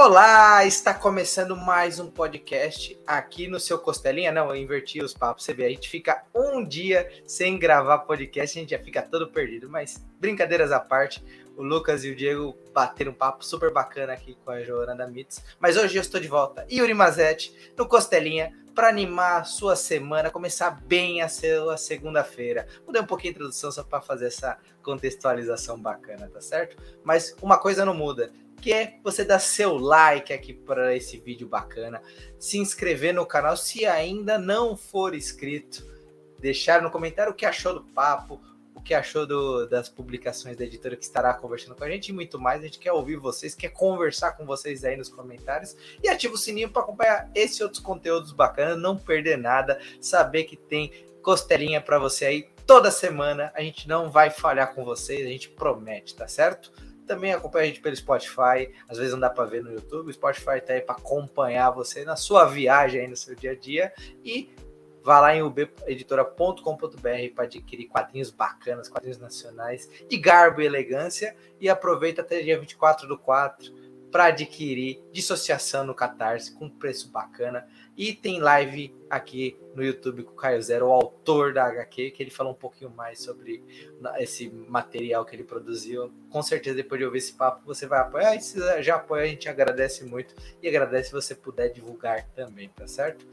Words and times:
Olá, 0.00 0.64
está 0.64 0.94
começando 0.94 1.56
mais 1.56 1.98
um 1.98 2.08
podcast 2.08 2.96
aqui 3.04 3.48
no 3.48 3.58
seu 3.58 3.76
Costelinha. 3.80 4.30
Não, 4.30 4.48
eu 4.48 4.54
inverti 4.54 5.02
os 5.02 5.12
papos, 5.12 5.44
você 5.44 5.52
vê, 5.52 5.64
a 5.64 5.70
gente 5.70 5.88
fica 5.88 6.22
um 6.32 6.64
dia 6.64 7.10
sem 7.26 7.58
gravar 7.58 7.98
podcast, 7.98 8.56
a 8.56 8.60
gente 8.60 8.70
já 8.70 8.78
fica 8.78 9.02
todo 9.02 9.26
perdido, 9.26 9.68
mas 9.68 10.00
brincadeiras 10.20 10.70
à 10.70 10.78
parte, 10.78 11.20
o 11.56 11.64
Lucas 11.64 12.04
e 12.04 12.12
o 12.12 12.14
Diego 12.14 12.56
bateram 12.72 13.10
um 13.10 13.14
papo 13.14 13.44
super 13.44 13.72
bacana 13.72 14.12
aqui 14.12 14.38
com 14.44 14.52
a 14.52 14.62
Joana 14.62 15.04
Mitz, 15.08 15.42
mas 15.58 15.76
hoje 15.76 15.96
eu 15.96 16.00
estou 16.00 16.20
de 16.20 16.28
volta, 16.28 16.64
Yuri 16.70 16.94
Mazetti, 16.94 17.52
no 17.76 17.84
Costelinha, 17.84 18.56
para 18.76 18.90
animar 18.90 19.40
a 19.40 19.44
sua 19.44 19.74
semana, 19.74 20.30
começar 20.30 20.70
bem 20.70 21.22
a 21.22 21.28
sua 21.28 21.76
segunda-feira. 21.76 22.68
Mudei 22.86 23.02
um 23.02 23.06
pouquinho 23.06 23.32
a 23.32 23.34
introdução 23.34 23.72
só 23.72 23.82
para 23.82 24.00
fazer 24.00 24.26
essa 24.26 24.56
contextualização 24.84 25.76
bacana, 25.76 26.30
tá 26.32 26.40
certo? 26.40 26.76
Mas 27.02 27.34
uma 27.42 27.58
coisa 27.58 27.84
não 27.84 27.92
muda, 27.92 28.30
que 28.60 28.72
é 28.72 28.98
você 29.02 29.24
dar 29.24 29.38
seu 29.38 29.76
like 29.76 30.32
aqui 30.32 30.52
para 30.52 30.94
esse 30.96 31.18
vídeo 31.18 31.48
bacana, 31.48 32.02
se 32.38 32.58
inscrever 32.58 33.14
no 33.14 33.24
canal 33.24 33.56
se 33.56 33.86
ainda 33.86 34.38
não 34.38 34.76
for 34.76 35.14
inscrito, 35.14 35.86
deixar 36.38 36.82
no 36.82 36.90
comentário 36.90 37.32
o 37.32 37.34
que 37.34 37.46
achou 37.46 37.74
do 37.74 37.82
papo, 37.82 38.40
o 38.74 38.80
que 38.80 38.94
achou 38.94 39.26
do, 39.26 39.66
das 39.66 39.88
publicações 39.88 40.56
da 40.56 40.64
editora 40.64 40.96
que 40.96 41.04
estará 41.04 41.34
conversando 41.34 41.74
com 41.74 41.84
a 41.84 41.90
gente 41.90 42.08
e 42.08 42.12
muito 42.12 42.38
mais. 42.38 42.60
A 42.60 42.64
gente 42.64 42.78
quer 42.78 42.92
ouvir 42.92 43.16
vocês, 43.16 43.54
quer 43.54 43.70
conversar 43.70 44.32
com 44.32 44.46
vocês 44.46 44.84
aí 44.84 44.96
nos 44.96 45.08
comentários 45.08 45.76
e 46.02 46.08
ativa 46.08 46.34
o 46.34 46.38
sininho 46.38 46.70
para 46.70 46.82
acompanhar 46.82 47.30
esse 47.34 47.60
e 47.60 47.64
outros 47.64 47.82
conteúdos 47.82 48.32
bacanas, 48.32 48.78
não 48.78 48.96
perder 48.96 49.36
nada, 49.36 49.80
saber 50.00 50.44
que 50.44 50.56
tem 50.56 50.92
costelinha 51.22 51.80
para 51.80 51.98
você 51.98 52.24
aí 52.24 52.48
toda 52.66 52.90
semana. 52.90 53.52
A 53.54 53.62
gente 53.62 53.88
não 53.88 54.10
vai 54.10 54.30
falhar 54.30 54.74
com 54.74 54.84
vocês, 54.84 55.26
a 55.26 55.30
gente 55.30 55.48
promete, 55.48 56.14
tá 56.14 56.28
certo? 56.28 56.72
Também 57.08 57.32
acompanha 57.32 57.64
a 57.64 57.66
gente 57.66 57.80
pelo 57.80 57.96
Spotify. 57.96 58.70
Às 58.88 58.98
vezes 58.98 59.12
não 59.12 59.20
dá 59.20 59.30
para 59.30 59.46
ver 59.46 59.64
no 59.64 59.72
YouTube. 59.72 60.10
O 60.10 60.12
Spotify 60.12 60.60
tá 60.64 60.74
aí 60.74 60.82
para 60.82 60.94
acompanhar 60.94 61.70
você 61.70 62.04
na 62.04 62.14
sua 62.14 62.44
viagem 62.44 63.00
aí 63.00 63.08
no 63.08 63.16
seu 63.16 63.34
dia 63.34 63.52
a 63.52 63.56
dia. 63.56 63.92
E 64.22 64.50
vá 65.02 65.18
lá 65.20 65.34
em 65.34 65.42
ubeditora.com.br 65.42 67.34
para 67.34 67.44
adquirir 67.44 67.88
quadrinhos 67.88 68.30
bacanas, 68.30 68.88
quadrinhos 68.88 69.18
nacionais 69.18 69.88
de 70.06 70.18
garbo 70.18 70.60
e 70.60 70.66
elegância. 70.66 71.34
E 71.58 71.68
aproveita 71.68 72.20
até 72.20 72.42
dia 72.42 72.60
24 72.60 73.08
do 73.08 73.18
4 73.18 73.72
para 74.10 74.26
adquirir 74.26 75.02
Dissociação 75.12 75.84
no 75.84 75.94
Catarse 75.94 76.52
com 76.52 76.68
preço 76.68 77.10
bacana. 77.10 77.66
E 77.98 78.12
tem 78.12 78.38
live 78.38 78.94
aqui 79.10 79.58
no 79.74 79.82
YouTube 79.82 80.22
com 80.22 80.30
o 80.30 80.36
Caio 80.36 80.62
Zero, 80.62 80.86
o 80.86 80.92
autor 80.92 81.52
da 81.52 81.64
HQ, 81.64 82.12
que 82.12 82.22
ele 82.22 82.30
falou 82.30 82.52
um 82.52 82.56
pouquinho 82.56 82.90
mais 82.90 83.20
sobre 83.20 83.60
esse 84.20 84.48
material 84.48 85.24
que 85.24 85.34
ele 85.34 85.42
produziu. 85.42 86.12
Com 86.30 86.40
certeza, 86.40 86.76
depois 86.76 87.00
de 87.00 87.04
ouvir 87.04 87.18
esse 87.18 87.32
papo, 87.32 87.66
você 87.66 87.88
vai 87.88 87.98
apoiar. 87.98 88.36
E 88.36 88.40
se 88.40 88.82
já 88.84 88.94
apoia, 88.94 89.24
a 89.24 89.26
gente 89.26 89.48
agradece 89.48 90.04
muito. 90.04 90.32
E 90.62 90.68
agradece 90.68 91.08
se 91.08 91.12
você 91.12 91.34
puder 91.34 91.70
divulgar 91.70 92.24
também, 92.36 92.68
tá 92.68 92.86
certo? 92.86 93.26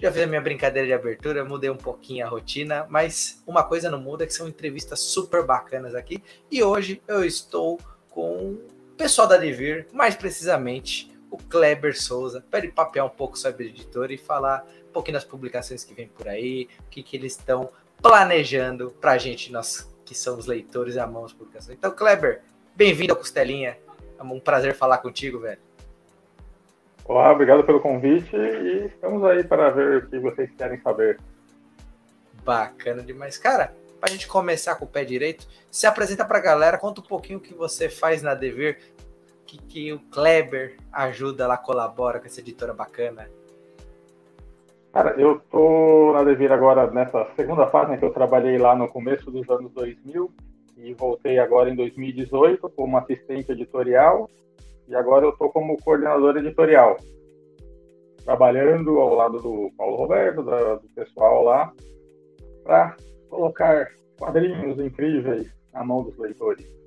Já 0.00 0.10
fiz 0.10 0.22
a 0.22 0.26
minha 0.26 0.40
brincadeira 0.40 0.88
de 0.88 0.94
abertura, 0.94 1.44
mudei 1.44 1.68
um 1.68 1.76
pouquinho 1.76 2.24
a 2.24 2.28
rotina, 2.30 2.86
mas 2.88 3.42
uma 3.46 3.62
coisa 3.62 3.90
não 3.90 4.00
muda, 4.00 4.26
que 4.26 4.32
são 4.32 4.48
entrevistas 4.48 5.00
super 5.00 5.44
bacanas 5.44 5.94
aqui. 5.94 6.22
E 6.50 6.62
hoje 6.62 7.02
eu 7.06 7.22
estou 7.22 7.78
com 8.08 8.52
o 8.54 8.94
pessoal 8.96 9.28
da 9.28 9.36
Devir, 9.36 9.88
mais 9.92 10.16
precisamente 10.16 11.10
o 11.30 11.36
Kleber 11.36 12.00
Souza, 12.00 12.44
para 12.50 12.60
ele 12.60 12.72
papear 12.72 13.06
um 13.06 13.10
pouco 13.10 13.38
sobre 13.38 13.64
a 13.64 13.68
editora 13.68 14.12
e 14.12 14.18
falar 14.18 14.66
um 14.88 14.92
pouquinho 14.92 15.14
das 15.14 15.24
publicações 15.24 15.84
que 15.84 15.94
vem 15.94 16.08
por 16.08 16.28
aí, 16.28 16.68
o 16.80 16.90
que, 16.90 17.02
que 17.02 17.16
eles 17.16 17.36
estão 17.36 17.70
planejando 18.02 18.90
para 19.00 19.12
a 19.12 19.18
gente, 19.18 19.52
nós 19.52 19.88
que 20.04 20.14
somos 20.14 20.46
leitores 20.46 20.96
e 20.96 20.98
amamos 20.98 21.32
publicações. 21.32 21.78
Então, 21.78 21.92
Kleber, 21.92 22.42
bem-vindo 22.74 23.12
ao 23.12 23.18
Costelinha. 23.18 23.78
É 24.18 24.22
um 24.22 24.40
prazer 24.40 24.74
falar 24.74 24.98
contigo, 24.98 25.38
velho. 25.38 25.60
Olá, 27.04 27.30
obrigado 27.32 27.62
pelo 27.64 27.80
convite 27.80 28.34
e 28.34 28.86
estamos 28.86 29.22
aí 29.24 29.44
para 29.44 29.70
ver 29.70 29.98
o 29.98 30.08
que 30.08 30.18
vocês 30.18 30.50
querem 30.56 30.80
saber. 30.80 31.20
Bacana 32.44 33.02
demais. 33.02 33.38
Cara, 33.38 33.72
para 34.00 34.08
a 34.08 34.12
gente 34.12 34.26
começar 34.26 34.74
com 34.76 34.84
o 34.84 34.88
pé 34.88 35.04
direito, 35.04 35.46
se 35.70 35.86
apresenta 35.86 36.24
para 36.24 36.38
a 36.38 36.42
galera, 36.42 36.78
conta 36.78 37.00
um 37.00 37.04
pouquinho 37.04 37.38
o 37.38 37.42
que 37.42 37.54
você 37.54 37.88
faz 37.88 38.22
na 38.22 38.34
Devir, 38.34 38.78
que, 39.50 39.58
que 39.58 39.92
o 39.92 39.98
Kleber 39.98 40.76
ajuda 40.92 41.46
lá, 41.46 41.56
colabora 41.56 42.20
com 42.20 42.26
essa 42.26 42.40
editora 42.40 42.72
bacana? 42.72 43.28
Cara, 44.92 45.20
eu 45.20 45.40
tô 45.50 46.12
na 46.12 46.22
Devir 46.22 46.52
agora 46.52 46.90
nessa 46.90 47.26
segunda 47.36 47.66
fase, 47.66 47.92
né, 47.92 47.96
que 47.96 48.04
eu 48.04 48.12
trabalhei 48.12 48.58
lá 48.58 48.74
no 48.76 48.88
começo 48.88 49.30
dos 49.30 49.48
anos 49.48 49.72
2000 49.72 50.30
e 50.78 50.94
voltei 50.94 51.38
agora 51.38 51.70
em 51.70 51.76
2018 51.76 52.68
como 52.70 52.96
assistente 52.96 53.52
editorial 53.52 54.28
e 54.88 54.94
agora 54.94 55.26
eu 55.26 55.32
tô 55.32 55.48
como 55.48 55.80
coordenador 55.82 56.36
editorial, 56.36 56.96
trabalhando 58.24 58.98
ao 58.98 59.14
lado 59.14 59.40
do 59.40 59.70
Paulo 59.76 59.96
Roberto, 59.96 60.42
da, 60.42 60.74
do 60.74 60.88
pessoal 60.94 61.44
lá, 61.44 61.72
para 62.64 62.96
colocar 63.28 63.88
quadrinhos 64.18 64.78
incríveis 64.80 65.52
na 65.72 65.84
mão 65.84 66.02
dos 66.02 66.16
leitores. 66.18 66.79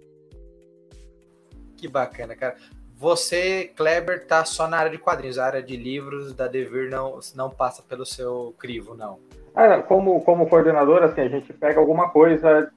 Que 1.83 1.87
bacana, 1.89 2.33
cara. 2.33 2.55
Você, 2.95 3.69
Kleber, 3.75 4.25
tá 4.25 4.45
só 4.45 4.69
na 4.69 4.77
área 4.77 4.89
de 4.89 4.97
quadrinhos, 4.97 5.37
a 5.37 5.45
área 5.45 5.61
de 5.61 5.75
livros 5.75 6.33
da 6.33 6.47
Devir 6.47 6.89
não, 6.89 7.19
não 7.35 7.49
passa 7.49 7.83
pelo 7.83 8.05
seu 8.05 8.55
crivo, 8.57 8.95
não. 8.95 9.19
Ah, 9.53 9.81
como, 9.81 10.23
como 10.23 10.47
coordenador, 10.47 11.03
assim, 11.03 11.19
a 11.19 11.27
gente 11.27 11.51
pega 11.51 11.81
alguma 11.81 12.09
coisa, 12.09 12.71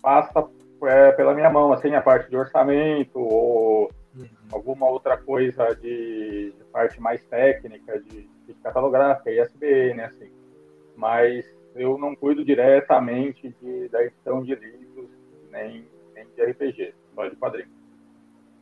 passa 0.00 0.48
é, 0.84 1.10
pela 1.10 1.34
minha 1.34 1.50
mão, 1.50 1.72
assim, 1.72 1.92
a 1.96 2.00
parte 2.00 2.30
de 2.30 2.36
orçamento 2.36 3.18
ou 3.18 3.90
uhum. 4.14 4.28
alguma 4.52 4.88
outra 4.88 5.16
coisa 5.16 5.74
de, 5.74 6.54
de, 6.56 6.64
parte 6.70 7.00
mais 7.00 7.20
técnica, 7.24 8.00
de, 8.00 8.30
de 8.46 8.54
catalográfica, 8.62 9.32
ISBN, 9.32 10.02
assim. 10.02 10.30
Mas 10.94 11.44
eu 11.74 11.98
não 11.98 12.14
cuido 12.14 12.44
diretamente 12.44 13.52
de, 13.60 13.88
da 13.88 14.04
edição 14.04 14.40
de 14.40 14.54
livros, 14.54 15.10
nem, 15.50 15.84
nem 16.14 16.26
de 16.36 16.44
RPG, 16.44 16.94
só 17.12 17.26
de 17.26 17.34
quadrinhos. 17.34 17.81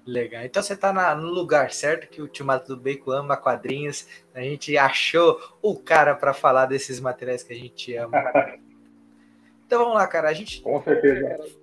Legal. 0.06 0.44
Então 0.44 0.62
você 0.62 0.72
está 0.72 0.93
no 1.15 1.28
lugar 1.28 1.72
certo 1.72 2.09
que 2.09 2.21
o 2.21 2.25
Ultimato 2.25 2.75
do 2.75 2.81
Bacon 2.81 3.12
ama 3.12 3.37
quadrinhos. 3.37 4.06
A 4.34 4.41
gente 4.41 4.77
achou 4.77 5.41
o 5.61 5.78
cara 5.78 6.15
para 6.15 6.33
falar 6.33 6.66
desses 6.66 6.99
materiais 6.99 7.43
que 7.43 7.53
a 7.53 7.56
gente 7.56 7.94
ama. 7.94 8.19
então 9.66 9.81
vamos 9.81 9.94
lá, 9.94 10.06
cara. 10.06 10.28
A 10.28 10.33
gente 10.33 10.62
com 10.62 10.83
certeza. 10.83 11.61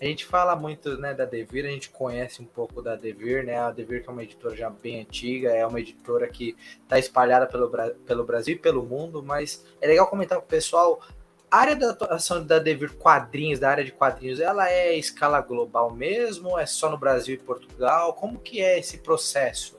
A 0.00 0.04
gente 0.04 0.24
fala 0.24 0.56
muito 0.56 0.98
né, 0.98 1.14
da 1.14 1.24
Devir, 1.24 1.64
a 1.64 1.68
gente 1.68 1.88
conhece 1.88 2.42
um 2.42 2.44
pouco 2.44 2.82
da 2.82 2.96
Devir, 2.96 3.44
né? 3.44 3.56
A 3.56 3.70
Devir 3.70 4.02
que 4.02 4.08
é 4.08 4.12
uma 4.12 4.24
editora 4.24 4.56
já 4.56 4.68
bem 4.68 5.00
antiga, 5.00 5.50
é 5.50 5.64
uma 5.64 5.78
editora 5.78 6.26
que 6.26 6.56
está 6.82 6.98
espalhada 6.98 7.46
pelo, 7.46 7.70
pelo 8.04 8.24
Brasil 8.24 8.56
e 8.56 8.58
pelo 8.58 8.82
mundo, 8.82 9.22
mas 9.22 9.64
é 9.80 9.86
legal 9.86 10.08
comentar 10.08 10.38
com 10.38 10.44
o 10.44 10.48
pessoal 10.48 11.00
a 11.52 11.58
área 11.58 11.76
da 11.76 11.90
atuação 11.90 12.42
da 12.46 12.58
Devir 12.58 12.94
Quadrinhos, 12.94 13.60
da 13.60 13.68
área 13.68 13.84
de 13.84 13.92
quadrinhos, 13.92 14.40
ela 14.40 14.70
é 14.70 14.96
escala 14.96 15.38
global 15.42 15.92
mesmo? 15.92 16.58
É 16.58 16.64
só 16.64 16.90
no 16.90 16.96
Brasil 16.96 17.34
e 17.34 17.38
Portugal? 17.38 18.14
Como 18.14 18.38
que 18.38 18.62
é 18.62 18.78
esse 18.78 18.96
processo? 18.96 19.78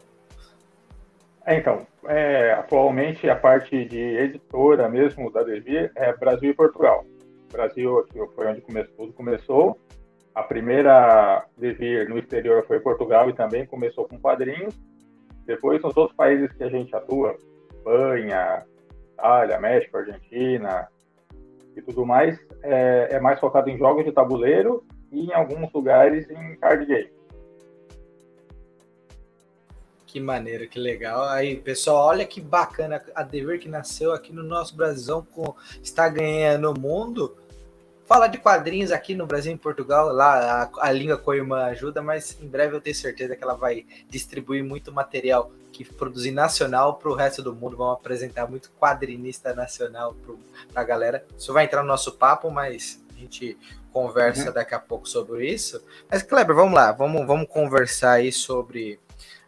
É, 1.44 1.58
então, 1.58 1.88
é, 2.06 2.54
atualmente 2.54 3.28
a 3.28 3.36
parte 3.36 3.86
de 3.86 3.98
editora 3.98 4.88
mesmo 4.88 5.32
da 5.32 5.42
Devir 5.42 5.92
é 5.96 6.16
Brasil 6.16 6.52
e 6.52 6.54
Portugal. 6.54 7.08
Brasil 7.52 7.98
aqui 7.98 8.20
foi 8.36 8.48
onde 8.48 8.62
começou, 8.62 8.96
tudo 8.96 9.14
começou. 9.14 9.80
A 10.36 10.44
primeira 10.44 11.44
Devir 11.58 12.08
no 12.08 12.20
exterior 12.20 12.64
foi 12.68 12.80
Portugal 12.82 13.32
e 13.32 13.34
também 13.34 13.66
começou 13.66 14.08
com 14.08 14.20
quadrinhos. 14.20 14.76
Depois, 15.44 15.82
nos 15.82 15.98
outros 15.98 16.16
países 16.16 16.52
que 16.54 16.64
a 16.64 16.70
gente 16.70 16.96
atua, 16.96 17.36
Espanha, 17.72 18.64
Itália, 19.14 19.60
México, 19.60 19.98
Argentina, 19.98 20.88
e 21.76 21.82
tudo 21.82 22.06
mais, 22.06 22.40
é, 22.62 23.10
é 23.12 23.20
mais 23.20 23.40
focado 23.40 23.70
em 23.70 23.78
jogos 23.78 24.06
de 24.06 24.12
tabuleiro 24.12 24.86
e 25.12 25.26
em 25.26 25.34
alguns 25.34 25.72
lugares 25.74 26.30
em 26.30 26.56
card 26.56 26.86
game. 26.86 27.12
Que 30.14 30.20
maneiro, 30.20 30.68
que 30.68 30.78
legal. 30.78 31.24
Aí, 31.24 31.56
pessoal, 31.56 32.06
olha 32.06 32.24
que 32.24 32.40
bacana 32.40 33.04
a 33.16 33.24
Dever 33.24 33.60
que 33.60 33.68
nasceu 33.68 34.14
aqui 34.14 34.32
no 34.32 34.44
nosso 34.44 34.78
Brasilzão, 34.78 35.26
com, 35.26 35.56
está 35.82 36.08
ganhando 36.08 36.70
o 36.70 36.80
mundo. 36.80 37.36
Fala 38.06 38.28
de 38.28 38.38
quadrinhos 38.38 38.92
aqui 38.92 39.16
no 39.16 39.26
Brasil 39.26 39.52
e 39.52 39.56
em 39.56 39.58
Portugal, 39.58 40.12
lá 40.12 40.64
a, 40.64 40.88
a 40.88 40.92
língua 40.92 41.18
co-irmã 41.18 41.64
ajuda, 41.66 42.02
mas 42.02 42.38
em 42.42 42.48
breve 42.48 42.76
eu 42.76 42.82
tenho 42.82 42.96
certeza 42.96 43.36
que 43.36 43.44
ela 43.44 43.56
vai 43.56 43.86
distribuir 44.10 44.64
muito 44.64 44.92
material 44.92 45.52
que 45.72 45.84
produzir 45.86 46.32
nacional 46.32 46.96
para 46.96 47.10
o 47.10 47.16
resto 47.16 47.42
do 47.42 47.56
mundo. 47.56 47.76
Vamos 47.76 47.96
apresentar 47.96 48.48
muito 48.48 48.72
quadrinista 48.80 49.54
nacional 49.54 50.16
para 50.72 50.82
a 50.82 50.86
galera. 50.86 51.26
Isso 51.38 51.52
vai 51.52 51.66
entrar 51.66 51.82
no 51.82 51.88
nosso 51.88 52.12
papo, 52.14 52.52
mas 52.52 53.04
a 53.16 53.20
gente 53.20 53.58
conversa 53.92 54.48
uhum. 54.48 54.54
daqui 54.54 54.76
a 54.76 54.80
pouco 54.80 55.08
sobre 55.08 55.50
isso. 55.50 55.84
Mas, 56.10 56.22
Kleber, 56.22 56.56
vamos 56.56 56.74
lá, 56.74 56.92
vamos, 56.92 57.26
vamos 57.26 57.48
conversar 57.48 58.14
aí 58.14 58.32
sobre. 58.32 59.00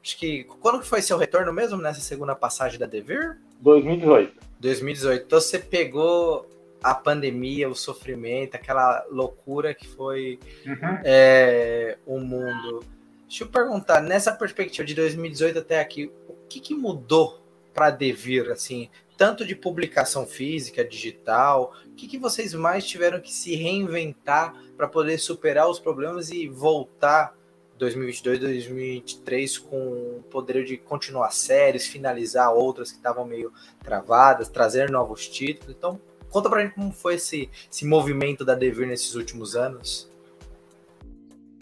Acho 0.02 0.18
que. 0.18 0.46
Quando 0.62 0.84
foi 0.84 1.02
seu 1.02 1.18
retorno 1.18 1.54
mesmo 1.54 1.78
nessa 1.78 2.02
segunda 2.02 2.36
passagem 2.36 2.80
da 2.80 2.86
Devir? 2.86 3.38
2018. 3.60 4.34
2018. 4.60 5.26
Então 5.26 5.40
você 5.40 5.60
pegou 5.60 6.50
a 6.92 6.94
pandemia, 6.94 7.68
o 7.68 7.76
sofrimento, 7.76 8.56
aquela 8.56 9.06
loucura 9.10 9.74
que 9.74 9.88
foi 9.88 10.40
uhum. 10.66 11.00
é, 11.04 11.98
o 12.06 12.20
mundo 12.20 12.84
Deixa 13.28 13.44
eu 13.44 13.48
perguntar, 13.48 14.02
nessa 14.02 14.32
perspectiva 14.32 14.86
de 14.86 14.94
2018 14.94 15.60
até 15.60 15.80
aqui, 15.80 16.12
o 16.30 16.36
que, 16.48 16.60
que 16.60 16.76
mudou 16.76 17.42
para 17.74 17.90
Devir, 17.90 18.52
assim, 18.52 18.90
tanto 19.18 19.46
de 19.46 19.56
publicação 19.56 20.28
física, 20.28 20.86
digital, 20.86 21.74
o 21.88 21.96
que, 21.96 22.08
que 22.08 22.20
vocês 22.20 22.54
mais 22.54 22.86
tiveram 22.86 23.20
que 23.20 23.34
se 23.34 23.56
reinventar 23.56 24.56
para 24.78 24.88
poder 24.88 25.18
superar 25.18 25.68
os 25.68 25.80
problemas 25.80 26.30
e 26.30 26.48
voltar 26.48 27.36
2022, 27.78 28.40
2023 28.40 29.58
com 29.58 29.78
o 29.78 30.24
poder 30.30 30.64
de 30.64 30.78
continuar 30.78 31.32
séries, 31.32 31.88
finalizar 31.88 32.54
outras 32.54 32.92
que 32.92 32.98
estavam 32.98 33.26
meio 33.26 33.52
travadas, 33.84 34.48
trazer 34.48 34.90
novos 34.90 35.28
títulos. 35.28 35.76
Então, 35.76 36.00
conta 36.36 36.50
pra 36.50 36.62
gente 36.64 36.76
como 36.76 36.92
foi 36.92 37.16
esse, 37.16 37.50
esse 37.72 37.88
movimento 37.88 38.44
da 38.44 38.56
Devir 38.56 38.86
nesses 38.86 39.16
últimos 39.16 39.56
anos. 39.56 40.12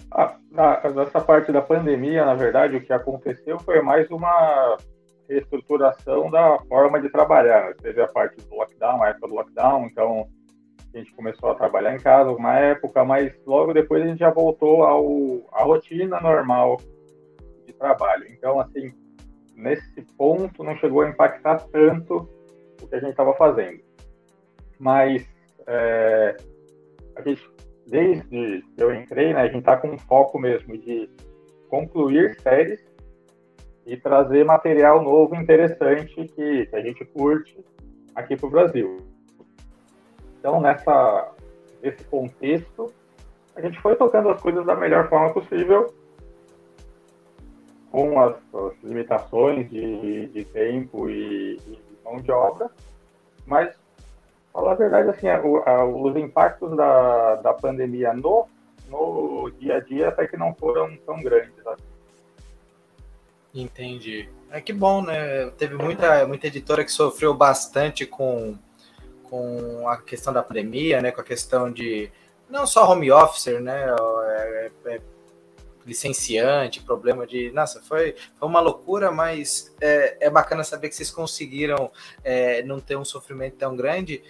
Ah, 0.09 0.35
nessa 0.95 1.21
parte 1.21 1.51
da 1.51 1.61
pandemia, 1.61 2.25
na 2.25 2.33
verdade, 2.33 2.77
o 2.77 2.81
que 2.81 2.91
aconteceu 2.91 3.59
foi 3.59 3.83
mais 3.83 4.09
uma 4.09 4.75
reestruturação 5.29 6.31
da 6.31 6.57
forma 6.67 6.99
de 6.99 7.07
trabalhar. 7.09 7.75
Teve 7.75 8.01
a 8.01 8.07
parte 8.07 8.37
do 8.37 8.55
lockdown, 8.55 9.03
a 9.03 9.09
época 9.09 9.27
do 9.27 9.35
lockdown, 9.35 9.85
então 9.85 10.27
a 10.91 10.97
gente 10.97 11.13
começou 11.13 11.51
a 11.51 11.55
trabalhar 11.55 11.93
em 11.93 11.99
casa 11.99 12.31
uma 12.31 12.57
época, 12.57 13.05
mas 13.05 13.31
logo 13.45 13.73
depois 13.73 14.01
a 14.01 14.07
gente 14.07 14.19
já 14.19 14.31
voltou 14.31 14.83
ao, 14.83 15.05
à 15.51 15.63
rotina 15.63 16.19
normal 16.19 16.81
de 17.67 17.73
trabalho. 17.73 18.25
Então, 18.31 18.59
assim, 18.59 18.91
nesse 19.55 20.01
ponto 20.17 20.63
não 20.63 20.75
chegou 20.77 21.01
a 21.01 21.09
impactar 21.09 21.59
tanto 21.71 22.27
o 22.81 22.87
que 22.87 22.95
a 22.95 22.99
gente 22.99 23.11
estava 23.11 23.35
fazendo. 23.35 23.82
Mas 24.83 25.25
é, 25.65 26.35
a 27.15 27.21
gente, 27.21 27.49
desde 27.87 28.27
que 28.27 28.63
eu 28.77 28.93
entrei, 28.93 29.33
né, 29.33 29.39
a 29.39 29.45
gente 29.45 29.59
está 29.59 29.77
com 29.77 29.87
um 29.87 29.97
foco 29.97 30.37
mesmo 30.37 30.77
de 30.77 31.09
concluir 31.69 32.37
séries 32.41 32.85
e 33.85 33.95
trazer 33.95 34.43
material 34.43 35.01
novo 35.01 35.35
interessante 35.35 36.13
que, 36.27 36.65
que 36.65 36.75
a 36.75 36.81
gente 36.81 37.05
curte 37.05 37.57
aqui 38.13 38.35
para 38.35 38.47
o 38.47 38.49
Brasil. 38.49 38.97
Então, 40.37 40.59
nessa, 40.59 41.31
nesse 41.81 42.03
contexto, 42.03 42.93
a 43.55 43.61
gente 43.61 43.79
foi 43.79 43.95
tocando 43.95 44.29
as 44.29 44.41
coisas 44.41 44.65
da 44.65 44.75
melhor 44.75 45.07
forma 45.07 45.33
possível, 45.33 45.93
com 47.89 48.19
as, 48.19 48.35
as 48.53 48.83
limitações 48.83 49.69
de, 49.69 50.27
de 50.27 50.43
tempo 50.43 51.09
e, 51.09 51.55
e, 51.55 51.79
mão 52.03 52.17
de 52.17 52.31
obra, 52.31 52.69
mas, 53.45 53.73
falar 54.53 54.73
a 54.73 54.75
verdade, 54.75 55.09
assim, 55.09 55.27
a, 55.27 55.37
a, 55.37 55.85
os 55.85 56.15
impactos 56.15 56.77
da, 56.77 57.35
da 57.35 57.53
pandemia 57.53 58.13
no, 58.13 58.47
no 58.87 59.51
dia 59.59 59.77
a 59.77 59.79
dia 59.79 60.09
até 60.09 60.27
que 60.27 60.37
não 60.37 60.53
foram 60.53 60.95
tão 60.97 61.21
grandes. 61.21 61.65
Assim. 61.65 61.83
Entendi. 63.53 64.29
É 64.51 64.61
que 64.61 64.71
bom, 64.71 65.01
né? 65.01 65.49
Teve 65.57 65.75
muita, 65.75 66.27
muita 66.27 66.47
editora 66.47 66.83
que 66.85 66.91
sofreu 66.91 67.33
bastante 67.33 68.05
com 68.05 68.55
com 69.33 69.89
a 69.89 69.97
questão 69.97 70.31
da 70.31 70.43
pandemia, 70.43 71.01
né, 71.01 71.11
com 71.11 71.19
a 71.19 71.23
questão 71.23 71.71
de 71.71 72.11
não 72.47 72.67
só 72.67 72.87
home 72.87 73.11
officer, 73.11 73.59
né, 73.59 73.87
é, 74.27 74.71
é, 74.85 75.01
licenciante, 75.83 76.83
problema 76.83 77.25
de, 77.25 77.51
nossa, 77.51 77.81
foi, 77.81 78.15
foi 78.35 78.47
uma 78.47 78.59
loucura, 78.59 79.11
mas 79.11 79.75
é, 79.81 80.27
é 80.27 80.29
bacana 80.29 80.63
saber 80.63 80.87
que 80.87 80.95
vocês 80.95 81.09
conseguiram 81.09 81.91
é, 82.23 82.61
não 82.61 82.79
ter 82.79 82.95
um 82.95 83.03
sofrimento 83.03 83.55
tão 83.55 83.75
grande 83.75 84.23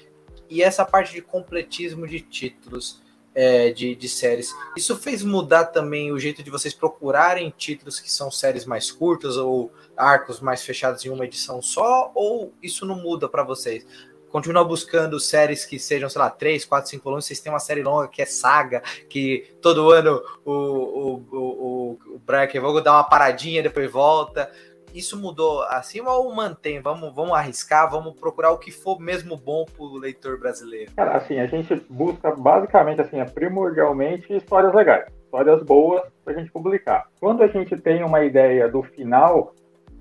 e 0.54 0.62
essa 0.62 0.86
parte 0.86 1.14
de 1.14 1.22
completismo 1.22 2.08
de 2.08 2.22
títulos. 2.22 3.02
É, 3.36 3.72
de, 3.72 3.96
de, 3.96 4.08
séries. 4.08 4.56
Isso 4.78 4.96
fez 4.96 5.24
mudar 5.24 5.66
também 5.66 6.12
o 6.12 6.20
jeito 6.20 6.44
de 6.44 6.52
vocês 6.52 6.72
procurarem 6.72 7.52
títulos 7.58 8.00
que 8.00 8.12
são 8.12 8.30
séries 8.30 8.64
mais 8.64 8.92
curtas 8.92 9.38
ou 9.38 9.72
arcos 9.98 10.40
mais 10.40 10.64
fechados 10.64 11.04
em 11.04 11.10
uma 11.10 11.26
edição 11.26 11.60
só? 11.60 12.12
Ou 12.14 12.54
isso 12.62 12.86
não 12.86 12.96
muda 12.96 13.28
para 13.28 13.42
vocês? 13.42 13.88
continua 14.34 14.64
buscando 14.64 15.20
séries 15.20 15.64
que 15.64 15.78
sejam, 15.78 16.10
sei 16.10 16.20
lá, 16.20 16.28
3, 16.28 16.66
4, 16.66 16.90
5 16.90 17.04
volumes. 17.04 17.26
Vocês 17.26 17.40
têm 17.40 17.54
uma 17.54 17.60
série 17.60 17.84
longa 17.84 18.08
que 18.08 18.20
é 18.20 18.26
Saga, 18.26 18.82
que 19.08 19.56
todo 19.62 19.92
ano 19.92 20.20
o, 20.44 20.52
o, 20.52 21.26
o, 21.32 22.00
o 22.16 22.22
uma 22.28 23.04
paradinha, 23.04 23.62
depois 23.62 23.92
volta. 23.92 24.52
Isso 24.94 25.20
mudou 25.20 25.64
acima 25.64 26.12
ou 26.12 26.34
mantém? 26.36 26.80
Vamos, 26.80 27.14
vamos 27.16 27.34
arriscar, 27.34 27.90
vamos 27.90 28.14
procurar 28.14 28.52
o 28.52 28.60
que 28.60 28.72
for 28.72 29.00
mesmo 29.00 29.36
bom 29.36 29.66
para 29.66 29.84
o 29.84 29.98
leitor 29.98 30.40
brasileiro. 30.40 30.92
Cara, 30.96 31.18
assim, 31.18 31.40
a 31.40 31.48
gente 31.48 31.74
busca 31.90 32.36
basicamente, 32.36 33.02
assim, 33.02 33.20
é 33.20 33.26
primordialmente 33.26 34.32
histórias 34.32 34.74
legais, 34.74 35.08
histórias 35.26 35.64
boas 35.64 36.04
para 36.24 36.34
a 36.34 36.38
gente 36.38 36.52
publicar. 36.52 37.08
Quando 37.20 37.42
a 37.42 37.48
gente 37.48 37.76
tem 37.78 38.04
uma 38.04 38.24
ideia 38.24 38.70
do 38.70 38.84
final, 38.84 39.54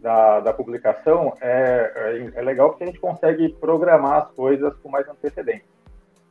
da, 0.02 0.40
da 0.40 0.52
publicação, 0.52 1.36
é, 1.40 1.92
é, 2.34 2.40
é, 2.40 2.42
legal 2.42 2.70
porque 2.70 2.82
a 2.82 2.86
gente 2.88 3.00
consegue 3.00 3.50
programar 3.60 4.24
as 4.24 4.30
coisas 4.32 4.74
com 4.82 4.88
mais 4.88 5.08
antecedência. 5.08 5.64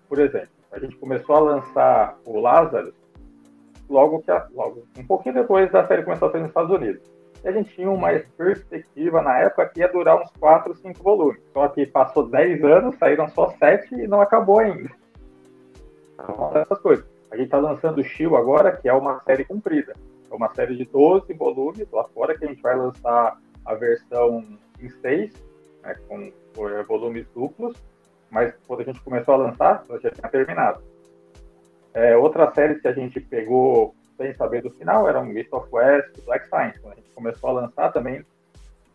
Por 0.08 0.20
exemplo, 0.20 0.50
a 0.72 0.78
gente 0.78 0.96
começou 0.98 1.36
a 1.36 1.40
lançar 1.40 2.18
o 2.26 2.40
Lázaro 2.40 2.94
logo 3.90 4.22
que 4.22 4.30
a, 4.30 4.46
logo 4.54 4.84
um 4.98 5.06
pouquinho 5.06 5.36
depois 5.36 5.72
da 5.72 5.88
série 5.88 6.04
começou 6.04 6.28
a 6.28 6.32
sair 6.32 6.42
nos 6.42 6.50
Estados 6.50 6.72
Unidos. 6.72 7.02
E 7.44 7.48
a 7.48 7.52
gente 7.52 7.74
tinha 7.74 7.90
uma 7.90 8.10
perspectiva 8.38 9.22
na 9.22 9.40
época 9.40 9.70
que 9.70 9.80
ia 9.80 9.88
durar 9.88 10.22
uns 10.22 10.30
4, 10.40 10.76
5 10.76 11.04
volumes. 11.04 11.42
Só 11.54 11.68
que 11.68 11.86
passou 11.86 12.30
10 12.30 12.64
anos, 12.64 12.98
saíram 12.98 13.28
só 13.30 13.50
7 13.58 13.96
e 13.96 14.08
não 14.08 14.22
acabou 14.22 14.60
ainda. 14.60 14.90
Então, 16.14 16.52
essas 16.56 16.80
coisas. 16.80 17.06
A 17.32 17.36
gente 17.36 17.46
está 17.46 17.58
lançando 17.58 18.00
o 18.00 18.04
Shield 18.04 18.36
agora, 18.36 18.76
que 18.76 18.90
é 18.90 18.94
uma 18.94 19.22
série 19.22 19.46
comprida. 19.46 19.96
É 20.30 20.36
uma 20.36 20.54
série 20.54 20.76
de 20.76 20.86
12 20.86 21.34
volumes 21.34 21.90
lá 21.92 22.04
fora 22.14 22.38
que 22.38 22.46
a 22.46 22.48
gente 22.48 22.62
vai 22.62 22.76
lançar 22.76 23.38
a 23.66 23.74
versão 23.74 24.46
em 24.80 24.90
6, 24.90 25.32
né, 25.84 25.96
com, 26.08 26.32
com 26.56 26.84
volumes 26.84 27.26
duplos, 27.34 27.76
mas 28.30 28.54
quando 28.68 28.82
a 28.82 28.84
gente 28.84 29.02
começou 29.02 29.34
a 29.34 29.38
lançar, 29.38 29.86
já 30.02 30.10
tinha 30.10 30.30
terminado. 30.30 30.82
É, 31.94 32.16
outras 32.16 32.54
séries 32.54 32.82
que 32.82 32.88
a 32.88 32.94
gente 32.94 33.20
pegou 33.20 33.94
sem 34.22 34.34
saber 34.36 34.62
do 34.62 34.70
final 34.70 35.10
eram 35.10 35.26
Mist 35.26 35.50
of 35.52 35.68
West 35.72 36.24
Black 36.26 36.48
Science. 36.48 36.80
Quando 36.80 36.94
a 36.94 36.96
gente 36.98 37.10
começou 37.12 37.50
a 37.50 37.54
lançar 37.54 37.92
também, 37.92 38.24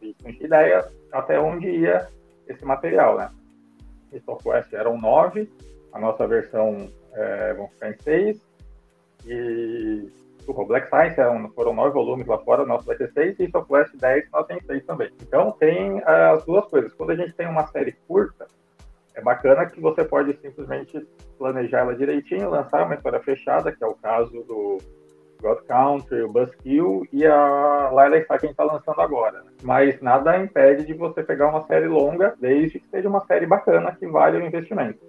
a 0.01 0.05
gente 0.05 0.25
não 0.25 0.33
tinha 0.33 0.47
ideia 0.47 0.89
até 1.13 1.39
onde 1.41 1.69
ia 1.69 2.07
esse 2.47 2.65
material, 2.65 3.19
né? 3.19 3.31
Mist 4.13 4.29
of 4.29 4.49
West 4.49 4.73
eram 4.73 4.97
nove, 5.01 5.51
a 5.93 5.99
nossa 5.99 6.27
versão 6.27 6.89
é, 7.13 7.55
vão 7.55 7.69
ficar 7.69 7.91
em 7.91 7.99
seis, 7.99 8.41
e 9.27 10.09
o 10.47 10.65
Black 10.65 10.89
Science 10.89 11.21
eram, 11.21 11.51
foram 11.51 11.75
nove 11.75 11.93
volumes 11.93 12.27
lá 12.27 12.39
fora, 12.39 12.65
nosso 12.65 12.87
vai 12.87 12.97
ter 12.97 13.11
seis, 13.13 13.35
e 13.41 13.51
Southwest 13.51 13.97
10, 13.97 14.31
nós 14.31 14.47
tem 14.47 14.61
seis 14.61 14.85
também. 14.85 15.11
Então 15.21 15.51
tem 15.53 16.01
as 16.05 16.45
duas 16.45 16.65
coisas. 16.67 16.95
Quando 16.95 17.11
a 17.11 17.17
gente 17.17 17.33
tem 17.33 17.49
uma 17.49 17.67
série 17.67 17.93
curta, 18.07 18.47
é 19.15 19.21
bacana 19.21 19.67
que 19.67 19.81
você 19.81 20.05
pode 20.05 20.37
simplesmente 20.41 21.05
planejar 21.37 21.81
ela 21.81 21.97
direitinho, 21.97 22.51
lançar 22.51 22.85
uma 22.85 22.95
história 22.95 23.19
fechada, 23.21 23.73
que 23.73 23.83
é 23.83 23.87
o 23.87 23.95
caso 23.95 24.45
do 24.45 24.79
God 25.41 25.59
Country, 25.67 26.23
o 26.23 26.33
Buzzkill 26.33 27.07
e 27.13 27.27
a 27.27 27.91
Lila 27.91 28.23
Star 28.25 28.39
que 28.39 28.47
a 28.47 28.49
gente 28.49 28.59
está 28.59 28.65
lançando 28.65 29.01
agora. 29.01 29.45
Mas 29.63 30.01
nada 30.01 30.37
impede 30.39 30.85
de 30.85 30.95
você 30.95 31.23
pegar 31.23 31.49
uma 31.49 31.67
série 31.67 31.87
longa, 31.87 32.35
desde 32.41 32.81
que 32.81 32.89
seja 32.89 33.09
uma 33.09 33.25
série 33.27 33.47
bacana 33.47 33.95
que 33.95 34.07
vale 34.07 34.39
o 34.39 34.47
investimento. 34.47 35.01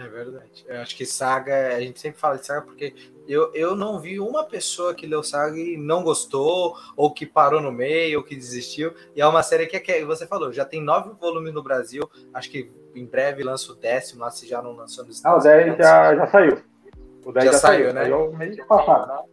É 0.00 0.08
verdade. 0.08 0.64
Eu 0.66 0.80
acho 0.80 0.96
que 0.96 1.04
Saga, 1.04 1.76
a 1.76 1.80
gente 1.80 2.00
sempre 2.00 2.18
fala 2.18 2.38
de 2.38 2.46
Saga 2.46 2.62
porque 2.62 2.94
eu, 3.28 3.52
eu 3.54 3.76
não 3.76 4.00
vi 4.00 4.18
uma 4.18 4.44
pessoa 4.44 4.94
que 4.94 5.06
leu 5.06 5.22
Saga 5.22 5.58
e 5.58 5.76
não 5.76 6.02
gostou, 6.02 6.74
ou 6.96 7.12
que 7.12 7.26
parou 7.26 7.60
no 7.60 7.70
meio, 7.70 8.18
ou 8.18 8.24
que 8.24 8.34
desistiu. 8.34 8.94
E 9.14 9.20
é 9.20 9.26
uma 9.26 9.42
série 9.42 9.66
que, 9.66 9.76
é 9.76 9.80
que 9.80 10.04
você 10.06 10.26
falou, 10.26 10.52
já 10.52 10.64
tem 10.64 10.82
nove 10.82 11.10
volumes 11.20 11.52
no 11.52 11.62
Brasil. 11.62 12.08
Acho 12.32 12.50
que 12.50 12.72
em 12.94 13.04
breve 13.04 13.42
lança 13.42 13.72
o 13.72 13.74
décimo, 13.74 14.22
lá 14.22 14.30
se 14.30 14.48
já 14.48 14.62
não 14.62 14.72
lançou 14.72 15.04
nos 15.04 15.16
Estados 15.16 15.44
Unidos. 15.44 15.86
Ah, 15.86 16.12
o 16.12 16.14
10 16.14 16.16
já, 16.16 16.16
já 16.16 16.26
saiu. 16.28 16.69
O 17.24 17.32
10 17.32 17.44
já, 17.44 17.52
já 17.52 17.58
saiu, 17.58 17.84
saiu, 17.84 17.94
né? 17.94 18.02
Saiu 18.02 18.32
mês 18.32 18.66
passado. 18.66 19.24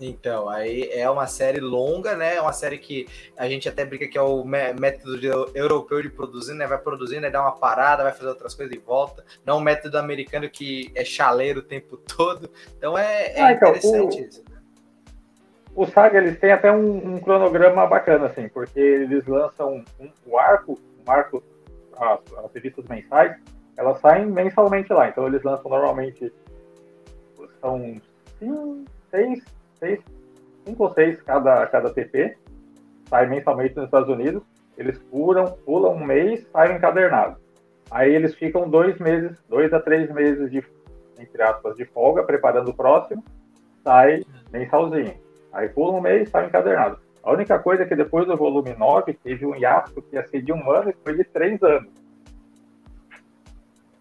Então, 0.00 0.48
aí 0.48 0.90
é 0.92 1.08
uma 1.08 1.26
série 1.26 1.60
longa, 1.60 2.16
né? 2.16 2.36
É 2.36 2.40
uma 2.40 2.52
série 2.52 2.78
que 2.78 3.06
a 3.36 3.48
gente 3.48 3.68
até 3.68 3.84
brinca 3.84 4.08
que 4.08 4.18
é 4.18 4.22
o 4.22 4.44
método 4.44 5.16
europeu 5.54 6.02
de 6.02 6.08
produzir, 6.08 6.54
né? 6.54 6.66
Vai 6.66 6.78
produzindo, 6.78 7.22
né? 7.22 7.30
dá 7.30 7.40
uma 7.40 7.52
parada, 7.52 8.02
vai 8.02 8.12
fazer 8.12 8.28
outras 8.28 8.54
coisas 8.54 8.74
e 8.74 8.78
volta. 8.78 9.24
Não 9.46 9.58
o 9.58 9.60
método 9.60 9.96
americano 9.96 10.48
que 10.50 10.90
é 10.94 11.04
chaleiro 11.04 11.60
o 11.60 11.62
tempo 11.62 11.96
todo. 12.16 12.50
Então 12.76 12.98
é, 12.98 13.32
é 13.32 13.42
ah, 13.42 13.52
então, 13.52 13.68
interessante 13.70 14.20
o, 14.20 14.26
isso. 14.26 14.44
O 15.76 15.86
Saga, 15.86 16.18
eles 16.18 16.38
têm 16.38 16.52
até 16.52 16.70
um, 16.70 17.14
um, 17.14 17.20
cronograma 17.20 17.86
bacana, 17.86 18.26
assim, 18.26 18.48
porque 18.48 18.78
eles 18.78 19.26
lançam 19.26 19.84
um, 19.98 20.08
um 20.26 20.38
arco, 20.38 20.78
um 21.04 21.10
arco, 21.10 21.42
as, 21.96 22.20
as 22.44 22.52
revistas 22.52 22.84
mensais, 22.86 23.36
elas 23.76 23.98
saem 24.00 24.26
mensalmente 24.26 24.92
lá. 24.92 25.08
Então 25.08 25.26
eles 25.26 25.42
lançam 25.42 25.70
normalmente, 25.70 26.32
são 27.60 28.00
cinco, 28.38 28.84
seis 29.10 29.44
seis, 29.84 30.00
cinco 30.64 30.84
ou 30.84 30.94
seis 30.94 31.20
cada, 31.22 31.66
cada 31.66 31.92
TP, 31.92 32.36
sai 33.08 33.26
mensalmente 33.26 33.76
nos 33.76 33.84
Estados 33.84 34.08
Unidos, 34.08 34.42
eles 34.76 34.98
pulam, 34.98 35.52
pulam 35.64 35.94
um 35.94 36.04
mês, 36.04 36.46
saem 36.52 36.76
encadernado. 36.76 37.36
Aí 37.90 38.12
eles 38.12 38.34
ficam 38.34 38.68
dois 38.68 38.98
meses, 38.98 39.38
dois 39.48 39.72
a 39.72 39.80
três 39.80 40.10
meses 40.10 40.50
de, 40.50 40.64
entre 41.18 41.42
aspas, 41.42 41.76
de 41.76 41.84
folga, 41.84 42.24
preparando 42.24 42.70
o 42.70 42.74
próximo, 42.74 43.22
sai 43.82 44.22
mensalzinho. 44.50 45.14
Aí 45.52 45.68
pula 45.68 45.92
um 45.92 46.00
mês, 46.00 46.30
sai 46.30 46.46
encadernado. 46.46 46.98
A 47.22 47.32
única 47.32 47.58
coisa 47.58 47.84
é 47.84 47.86
que 47.86 47.94
depois 47.94 48.26
do 48.26 48.36
volume 48.36 48.74
9 48.76 49.14
teve 49.14 49.46
um 49.46 49.54
hiato 49.54 50.02
que 50.02 50.16
ia 50.16 50.26
ser 50.26 50.42
de 50.42 50.52
um 50.52 50.70
ano 50.70 50.90
e 50.90 50.96
foi 51.04 51.16
de 51.16 51.24
três 51.24 51.62
anos. 51.62 51.90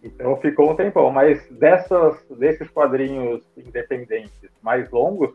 Então 0.03 0.35
ficou 0.37 0.71
um 0.71 0.75
tempão, 0.75 1.09
mas 1.09 1.47
dessas, 1.49 2.21
desses 2.29 2.69
quadrinhos 2.69 3.41
independentes 3.55 4.51
mais 4.61 4.89
longos, 4.91 5.33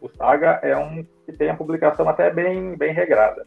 o 0.00 0.08
Saga 0.08 0.60
é 0.62 0.76
um 0.76 1.04
que 1.24 1.32
tem 1.32 1.48
a 1.48 1.56
publicação 1.56 2.08
até 2.08 2.30
bem, 2.30 2.76
bem 2.76 2.92
regrada. 2.92 3.46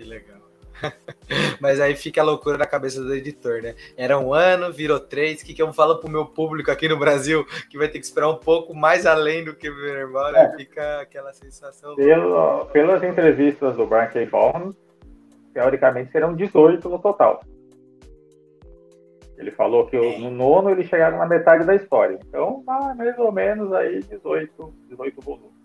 Que 0.00 0.04
legal. 0.04 0.40
Mas 1.60 1.78
aí 1.78 1.94
fica 1.94 2.22
a 2.22 2.24
loucura 2.24 2.56
na 2.56 2.64
cabeça 2.64 3.02
do 3.02 3.14
editor, 3.14 3.60
né? 3.60 3.74
Era 3.98 4.18
um 4.18 4.32
ano, 4.32 4.72
virou 4.72 4.98
três. 4.98 5.42
O 5.42 5.44
que, 5.44 5.52
que 5.52 5.60
eu 5.60 5.70
falo 5.74 5.98
pro 5.98 6.10
meu 6.10 6.24
público 6.24 6.70
aqui 6.70 6.88
no 6.88 6.98
Brasil 6.98 7.44
que 7.68 7.76
vai 7.76 7.86
ter 7.86 7.98
que 7.98 8.06
esperar 8.06 8.30
um 8.30 8.36
pouco 8.36 8.74
mais 8.74 9.04
além 9.04 9.44
do 9.44 9.54
que 9.54 9.68
o 9.68 9.86
irmão, 9.86 10.32
né? 10.32 10.54
Fica 10.56 11.02
aquela 11.02 11.34
sensação. 11.34 11.94
Pelo, 11.96 12.64
pelas 12.66 13.02
entrevistas 13.02 13.76
do 13.76 13.86
Brian 13.86 14.06
K. 14.06 14.24
Vaughan, 14.24 14.74
teoricamente 15.52 16.10
serão 16.12 16.34
18 16.34 16.88
no 16.88 16.98
total. 16.98 17.42
Ele 19.40 19.50
falou 19.50 19.86
que 19.86 19.96
é. 19.96 20.18
no 20.18 20.30
nono 20.30 20.70
eles 20.70 20.86
chegaram 20.86 21.18
na 21.18 21.26
metade 21.26 21.64
da 21.64 21.74
história. 21.74 22.18
Então, 22.28 22.62
mais 22.64 23.18
ou 23.18 23.32
menos 23.32 23.72
aí 23.72 24.00
18, 24.00 24.74
18 24.88 25.20
volumes. 25.20 25.60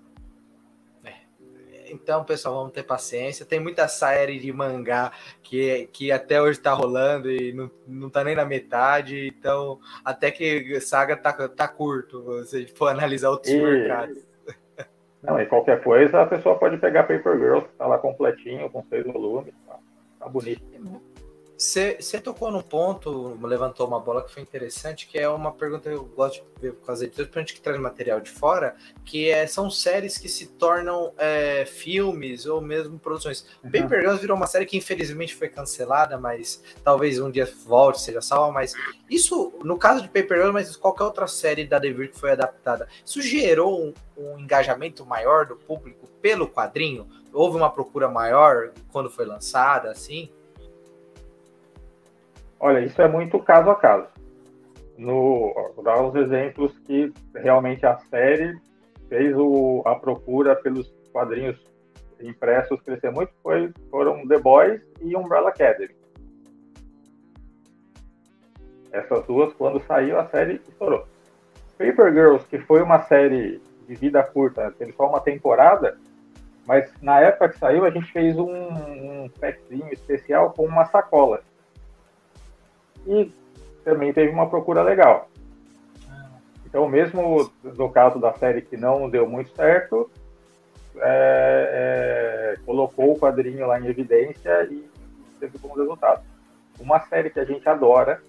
Então, 1.88 2.24
pessoal, 2.24 2.56
vamos 2.56 2.72
ter 2.72 2.84
paciência. 2.84 3.46
Tem 3.46 3.60
muita 3.60 3.88
série 3.88 4.40
de 4.40 4.52
mangá 4.52 5.12
que, 5.44 5.88
que 5.94 6.12
até 6.12 6.42
hoje 6.42 6.60
tá 6.60 6.74
rolando 6.74 7.30
e 7.30 7.54
não, 7.54 7.70
não 7.88 8.10
tá 8.10 8.24
nem 8.24 8.36
na 8.36 8.44
metade. 8.44 9.28
Então, 9.28 9.80
até 10.04 10.32
que 10.32 10.80
saga 10.82 11.16
tá, 11.16 11.48
tá 11.48 11.68
curto, 11.68 12.44
se 12.46 12.66
for 12.68 12.88
analisar 12.88 13.30
outros 13.30 13.54
e... 13.54 13.62
mercados. 13.62 14.26
Não, 15.22 15.40
e 15.40 15.46
qualquer 15.46 15.84
coisa, 15.84 16.22
a 16.22 16.26
pessoa 16.26 16.58
pode 16.58 16.78
pegar 16.78 17.04
Paper 17.04 17.38
Girls, 17.38 17.68
que 17.68 17.74
tá 17.76 17.88
lá 17.88 17.98
completinho, 17.98 18.70
com 18.70 18.84
seis 18.84 19.06
volumes. 19.06 19.54
Tá, 19.68 19.78
tá 20.20 20.28
bonito. 20.28 20.64
Você 21.58 22.20
tocou 22.22 22.52
num 22.52 22.62
ponto, 22.62 23.38
levantou 23.42 23.88
uma 23.88 24.00
bola 24.00 24.24
que 24.24 24.34
foi 24.34 24.44
interessante, 24.44 25.08
que 25.08 25.18
é 25.18 25.30
uma 25.30 25.54
pergunta 25.54 25.90
que 25.90 25.96
eu 25.96 26.04
gosto 26.04 26.44
de 26.44 26.62
ver 26.62 26.74
com 26.74 26.92
as 26.92 27.02
editoras, 27.02 27.30
principalmente 27.30 27.54
que 27.54 27.62
traz 27.62 27.80
material 27.80 28.20
de 28.20 28.30
fora, 28.30 28.76
que 29.06 29.30
é, 29.30 29.48
são 29.48 29.70
séries 29.70 30.18
que 30.18 30.28
se 30.28 30.48
tornam 30.48 31.14
é, 31.18 31.66
filmes 31.66 32.46
ou 32.46 32.60
mesmo 32.60 33.00
produções. 33.00 33.46
Uhum. 33.64 33.72
Paper 33.72 34.02
Girls 34.02 34.20
virou 34.20 34.36
uma 34.36 34.48
série 34.48 34.66
que 34.66 34.76
infelizmente 34.76 35.34
foi 35.34 35.48
cancelada, 35.48 36.18
mas 36.18 36.62
talvez 36.84 37.20
um 37.20 37.32
dia 37.32 37.50
volte, 37.66 38.02
seja 38.02 38.22
salva, 38.22 38.52
mas 38.52 38.74
isso, 39.10 39.54
no 39.64 39.78
caso 39.78 40.02
de 40.02 40.10
Paper 40.10 40.38
Girls, 40.38 40.54
mas 40.54 40.76
qualquer 40.76 41.06
outra 41.06 41.28
série 41.28 41.66
da 41.66 41.80
Devir 41.80 42.12
que 42.12 42.20
foi 42.20 42.32
adaptada, 42.32 42.88
isso 43.06 43.22
gerou 43.22 43.82
um, 43.82 43.94
um 44.18 44.40
engajamento 44.40 45.06
maior 45.06 45.46
do 45.46 45.56
público 45.56 46.06
pelo 46.22 46.50
quadrinho? 46.50 47.08
Houve 47.32 47.56
uma 47.56 47.70
procura 47.70 48.10
maior 48.10 48.74
quando 48.92 49.10
foi 49.10 49.26
lançada, 49.26 49.90
assim? 49.90 50.30
Olha, 52.60 52.80
isso 52.80 53.02
é 53.02 53.08
muito 53.08 53.40
caso 53.40 53.70
a 53.70 53.76
caso. 53.76 54.08
No, 54.98 55.54
vou 55.76 55.84
dar 55.84 56.02
os 56.02 56.16
exemplos 56.16 56.78
que 56.80 57.12
realmente 57.36 57.86
a 57.86 57.98
série 57.98 58.58
fez 59.10 59.36
o, 59.38 59.82
a 59.86 59.96
procura 59.96 60.56
pelos 60.56 60.90
quadrinhos 61.12 61.60
impressos 62.22 62.82
crescer 62.82 63.12
muito, 63.12 63.34
foi, 63.44 63.72
foram 63.92 64.26
The 64.28 64.40
Boys 64.40 64.82
e 65.02 65.16
Umbrella 65.16 65.50
Academy. 65.50 65.96
Essas 68.92 69.26
duas, 69.26 69.54
quando 69.54 69.84
saiu, 69.86 70.18
a 70.18 70.26
série 70.28 70.62
estourou. 70.68 71.06
Paper 71.78 72.14
Girls, 72.14 72.48
que 72.48 72.58
foi 72.60 72.82
uma 72.82 73.02
série 73.04 73.62
de 73.86 73.96
vida 73.96 74.24
curta, 74.24 74.74
teve 74.78 74.94
só 74.94 75.10
uma 75.10 75.20
temporada, 75.20 75.98
mas 76.66 76.90
na 77.02 77.20
época 77.20 77.50
que 77.50 77.60
saiu, 77.60 77.84
a 77.84 77.90
gente 77.90 78.12
fez 78.14 78.38
um, 78.38 78.50
um 78.50 79.30
especial 79.92 80.54
com 80.54 80.66
uma 80.66 80.86
sacola 80.86 81.44
e 83.06 83.32
também 83.84 84.12
teve 84.12 84.32
uma 84.32 84.50
procura 84.50 84.82
legal. 84.82 85.30
Então, 86.66 86.90
mesmo 86.90 87.50
no 87.64 87.90
caso 87.90 88.20
da 88.20 88.34
série 88.34 88.62
que 88.62 88.76
não 88.76 89.10
deu 89.10 89.28
muito 89.28 89.50
certo, 89.56 90.10
é, 90.98 92.56
é, 92.58 92.60
colocou 92.66 93.14
o 93.14 93.20
quadrinho 93.20 93.68
lá 93.68 93.80
em 93.80 93.88
evidência 93.88 94.64
e 94.70 94.86
teve 95.40 95.58
bons 95.58 95.78
resultados. 95.78 96.24
Uma 96.80 97.00
série 97.02 97.30
que 97.30 97.40
a 97.40 97.46
gente 97.46 97.68
adora, 97.70 98.22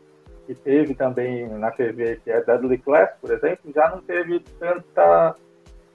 que 0.46 0.54
teve 0.54 0.94
também 0.94 1.48
na 1.48 1.72
TV, 1.72 2.20
que 2.22 2.30
é 2.30 2.40
Deadly 2.40 2.78
Class, 2.78 3.10
por 3.20 3.32
exemplo, 3.32 3.72
já 3.74 3.90
não 3.90 4.00
teve 4.00 4.38
tanta, 4.60 5.34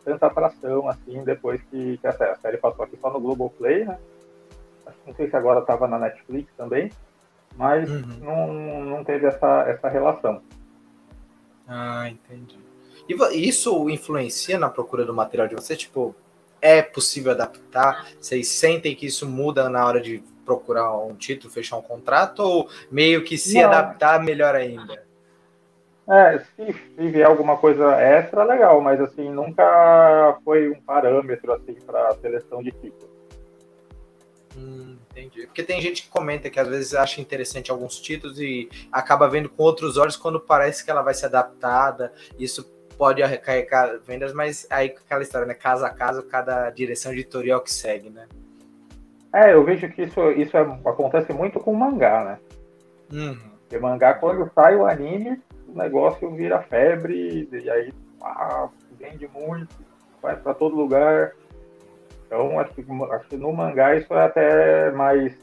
tanta 0.04 0.26
atração 0.26 0.90
assim 0.90 1.24
depois 1.24 1.62
que, 1.64 1.98
que 1.98 2.08
a, 2.08 2.12
série, 2.12 2.32
a 2.32 2.36
série 2.36 2.58
passou 2.58 2.84
aqui 2.84 2.98
só 3.00 3.10
no 3.12 3.22
Globoplay, 3.22 3.86
né? 3.86 3.98
Não 5.08 5.14
sei 5.16 5.30
se 5.30 5.36
agora 5.38 5.62
estava 5.62 5.88
na 5.88 5.98
Netflix 5.98 6.52
também 6.58 6.92
mas 7.56 7.90
uhum. 7.90 8.02
não, 8.22 8.54
não 8.84 9.04
teve 9.04 9.26
essa, 9.28 9.66
essa 9.68 9.90
relação. 9.90 10.42
Ah, 11.68 12.10
entendi. 12.10 12.60
E 13.08 13.48
isso 13.48 13.90
influencia 13.90 14.58
na 14.58 14.70
procura 14.70 15.06
do 15.06 15.14
material 15.14 15.48
de 15.48 15.56
você? 15.56 15.76
Tipo, 15.76 16.16
é 16.62 16.82
possível 16.82 17.32
adaptar? 17.32 18.08
Vocês 18.20 18.48
sentem 18.48 18.96
que 18.96 19.06
isso 19.08 19.28
muda 19.28 19.70
na 19.70 19.86
hora 19.86 20.00
de 20.00 20.24
procurar 20.46 20.98
um 20.98 21.16
título, 21.16 21.52
fechar 21.52 21.78
um 21.78 21.82
contrato? 21.82 22.40
Ou 22.40 22.70
meio 22.92 23.24
que 23.24 23.38
se 23.38 23.62
não. 23.62 23.70
adaptar, 23.70 24.22
melhor 24.22 24.56
ainda? 24.56 25.04
É, 26.10 26.40
se, 26.40 26.74
se 26.74 27.08
vier 27.10 27.26
alguma 27.26 27.58
coisa 27.58 27.96
extra, 27.96 28.44
legal, 28.44 28.82
mas 28.82 29.00
assim, 29.00 29.30
nunca 29.30 30.38
foi 30.44 30.70
um 30.70 30.82
parâmetro 30.82 31.54
assim 31.54 31.76
para 31.86 32.16
seleção 32.16 32.62
de 32.62 32.72
títulos. 32.72 33.11
Hum, 34.58 34.98
entendi. 35.10 35.46
Porque 35.46 35.64
tem 35.64 35.82
gente 35.82 36.04
que 36.04 36.10
comenta 36.10 36.50
que 36.50 36.60
às 36.60 36.68
vezes 36.68 36.94
acha 36.94 37.22
interessante 37.22 37.72
alguns 37.72 38.00
títulos 38.00 38.40
e 38.40 38.70
acaba 38.92 39.30
vendo 39.30 39.50
com 39.50 39.64
outros 39.64 39.98
olhos 39.98 40.18
quando 40.18 40.40
parece 40.40 40.84
que 40.84 40.92
ela 40.92 41.02
vai 41.02 41.14
ser 41.14 41.28
adaptada. 41.28 42.14
Isso 42.38 42.70
pode 42.98 43.24
arrecarregar 43.24 44.00
vendas, 44.06 44.34
mas 44.34 44.68
aí 44.70 44.88
aquela 44.88 45.24
história, 45.24 45.48
né? 45.48 45.54
Casa 45.54 45.88
a 45.88 45.90
casa, 45.90 46.22
cada 46.22 46.70
direção 46.70 47.12
editorial 47.12 47.62
que 47.62 47.72
segue, 47.72 48.10
né? 48.10 48.28
É, 49.34 49.54
eu 49.54 49.64
vejo 49.64 49.90
que 49.90 50.04
isso, 50.04 50.32
isso 50.32 50.58
é, 50.58 50.62
acontece 50.62 51.32
muito 51.32 51.60
com 51.60 51.74
mangá, 51.74 52.24
né? 52.24 52.40
Uhum. 53.12 53.52
Porque 53.62 53.80
mangá, 53.80 54.14
quando 54.14 54.52
sai 54.54 54.76
o 54.76 54.86
anime, 54.86 55.42
o 55.68 55.78
negócio 55.78 56.30
vira 56.36 56.62
febre, 56.62 57.48
e 57.52 57.70
aí 57.70 57.94
ah, 58.22 58.68
vende 59.00 59.30
muito, 59.34 59.74
vai 60.22 60.36
para 60.36 60.54
todo 60.54 60.76
lugar. 60.76 61.34
Então, 62.32 62.58
acho 62.62 62.74
que, 62.74 62.86
acho 63.12 63.28
que 63.28 63.36
no 63.36 63.52
mangá 63.52 63.94
isso 63.94 64.14
é 64.14 64.26
até 64.26 64.92
mais, 64.92 65.34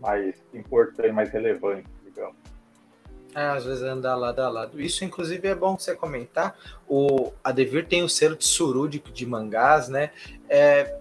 mais 0.00 0.34
importante, 0.52 1.12
mais 1.12 1.30
relevante, 1.30 1.86
digamos. 2.04 2.34
É, 3.32 3.42
às 3.42 3.64
vezes 3.64 3.84
anda 3.84 4.12
lado 4.16 4.40
a 4.40 4.48
lado. 4.48 4.80
Isso, 4.80 5.04
inclusive, 5.04 5.46
é 5.46 5.54
bom 5.54 5.78
você 5.78 5.94
comentar. 5.94 6.58
O, 6.88 7.32
a 7.44 7.52
Devir 7.52 7.86
tem 7.86 8.02
o 8.02 8.08
selo 8.08 8.34
de 8.34 8.44
suru 8.44 8.88
de, 8.88 8.98
de 8.98 9.24
mangás, 9.24 9.88
né? 9.88 10.10
É, 10.48 10.98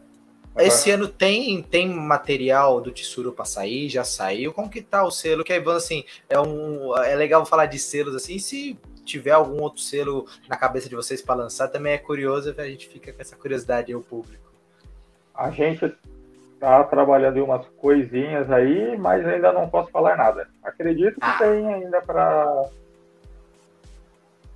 esse 0.60 0.92
ano 0.92 1.08
tem, 1.08 1.64
tem 1.64 1.90
material 1.90 2.80
do 2.80 2.92
Tsuru 2.92 3.32
para 3.32 3.46
sair, 3.46 3.90
já 3.90 4.04
saiu. 4.04 4.54
Como 4.54 4.70
que 4.70 4.82
tá 4.82 5.04
o 5.04 5.10
selo? 5.10 5.44
Que 5.44 5.54
é 5.54 5.64
assim, 5.72 6.06
é 6.30 6.40
um 6.40 6.96
é 6.98 7.16
legal 7.16 7.48
falar 7.48 7.66
de 7.66 7.80
selos 7.80 8.16
assim, 8.16 8.38
se 8.38 8.78
tiver 9.06 9.32
algum 9.32 9.62
outro 9.62 9.82
selo 9.82 10.26
na 10.50 10.58
cabeça 10.58 10.90
de 10.90 10.96
vocês 10.96 11.22
para 11.22 11.36
lançar, 11.36 11.68
também 11.68 11.94
é 11.94 11.98
curioso, 11.98 12.54
a 12.58 12.68
gente 12.68 12.90
fica 12.90 13.14
com 13.14 13.22
essa 13.22 13.36
curiosidade 13.36 13.92
aí, 13.92 13.96
o 13.96 14.02
público. 14.02 14.44
A 15.34 15.52
gente 15.52 15.94
tá 16.60 16.84
trabalhando 16.84 17.38
em 17.38 17.42
umas 17.42 17.66
coisinhas 17.78 18.50
aí, 18.52 18.98
mas 18.98 19.26
ainda 19.26 19.52
não 19.52 19.70
posso 19.70 19.92
falar 19.92 20.18
nada. 20.18 20.48
Acredito 20.64 21.16
que 21.16 21.20
ah. 21.22 21.38
tem 21.38 21.74
ainda 21.74 22.02
para 22.02 22.70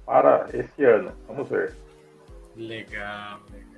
para 0.05 0.47
esse 0.53 0.83
ano. 0.83 1.11
Vamos 1.27 1.47
ver. 1.47 1.75
Legal, 2.55 3.39
legal. 3.51 3.69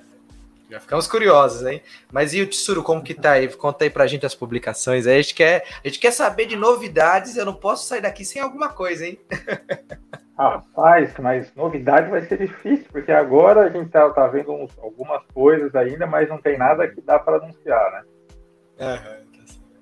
Já 0.69 0.79
ficamos 0.79 1.05
curiosos, 1.05 1.67
hein? 1.67 1.81
Mas 2.09 2.33
e 2.33 2.41
o 2.41 2.47
Tsuru, 2.47 2.81
como 2.81 3.03
que 3.03 3.13
tá 3.13 3.31
aí? 3.31 3.49
Conta 3.49 3.83
aí 3.83 3.89
pra 3.89 4.07
gente 4.07 4.25
as 4.25 4.33
publicações. 4.33 5.05
A 5.05 5.13
gente 5.15 5.35
quer, 5.35 5.65
a 5.83 5.87
gente 5.87 5.99
quer 5.99 6.11
saber 6.11 6.45
de 6.45 6.55
novidades. 6.55 7.35
Eu 7.35 7.45
não 7.45 7.53
posso 7.53 7.85
sair 7.85 7.99
daqui 7.99 8.23
sem 8.23 8.41
alguma 8.41 8.69
coisa, 8.69 9.05
hein? 9.05 9.19
Rapaz, 10.41 11.15
mas 11.19 11.53
novidade 11.53 12.09
vai 12.09 12.21
ser 12.21 12.39
difícil, 12.39 12.87
porque 12.91 13.11
agora 13.11 13.61
a 13.61 13.69
gente 13.69 13.91
tá, 13.91 14.09
tá 14.09 14.25
vendo 14.25 14.51
uns, 14.51 14.75
algumas 14.79 15.23
coisas 15.27 15.75
ainda, 15.75 16.07
mas 16.07 16.27
não 16.27 16.41
tem 16.41 16.57
nada 16.57 16.87
que 16.87 16.99
dá 16.99 17.19
para 17.19 17.37
anunciar, 17.37 17.91
né? 17.91 18.03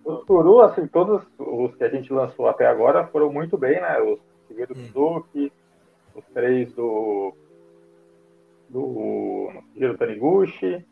Os 0.03 0.25
Turu, 0.25 0.59
assim, 0.59 0.85
todos 0.85 1.23
os 1.37 1.73
que 1.77 1.83
a 1.85 1.87
gente 1.87 2.11
lançou 2.11 2.49
até 2.49 2.65
agora 2.67 3.07
foram 3.07 3.31
muito 3.31 3.57
bem, 3.57 3.79
né? 3.79 4.01
Os 4.01 4.19
Shigeru 4.49 4.75
Suzuki, 4.75 5.49
os 6.13 6.25
três 6.33 6.73
do 6.73 7.33
do 8.67 9.49
Hiro 9.77 9.97
Taniguchi, 9.97 10.85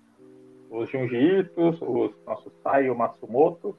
os 0.71 0.89
Junji 0.89 1.39
Itos, 1.39 1.81
os 1.81 2.13
nossos 2.25 2.53
Saio 2.63 2.95
Matsumoto. 2.95 3.77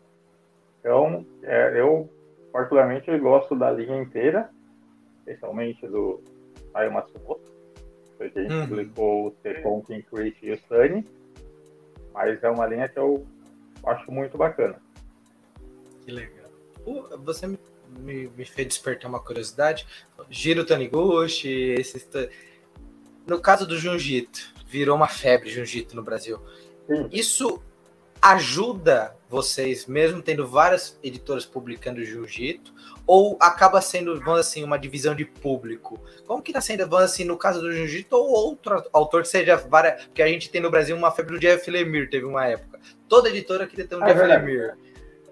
Então, 0.81 1.25
é, 1.43 1.81
eu 1.81 2.11
particularmente 2.53 3.17
gosto 3.19 3.57
da 3.57 3.71
linha 3.71 4.03
inteira, 4.03 4.51
especialmente 5.29 5.87
do 5.87 6.23
Saio 6.73 6.93
Matsumoto. 6.93 7.43
Foi 8.17 8.31
que 8.31 8.39
a 8.39 8.43
gente 8.43 8.55
uhum. 8.55 8.69
publicou 8.69 9.27
o 9.27 9.31
The 9.31 9.55
Conking 9.63 10.03
Create 10.03 10.39
e 10.43 10.53
o 10.53 10.61
Sunny. 10.67 11.07
Mas 12.13 12.43
é 12.43 12.49
uma 12.49 12.67
linha 12.67 12.89
que 12.89 12.99
eu 12.99 13.27
acho 13.85 14.11
muito 14.11 14.37
bacana. 14.37 14.81
Que 16.05 16.11
legal. 16.11 16.49
Você 17.19 17.47
me, 17.47 17.59
me, 18.01 18.29
me 18.29 18.45
fez 18.45 18.69
despertar 18.69 19.09
uma 19.09 19.21
curiosidade. 19.21 19.87
Giro 20.31 20.65
Taniguchi, 20.65 21.75
esse. 21.79 22.31
No 23.27 23.41
caso 23.41 23.67
do 23.67 23.77
Junjito, 23.77 24.55
virou 24.67 24.97
uma 24.97 25.07
febre 25.07 25.51
Junjito 25.51 25.95
no 25.95 26.03
Brasil. 26.03 26.41
Sim. 26.87 27.09
Isso 27.13 27.63
ajuda 28.21 29.17
vocês, 29.29 29.87
mesmo 29.87 30.23
tendo 30.23 30.47
várias 30.47 30.99
editoras 31.03 31.45
publicando 31.45 32.05
Jiu-Jitsu, 32.05 32.73
ou 33.07 33.37
acaba 33.41 33.81
sendo, 33.81 34.19
vamos 34.21 34.41
assim, 34.41 34.65
uma 34.65 34.79
divisão 34.79 35.15
de 35.15 35.25
público? 35.25 36.01
Como 36.27 36.43
que 36.43 36.53
tá 36.53 36.61
sendo, 36.61 36.89
vamos 36.89 37.05
assim, 37.05 37.25
no 37.25 37.37
caso 37.37 37.61
do 37.61 37.73
Jiu-Jitsu, 37.73 38.15
ou 38.15 38.31
outro 38.31 38.83
autor 38.93 39.23
que 39.23 39.29
seja 39.29 39.57
várias, 39.57 40.05
porque 40.05 40.23
a 40.23 40.29
gente 40.29 40.51
tem 40.51 40.61
no 40.61 40.71
Brasil 40.71 40.97
uma 40.97 41.11
febre 41.11 41.35
do 41.35 41.41
Jeff 41.41 41.71
Lemire, 41.71 42.09
teve 42.09 42.25
uma 42.25 42.47
época. 42.47 42.81
Toda 43.09 43.29
editora 43.29 43.67
queria 43.67 43.87
ter 43.87 43.97
um 43.97 44.05
é 44.05 44.13
Jeff 44.13 44.27
Lemire. 44.27 44.73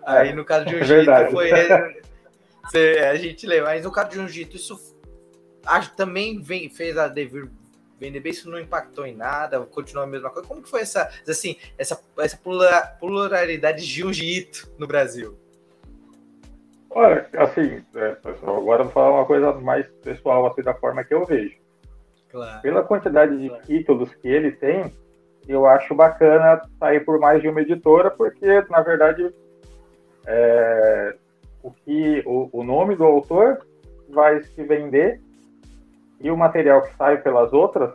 Aí 0.04 0.32
no 0.32 0.44
caso 0.44 0.66
do 0.66 0.76
é 0.76 0.84
Jiu-Jitsu 0.84 1.10
é 1.10 1.30
foi 1.30 1.50
a 3.08 3.14
gente 3.14 3.46
lembra, 3.46 3.70
mas 3.70 3.84
no 3.84 3.92
caso 3.92 4.10
do 4.10 4.14
Jiu-Jitsu 4.14 4.56
isso 4.56 4.96
também 5.96 6.40
vem, 6.40 6.68
fez 6.68 6.96
a 6.96 7.08
Devir 7.08 7.48
vender 7.98 8.26
isso 8.26 8.50
não 8.50 8.60
impactou 8.60 9.06
em 9.06 9.14
nada, 9.14 9.60
continuou 9.60 10.04
a 10.04 10.06
mesma 10.06 10.30
coisa. 10.30 10.46
Como 10.46 10.62
que 10.62 10.68
foi 10.68 10.80
essa, 10.80 11.10
assim, 11.26 11.56
essa, 11.78 12.00
essa 12.18 12.38
pluralidade 13.00 13.78
de 13.82 13.86
jiu-jitsu 13.86 14.74
no 14.78 14.86
Brasil? 14.86 15.36
Olha, 16.90 17.28
assim, 17.36 17.84
é, 17.94 18.12
pessoal, 18.12 18.56
agora 18.56 18.80
eu 18.80 18.84
vou 18.84 18.92
falar 18.92 19.10
uma 19.12 19.26
coisa 19.26 19.52
mais 19.52 19.86
pessoal, 20.02 20.46
assim, 20.46 20.62
da 20.62 20.72
forma 20.74 21.04
que 21.04 21.12
eu 21.12 21.26
vejo. 21.26 21.56
Claro. 22.30 22.62
Pela 22.62 22.82
quantidade 22.82 23.36
de 23.38 23.48
claro. 23.48 23.64
títulos 23.64 24.14
que 24.14 24.28
ele 24.28 24.52
tem, 24.52 24.92
eu 25.46 25.66
acho 25.66 25.94
bacana 25.94 26.62
sair 26.78 27.00
por 27.00 27.18
mais 27.18 27.42
de 27.42 27.48
uma 27.48 27.60
editora, 27.60 28.10
porque, 28.10 28.62
na 28.70 28.80
verdade, 28.80 29.30
é, 30.26 31.16
o, 31.62 31.70
que, 31.70 32.22
o, 32.24 32.48
o 32.52 32.64
nome 32.64 32.96
do 32.96 33.04
autor 33.04 33.64
vai 34.08 34.42
se 34.42 34.62
vender 34.62 35.20
e 36.20 36.30
o 36.30 36.36
material 36.36 36.82
que 36.82 36.96
sai 36.96 37.20
pelas 37.20 37.52
outras, 37.52 37.94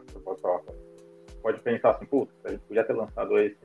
pode 1.42 1.60
pensar 1.62 1.92
assim, 1.92 2.06
putz, 2.06 2.32
a 2.46 2.50
gente 2.50 2.62
podia 2.62 2.84
ter 2.84 2.94
lançado 2.94 3.40
esse. 3.40 3.58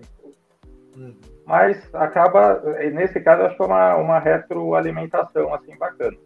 Uhum. 0.97 1.15
Mas 1.45 1.95
acaba, 1.95 2.61
nesse 2.93 3.21
caso, 3.21 3.43
acho 3.43 3.57
que 3.57 3.63
é 3.63 3.67
uma, 3.67 3.97
uma 3.97 4.19
retroalimentação 4.19 5.55
assim 5.55 5.77
bacana. 5.77 6.17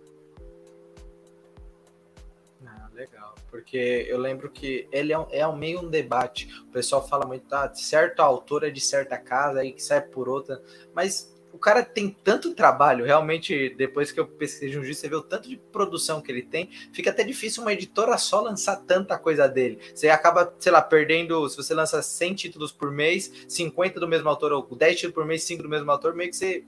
Ah, 2.64 2.88
legal, 2.94 3.34
porque 3.50 4.06
eu 4.08 4.18
lembro 4.18 4.48
que 4.48 4.88
ele 4.92 5.12
é, 5.12 5.26
é 5.32 5.52
meio 5.56 5.80
um 5.80 5.90
debate. 5.90 6.48
O 6.62 6.72
pessoal 6.72 7.06
fala 7.06 7.26
muito, 7.26 7.52
ah, 7.52 7.70
certo 7.74 8.20
autor 8.20 8.64
é 8.64 8.70
de 8.70 8.80
certa 8.80 9.18
casa 9.18 9.60
aí 9.60 9.72
que 9.72 9.82
sai 9.82 10.00
por 10.00 10.28
outra, 10.28 10.62
mas 10.94 11.34
o 11.52 11.58
cara 11.58 11.82
tem 11.82 12.16
tanto 12.24 12.54
trabalho, 12.54 13.04
realmente, 13.04 13.74
depois 13.76 14.12
que 14.12 14.20
eu 14.20 14.26
pesquisei 14.26 14.78
um 14.78 14.82
você 14.82 15.08
vê 15.08 15.16
o 15.16 15.22
tanto 15.22 15.48
de 15.48 15.56
produção 15.56 16.20
que 16.20 16.30
ele 16.30 16.42
tem, 16.42 16.70
fica 16.92 17.10
até 17.10 17.22
difícil 17.22 17.62
uma 17.62 17.72
editora 17.72 18.16
só 18.18 18.40
lançar 18.40 18.76
tanta 18.76 19.18
coisa 19.18 19.48
dele. 19.48 19.78
Você 19.94 20.08
acaba, 20.08 20.52
sei 20.58 20.72
lá, 20.72 20.80
perdendo, 20.82 21.48
se 21.48 21.56
você 21.56 21.74
lança 21.74 22.00
100 22.02 22.34
títulos 22.34 22.72
por 22.72 22.90
mês, 22.90 23.32
50 23.48 24.00
do 24.00 24.08
mesmo 24.08 24.28
autor, 24.28 24.52
ou 24.52 24.64
10 24.64 24.96
títulos 24.96 25.14
por 25.14 25.26
mês, 25.26 25.42
5 25.44 25.62
do 25.62 25.68
mesmo 25.68 25.90
autor, 25.90 26.14
meio 26.14 26.30
que 26.30 26.36
você 26.36 26.64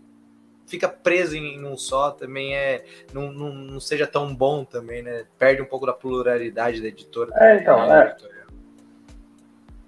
fica 0.67 0.89
preso 0.89 1.37
em, 1.37 1.65
um 1.65 1.77
só, 1.77 2.11
também 2.11 2.57
é, 2.57 2.85
não, 3.13 3.31
não, 3.33 3.53
não, 3.53 3.81
seja 3.81 4.07
tão 4.07 4.35
bom 4.35 4.65
também, 4.65 5.03
né? 5.03 5.27
Perde 5.39 5.61
um 5.61 5.67
pouco 5.67 5.85
da 5.85 5.93
pluralidade 5.93 6.81
da 6.81 6.89
editora. 6.89 7.31
É, 7.37 7.57
então, 7.57 7.87
né? 7.87 8.17
é. 8.23 8.32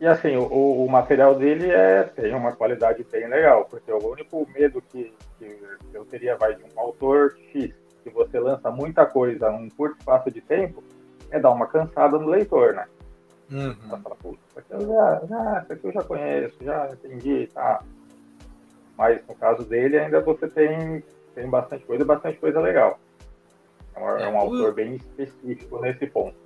E 0.05 0.07
assim, 0.07 0.37
o, 0.37 0.85
o, 0.85 0.87
material 0.87 1.35
dele 1.35 1.71
é, 1.71 2.03
tem 2.03 2.35
uma 2.35 2.53
qualidade 2.53 3.03
bem 3.11 3.27
legal, 3.27 3.65
porque 3.65 3.91
o 3.91 4.07
único 4.07 4.47
medo 4.53 4.83
que, 4.83 5.11
que 5.39 5.59
eu 5.95 6.05
teria 6.05 6.37
vai 6.37 6.55
de 6.55 6.63
um 6.63 6.79
autor 6.79 7.35
X, 7.51 7.73
que 8.03 8.11
você 8.11 8.39
lança 8.39 8.71
muita 8.71 9.07
coisa 9.07 9.51
num 9.51 9.71
curto 9.71 9.97
espaço 9.99 10.31
de 10.31 10.43
tempo, 10.43 10.85
é 11.31 11.41
dar 11.41 11.53
uma 11.53 11.67
cansada 11.67 12.19
no 12.19 12.29
leitor, 12.29 12.75
né? 12.75 12.87
Uhum. 13.51 13.73
Você 13.73 14.03
fala, 14.03 14.17
isso 14.23 14.59
aqui 14.59 14.73
eu 14.73 14.81
já, 14.83 15.23
já, 15.27 15.63
isso 15.63 15.73
aqui 15.73 15.87
eu 15.87 15.93
já 15.93 16.03
conheço, 16.03 16.57
já 16.63 16.91
entendi, 16.93 17.47
tá. 17.55 17.83
Mas 18.99 19.27
no 19.27 19.35
caso 19.35 19.65
dele 19.65 19.99
ainda 19.99 20.21
você 20.21 20.47
tem, 20.49 21.03
tem 21.35 21.49
bastante 21.49 21.83
coisa, 21.87 22.05
bastante 22.05 22.39
coisa 22.39 22.61
legal. 22.61 23.01
É 23.97 24.01
um, 24.01 24.17
é, 24.19 24.23
é 24.25 24.29
um 24.29 24.37
autor 24.37 24.75
bem 24.75 24.97
específico 24.97 25.81
nesse 25.81 26.07
ponto. 26.07 26.37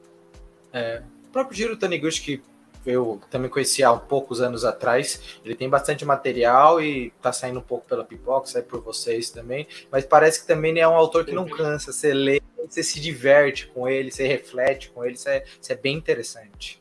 É, 0.73 1.03
o 1.29 1.33
próprio 1.33 1.57
Giro 1.57 1.77
Taniguchi, 1.77 2.23
que 2.23 2.58
eu 2.89 3.21
também 3.31 3.51
conheci 3.51 3.85
há 3.85 3.95
poucos 3.95 4.41
anos 4.41 4.65
atrás. 4.65 5.39
Ele 5.45 5.55
tem 5.55 5.69
bastante 5.69 6.05
material 6.05 6.81
e 6.81 7.11
tá 7.23 7.33
saindo 7.33 7.59
um 7.59 7.63
pouco 7.63 7.87
pela 7.87 8.05
pipoca, 8.05 8.47
sai 8.47 8.63
por 8.63 8.81
vocês 8.81 9.31
também. 9.31 9.67
Mas 9.91 10.05
parece 10.05 10.41
que 10.41 10.47
também 10.47 10.79
é 10.79 10.89
um 10.89 10.95
autor 10.95 11.25
que 11.25 11.33
não 11.33 11.47
cansa. 11.47 11.93
Você 11.93 12.15
lê, 12.15 12.41
você 12.57 12.83
se 12.83 13.01
diverte 13.01 13.67
com 13.69 13.89
ele, 13.89 14.11
você 14.11 14.27
reflete 14.27 14.91
com 14.91 15.05
ele, 15.05 15.15
isso 15.15 15.29
é, 15.29 15.45
isso 15.61 15.73
é 15.73 15.77
bem 15.77 15.97
interessante. 15.97 16.81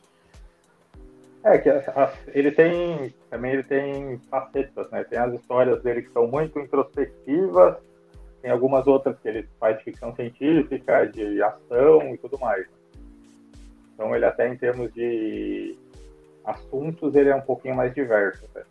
É 1.44 1.56
que 1.58 1.70
ele 2.34 2.50
tem 2.50 3.14
também 3.30 3.52
ele 3.52 3.62
tem 3.62 4.18
facetas, 4.30 4.90
né? 4.90 5.04
Tem 5.04 5.18
as 5.18 5.32
histórias 5.34 5.82
dele 5.82 6.02
que 6.02 6.12
são 6.12 6.26
muito 6.26 6.58
introspectivas, 6.58 7.76
tem 8.42 8.50
algumas 8.50 8.86
outras 8.86 9.18
que 9.18 9.28
ele 9.28 9.48
faz 9.60 9.78
de 9.78 9.84
ficção 9.84 10.14
científica, 10.14 11.06
de 11.06 11.42
ação 11.42 12.14
e 12.14 12.18
tudo 12.18 12.38
mais. 12.38 12.66
Então 13.94 14.14
ele 14.14 14.24
até 14.24 14.48
em 14.48 14.56
termos 14.56 14.92
de 14.94 15.76
assuntos, 16.48 17.14
ele 17.14 17.28
é 17.28 17.34
um 17.34 17.40
pouquinho 17.40 17.74
mais 17.74 17.94
diverso. 17.94 18.44
Né? 18.54 18.62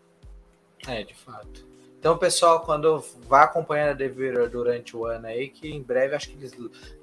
É, 0.88 1.04
de 1.04 1.16
fato. 1.16 1.68
Então, 2.00 2.18
pessoal, 2.18 2.62
quando 2.62 3.04
vá 3.28 3.44
acompanhando 3.44 3.90
a 3.90 3.94
Devir 3.94 4.50
durante 4.50 4.96
o 4.96 5.06
ano 5.06 5.28
aí, 5.28 5.50
que 5.50 5.70
em 5.70 5.82
breve 5.82 6.16
acho 6.16 6.30
que 6.30 6.38
eles 6.38 6.56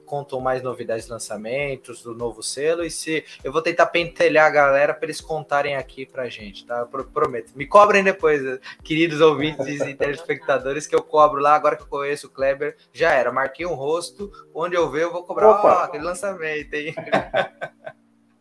contam 0.07 0.41
mais 0.41 0.63
novidades 0.63 1.07
de 1.07 1.11
lançamentos, 1.11 2.03
do 2.03 2.15
novo 2.15 2.43
selo, 2.43 2.85
e 2.85 2.91
se 2.91 3.25
eu 3.43 3.53
vou 3.53 3.61
tentar 3.61 3.87
pentelhar 3.87 4.47
a 4.47 4.51
galera 4.51 4.95
para 4.95 5.07
eles 5.07 5.21
contarem 5.21 5.77
aqui 5.77 6.07
pra 6.07 6.29
gente, 6.29 6.65
tá? 6.65 6.89
Eu 6.93 7.05
prometo. 7.05 7.53
Me 7.57 7.67
cobrem 7.67 8.05
depois, 8.05 8.41
queridos 8.85 9.21
ouvintes 9.21 9.81
e 9.81 9.93
telespectadores, 9.97 10.87
que 10.87 10.95
eu 10.95 11.03
cobro 11.03 11.41
lá, 11.41 11.55
agora 11.55 11.77
que 11.77 11.83
eu 11.83 11.89
conheço 11.89 12.29
o 12.29 12.31
Kleber, 12.31 12.77
já 12.93 13.13
era. 13.13 13.33
Marquei 13.33 13.67
um 13.67 13.75
rosto, 13.75 14.31
onde 14.55 14.77
eu 14.77 14.89
ver, 14.89 15.03
eu 15.03 15.13
vou 15.13 15.25
cobrar 15.25 15.51
Opa. 15.51 15.81
Oh, 15.81 15.85
aquele 15.85 16.05
lançamento, 16.05 16.73
hein? 16.73 16.95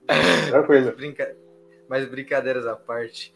Tranquilo. 0.49 0.91
Brinca... 0.91 1.35
Mas 1.93 2.09
brincadeiras 2.09 2.65
à 2.65 2.75
parte, 2.75 3.31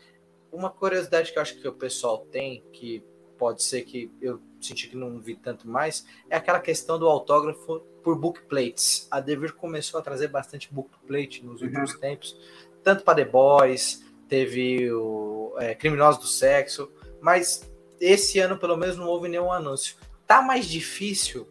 uma 0.52 0.72
curiosidade 0.72 1.32
que 1.32 1.38
eu 1.38 1.42
acho 1.44 1.62
que 1.62 1.68
o 1.68 1.74
pessoal 1.74 2.26
tem, 2.32 2.64
que 2.74 3.04
pode 3.38 3.62
ser 3.62 3.84
que 3.84 4.12
eu 4.20 4.42
senti 4.60 4.90
que 4.90 4.98
não 4.98 5.20
vi 5.20 5.36
tanto 5.36 5.68
mais, 5.68 6.08
é 6.28 6.36
aquela 6.36 6.60
questão 6.60 6.98
do 6.98 7.08
autógrafo 7.08 7.82
por 8.02 8.18
bookplates. 8.18 9.08
A 9.12 9.20
Devir 9.20 9.54
começou 9.54 10.00
a 10.00 10.02
trazer 10.02 10.30
bastante 10.30 10.74
bookplate 10.74 11.46
nos 11.46 11.62
uhum. 11.62 11.68
últimos 11.68 12.00
tempos, 12.00 12.36
tanto 12.84 13.04
para 13.04 13.24
The 13.24 13.26
Boys, 13.26 14.04
teve 14.28 14.92
o 14.92 15.54
é, 15.60 15.76
Criminosos 15.76 16.20
do 16.20 16.28
Sexo, 16.28 16.92
mas 17.22 17.72
esse 18.02 18.40
ano 18.40 18.58
pelo 18.58 18.76
menos 18.76 18.98
não 18.98 19.06
houve 19.06 19.30
nenhum 19.30 19.52
anúncio. 19.52 19.98
Tá 20.26 20.42
mais 20.42 20.66
difícil 20.66 21.48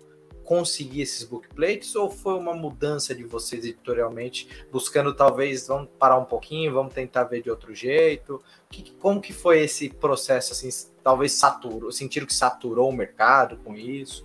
conseguir 0.46 1.02
esses 1.02 1.24
bookplates 1.24 1.94
ou 1.96 2.08
foi 2.08 2.34
uma 2.34 2.54
mudança 2.54 3.14
de 3.14 3.24
vocês 3.24 3.64
editorialmente, 3.64 4.64
buscando 4.70 5.12
talvez, 5.12 5.66
vamos 5.66 5.88
parar 5.98 6.16
um 6.16 6.24
pouquinho, 6.24 6.72
vamos 6.72 6.94
tentar 6.94 7.24
ver 7.24 7.42
de 7.42 7.50
outro 7.50 7.74
jeito? 7.74 8.40
Que, 8.70 8.92
como 8.92 9.20
que 9.20 9.32
foi 9.32 9.60
esse 9.60 9.90
processo, 9.90 10.52
assim, 10.52 10.68
talvez 11.02 11.32
saturou, 11.32 11.90
sentiram 11.90 12.26
que 12.26 12.34
saturou 12.34 12.88
o 12.88 12.92
mercado 12.92 13.58
com 13.58 13.74
isso? 13.74 14.24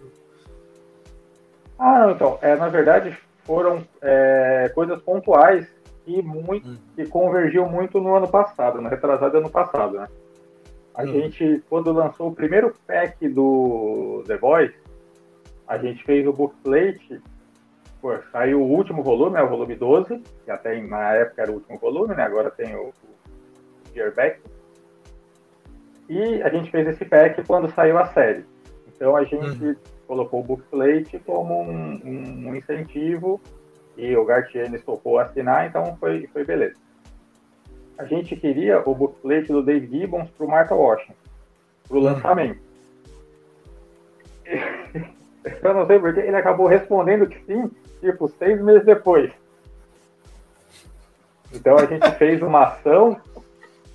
Ah, 1.78 2.12
então, 2.16 2.38
é, 2.42 2.56
na 2.56 2.70
verdade 2.70 3.18
foram 3.44 3.84
é, 4.00 4.72
coisas 4.76 5.02
pontuais 5.02 5.68
e 6.06 6.22
muito 6.22 6.70
hum. 6.70 6.78
que 6.96 7.06
convergiu 7.08 7.68
muito 7.68 8.00
no 8.00 8.16
ano 8.16 8.28
passado, 8.28 8.80
no 8.80 8.88
retrasado 8.88 9.38
ano 9.38 9.50
passado, 9.50 9.98
né? 9.98 10.08
A 10.94 11.04
hum. 11.04 11.08
gente, 11.08 11.64
quando 11.68 11.92
lançou 11.92 12.28
o 12.28 12.36
primeiro 12.36 12.76
pack 12.86 13.28
do 13.28 14.24
The 14.28 14.38
Voice, 14.38 14.81
a 15.72 15.78
gente 15.78 16.04
fez 16.04 16.28
o 16.28 16.34
bookplate, 16.34 17.22
pô, 18.02 18.14
saiu 18.30 18.62
o 18.62 18.70
último 18.70 19.02
volume, 19.02 19.38
é 19.38 19.42
o 19.42 19.48
volume 19.48 19.74
12, 19.74 20.22
que 20.44 20.52
até 20.52 20.78
na 20.82 21.14
época 21.14 21.44
era 21.44 21.50
o 21.52 21.56
último 21.56 21.78
volume, 21.78 22.14
né? 22.14 22.24
Agora 22.24 22.52
tem 22.52 22.76
o, 22.76 22.88
o 22.90 23.94
Gearback. 23.94 24.42
E 26.10 26.42
a 26.42 26.50
gente 26.50 26.70
fez 26.70 26.86
esse 26.90 27.06
pack 27.06 27.42
quando 27.48 27.74
saiu 27.74 27.98
a 27.98 28.08
série. 28.08 28.44
Então 28.94 29.16
a 29.16 29.24
gente 29.24 29.66
uhum. 29.66 29.76
colocou 30.08 30.42
o 30.42 30.44
bookplate 30.44 31.18
como 31.20 31.62
um, 31.62 32.02
um, 32.04 32.50
um 32.50 32.56
incentivo 32.56 33.40
e 33.96 34.14
o 34.18 34.26
Gartienes 34.26 34.84
topou 34.84 35.20
assinar, 35.20 35.68
então 35.68 35.96
foi, 36.02 36.28
foi 36.34 36.44
beleza. 36.44 36.76
A 37.98 38.04
gente 38.04 38.36
queria 38.36 38.82
o 38.82 38.94
bookplate 38.94 39.48
do 39.48 39.64
Dave 39.64 39.88
Gibbons 39.88 40.30
para 40.32 40.46
o 40.46 40.50
Martha 40.50 40.76
Washington, 40.76 41.14
para 41.88 41.98
o 41.98 42.02
uhum. 42.02 42.08
Eu 45.44 45.74
não 45.74 45.88
sei 45.88 46.00
porque 46.00 46.20
ele 46.20 46.36
acabou 46.36 46.68
respondendo 46.68 47.28
que 47.28 47.44
sim, 47.46 47.70
tipo, 48.00 48.28
seis 48.28 48.62
meses 48.62 48.86
depois. 48.86 49.32
Então 51.54 51.78
a 51.78 51.86
gente 51.86 52.10
fez 52.12 52.42
uma 52.42 52.64
ação 52.64 53.20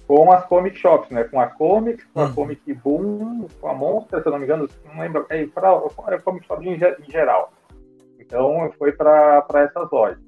com 0.07 0.31
as 0.31 0.45
comic 0.47 0.77
shops, 0.77 1.11
né? 1.11 1.25
Com 1.25 1.41
a 1.41 1.47
Comics, 1.47 2.05
com 2.13 2.21
a 2.21 2.27
hum. 2.27 2.35
Comic 2.35 2.75
Boom, 2.75 3.49
com 3.61 3.69
a 3.69 3.75
Monster, 3.75 4.23
se 4.23 4.29
eu 4.29 4.33
não 4.33 4.39
me 4.39 4.45
engano, 4.45 4.69
não 4.85 5.01
lembro, 5.01 5.27
é, 5.29 5.47
para 5.47 5.71
a 5.71 6.21
Comic 6.21 6.47
Shop 6.47 6.65
em, 6.65 6.75
em, 6.75 7.11
geral. 7.11 7.53
Então 8.19 8.71
foi 8.79 8.93
para 8.93 9.45
essas 9.55 9.91
lojas. 9.91 10.19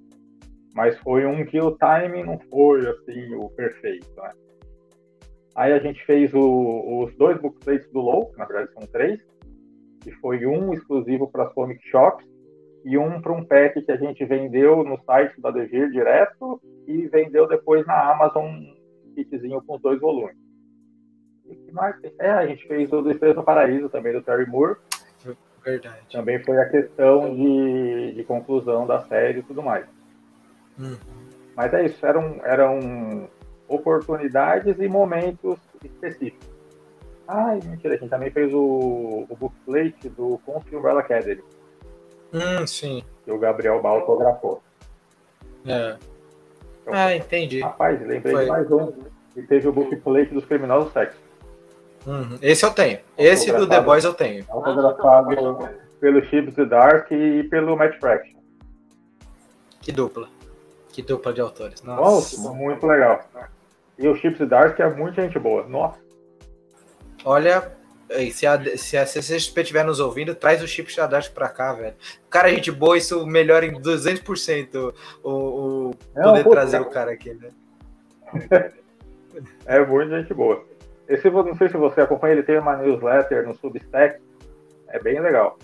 Mas 0.74 0.98
foi 0.98 1.26
um 1.26 1.44
que 1.44 1.60
o 1.60 1.72
timing 1.72 2.24
não 2.24 2.38
foi 2.50 2.88
assim 2.88 3.34
o 3.34 3.48
perfeito, 3.50 4.06
né? 4.16 4.32
Aí 5.54 5.72
a 5.72 5.78
gente 5.78 6.04
fez 6.04 6.32
o, 6.34 7.02
os 7.02 7.14
dois 7.16 7.40
bookplates 7.40 7.90
do 7.90 8.00
Low, 8.00 8.26
que 8.26 8.38
na 8.38 8.44
verdade 8.44 8.72
são 8.72 8.86
três, 8.86 9.20
que 10.08 10.20
foi 10.20 10.46
um 10.46 10.72
exclusivo 10.72 11.30
para 11.30 11.44
as 11.44 11.52
comic 11.52 11.86
shops 11.88 12.24
e 12.84 12.96
um 12.96 13.20
para 13.20 13.32
um 13.32 13.44
pack 13.44 13.82
que 13.82 13.92
a 13.92 13.96
gente 13.96 14.24
vendeu 14.24 14.82
no 14.82 14.98
site 15.04 15.38
da 15.40 15.50
Devir 15.50 15.90
direto 15.90 16.60
e 16.86 17.06
vendeu 17.08 17.46
depois 17.46 17.86
na 17.86 18.10
Amazon 18.10 18.46
um 18.46 19.14
kitzinho 19.14 19.62
com 19.62 19.76
os 19.76 19.82
dois 19.82 20.00
volumes. 20.00 20.36
E 21.46 21.54
que 21.54 21.72
mais? 21.72 21.96
É, 22.18 22.30
a 22.30 22.46
gente 22.46 22.66
fez 22.66 22.90
o 22.92 23.02
do 23.02 23.10
Estrela 23.10 23.34
no 23.34 23.44
Paraíso 23.44 23.88
também, 23.90 24.12
do 24.12 24.22
Terry 24.22 24.46
Moore. 24.46 24.76
Verdade. 25.62 26.00
Também 26.10 26.42
foi 26.42 26.58
a 26.58 26.68
questão 26.68 27.34
de, 27.34 28.12
de 28.12 28.24
conclusão 28.24 28.86
da 28.86 29.00
série 29.02 29.40
e 29.40 29.42
tudo 29.42 29.62
mais. 29.62 29.86
Hum. 30.78 30.96
Mas 31.54 31.74
é 31.74 31.84
isso, 31.84 32.06
eram, 32.06 32.40
eram 32.44 33.28
oportunidades 33.66 34.78
e 34.78 34.88
momentos 34.88 35.58
específicos. 35.84 36.57
Ah, 37.28 37.54
mentira, 37.62 37.94
a 37.94 37.96
gente 37.98 38.08
também 38.08 38.30
fez 38.30 38.52
o, 38.54 39.26
o 39.28 39.36
bookplate 39.36 40.08
do 40.08 40.40
Conf 40.46 40.64
Umbrella 40.72 41.00
Academy. 41.00 41.44
Hum, 42.32 42.66
sim. 42.66 43.04
Que 43.22 43.30
o 43.30 43.38
Gabriel 43.38 43.82
Bal 43.82 44.00
autografou. 44.00 44.62
É. 45.66 45.96
Então, 46.80 46.94
ah, 46.94 47.14
entendi. 47.14 47.60
Rapaz, 47.60 48.00
lembrei 48.00 48.32
Foi. 48.32 48.44
de 48.44 48.50
mais 48.50 48.70
um. 48.72 48.92
E 49.36 49.42
teve 49.42 49.68
o 49.68 49.72
bookplate 49.72 50.32
dos 50.32 50.46
criminosos 50.46 50.90
sexos. 50.90 51.20
Uhum. 52.06 52.38
Esse 52.40 52.64
eu 52.64 52.70
tenho. 52.70 52.98
Esse 53.18 53.52
do 53.52 53.68
The 53.68 53.80
Boys 53.82 54.04
eu 54.04 54.14
tenho. 54.14 54.46
Autografado 54.48 55.68
pelo 56.00 56.24
Chips 56.24 56.54
the 56.54 56.64
Dark 56.64 57.10
e 57.10 57.42
pelo 57.44 57.76
Matt 57.76 57.98
Fraction. 58.00 58.38
Que 59.82 59.92
dupla. 59.92 60.28
Que 60.90 61.02
dupla 61.02 61.32
de 61.34 61.42
autores. 61.42 61.82
Nossa. 61.82 62.40
Nossa 62.40 62.54
muito 62.54 62.86
legal. 62.86 63.20
E 63.98 64.08
o 64.08 64.16
Chips 64.16 64.48
Dark 64.48 64.80
é 64.80 64.88
muita 64.88 65.20
gente 65.22 65.38
boa. 65.38 65.66
Nossa. 65.68 66.07
Olha, 67.24 67.72
se 68.32 68.46
a, 68.46 68.76
se 68.76 68.96
a 68.96 69.06
CCXP 69.06 69.60
estiver 69.60 69.84
nos 69.84 70.00
ouvindo, 70.00 70.34
traz 70.34 70.62
o 70.62 70.66
Chips 70.66 70.96
Dark 70.96 71.30
pra 71.32 71.48
cá, 71.48 71.72
velho. 71.74 71.94
Cara, 72.30 72.48
gente 72.48 72.70
boa, 72.70 72.96
isso 72.96 73.26
melhora 73.26 73.66
em 73.66 73.72
200% 73.72 74.94
o, 75.22 75.30
o 75.30 75.90
poder 76.14 76.40
é 76.40 76.44
trazer 76.44 76.80
o 76.80 76.86
cara 76.86 77.12
aqui, 77.12 77.34
né? 77.34 77.50
é 79.66 79.84
muita 79.84 80.20
gente 80.20 80.32
boa. 80.32 80.64
Esse, 81.08 81.30
não 81.30 81.56
sei 81.56 81.68
se 81.68 81.76
você 81.76 82.02
acompanha, 82.02 82.34
ele 82.34 82.42
tem 82.42 82.58
uma 82.58 82.76
newsletter 82.76 83.46
no 83.46 83.54
Substack. 83.54 84.20
É 84.88 84.98
bem 84.98 85.20
legal. 85.20 85.58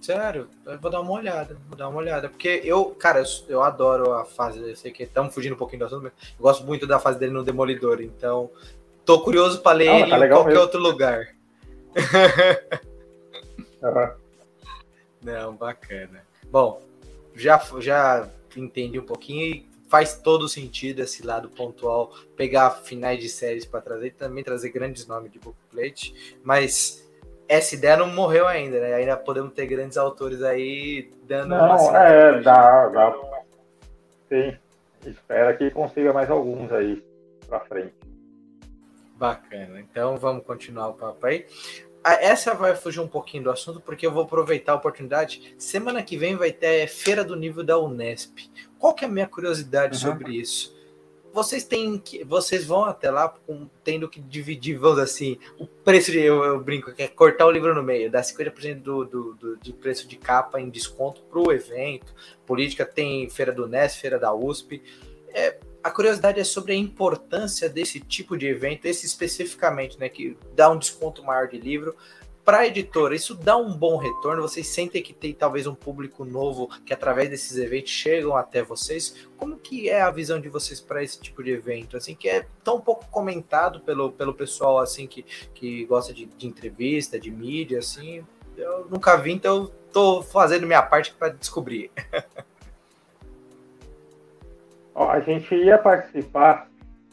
Sério, 0.00 0.48
eu 0.64 0.78
vou 0.80 0.90
dar 0.90 1.00
uma 1.02 1.12
olhada, 1.12 1.56
vou 1.68 1.76
dar 1.76 1.88
uma 1.88 1.98
olhada. 1.98 2.28
Porque 2.28 2.62
eu, 2.64 2.86
cara, 2.86 3.20
eu, 3.20 3.24
eu 3.48 3.62
adoro 3.62 4.12
a 4.12 4.24
fase, 4.24 4.58
eu 4.58 4.74
sei 4.74 4.90
que 4.90 5.02
estamos 5.02 5.34
fugindo 5.34 5.54
um 5.54 5.58
pouquinho 5.58 5.80
do 5.80 5.84
assunto, 5.84 6.04
mas 6.04 6.12
eu 6.38 6.42
gosto 6.42 6.64
muito 6.64 6.86
da 6.86 6.98
fase 6.98 7.18
dele 7.18 7.32
no 7.32 7.44
Demolidor, 7.44 8.00
então 8.00 8.50
tô 9.10 9.20
curioso 9.20 9.60
para 9.60 9.76
ler 9.76 9.86
Não, 9.86 9.98
ele 9.98 10.08
tá 10.10 10.26
em 10.26 10.28
qualquer 10.28 10.48
mesmo. 10.50 10.62
outro 10.62 10.80
lugar. 10.80 11.26
uhum. 13.82 14.10
Não, 15.20 15.56
bacana. 15.56 16.22
Bom, 16.48 16.80
já, 17.34 17.60
já 17.80 18.28
entendi 18.56 19.00
um 19.00 19.04
pouquinho 19.04 19.42
e 19.42 19.68
faz 19.88 20.14
todo 20.14 20.48
sentido 20.48 21.00
esse 21.00 21.26
lado 21.26 21.48
pontual, 21.48 22.14
pegar 22.36 22.70
finais 22.70 23.18
de 23.18 23.28
séries 23.28 23.64
para 23.64 23.80
trazer 23.80 24.06
e 24.06 24.12
também 24.12 24.44
trazer 24.44 24.70
grandes 24.70 25.04
nomes 25.08 25.32
de 25.32 25.40
bookplate, 25.40 26.36
mas 26.44 27.04
essa 27.48 27.74
ideia 27.74 27.96
não 27.96 28.06
morreu 28.06 28.46
ainda, 28.46 28.78
né? 28.80 28.94
Ainda 28.94 29.16
podemos 29.16 29.52
ter 29.52 29.66
grandes 29.66 29.98
autores 29.98 30.40
aí 30.40 31.10
dando 31.24 31.48
não, 31.48 31.96
é, 31.96 32.40
dá, 32.42 32.86
dá. 32.86 33.12
Sim. 34.28 34.56
Espera 35.04 35.56
que 35.56 35.68
consiga 35.72 36.12
mais 36.12 36.30
alguns 36.30 36.70
aí 36.70 37.02
para 37.48 37.58
frente. 37.60 38.09
Bacana. 39.20 39.78
Então 39.78 40.16
vamos 40.16 40.44
continuar 40.44 40.88
o 40.88 40.94
papo 40.94 41.26
aí. 41.26 41.46
Ah, 42.02 42.14
essa 42.14 42.54
vai 42.54 42.74
fugir 42.74 43.00
um 43.00 43.06
pouquinho 43.06 43.44
do 43.44 43.50
assunto, 43.50 43.78
porque 43.78 44.06
eu 44.06 44.10
vou 44.10 44.22
aproveitar 44.22 44.72
a 44.72 44.76
oportunidade. 44.76 45.54
Semana 45.58 46.02
que 46.02 46.16
vem 46.16 46.34
vai 46.34 46.50
ter 46.50 46.88
Feira 46.88 47.22
do 47.22 47.36
Nível 47.36 47.62
da 47.62 47.78
Unesp. 47.78 48.50
Qual 48.78 48.94
que 48.94 49.04
é 49.04 49.08
a 49.08 49.10
minha 49.10 49.28
curiosidade 49.28 49.94
uhum. 49.94 50.12
sobre 50.12 50.32
isso? 50.32 50.80
vocês 51.32 51.64
têm 51.64 51.98
que. 51.98 52.24
Vocês 52.24 52.64
vão 52.64 52.84
até 52.84 53.10
lá 53.10 53.28
com, 53.28 53.68
tendo 53.84 54.08
que 54.08 54.20
dividir, 54.20 54.76
vamos 54.76 54.98
assim, 54.98 55.38
o 55.58 55.66
preço 55.66 56.10
de. 56.10 56.18
Eu, 56.18 56.42
eu 56.42 56.60
brinco, 56.60 56.92
que 56.92 57.02
é 57.02 57.08
cortar 57.08 57.46
o 57.46 57.50
livro 57.50 57.74
no 57.74 57.82
meio, 57.82 58.10
dar 58.10 58.22
50% 58.22 58.80
do, 58.80 59.04
do, 59.04 59.34
do, 59.34 59.56
de 59.58 59.72
preço 59.72 60.08
de 60.08 60.16
capa 60.16 60.60
em 60.60 60.68
desconto 60.68 61.22
para 61.22 61.38
o 61.38 61.52
evento. 61.52 62.14
Política 62.46 62.84
tem 62.84 63.28
feira 63.30 63.52
do 63.52 63.68
NES, 63.68 63.96
feira 63.96 64.18
da 64.18 64.34
USP. 64.34 64.82
É, 65.28 65.58
a 65.82 65.90
curiosidade 65.90 66.40
é 66.40 66.44
sobre 66.44 66.72
a 66.72 66.76
importância 66.76 67.68
desse 67.68 68.00
tipo 68.00 68.36
de 68.36 68.46
evento, 68.46 68.86
esse 68.86 69.06
especificamente, 69.06 69.98
né? 69.98 70.08
Que 70.08 70.36
dá 70.54 70.70
um 70.70 70.78
desconto 70.78 71.24
maior 71.24 71.48
de 71.48 71.58
livro 71.58 71.96
para 72.44 72.60
a 72.60 72.66
editora, 72.66 73.14
isso 73.14 73.34
dá 73.34 73.56
um 73.56 73.72
bom 73.72 73.96
retorno? 73.96 74.42
Vocês 74.42 74.66
sentem 74.66 75.02
que 75.02 75.12
tem 75.12 75.32
talvez 75.32 75.66
um 75.66 75.74
público 75.74 76.24
novo 76.24 76.68
que 76.84 76.92
através 76.92 77.28
desses 77.28 77.56
eventos 77.56 77.92
chegam 77.92 78.36
até 78.36 78.62
vocês? 78.62 79.28
Como 79.36 79.56
que 79.56 79.88
é 79.88 80.00
a 80.00 80.10
visão 80.10 80.40
de 80.40 80.48
vocês 80.48 80.80
para 80.80 81.02
esse 81.02 81.20
tipo 81.20 81.44
de 81.44 81.50
evento? 81.50 81.96
Assim, 81.96 82.14
que 82.14 82.28
é 82.28 82.46
tão 82.64 82.80
pouco 82.80 83.06
comentado 83.08 83.80
pelo, 83.80 84.10
pelo 84.10 84.34
pessoal 84.34 84.78
assim 84.78 85.06
que, 85.06 85.24
que 85.54 85.84
gosta 85.84 86.12
de, 86.12 86.26
de 86.26 86.46
entrevista, 86.46 87.20
de 87.20 87.30
mídia, 87.30 87.78
assim. 87.78 88.26
Eu 88.56 88.86
nunca 88.90 89.16
vi, 89.16 89.32
então 89.32 89.70
estou 89.86 90.22
fazendo 90.22 90.66
minha 90.66 90.82
parte 90.82 91.12
para 91.12 91.28
descobrir. 91.28 91.90
A 95.08 95.20
gente 95.20 95.54
ia 95.54 95.78
participar 95.78 96.68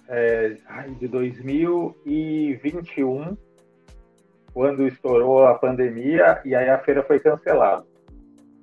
é, 0.09 0.57
de 0.99 1.07
2021 1.07 3.37
quando 4.53 4.85
estourou 4.87 5.45
a 5.45 5.55
pandemia 5.55 6.41
e 6.43 6.53
aí 6.55 6.69
a 6.69 6.79
feira 6.79 7.03
foi 7.03 7.19
cancelada. 7.19 7.85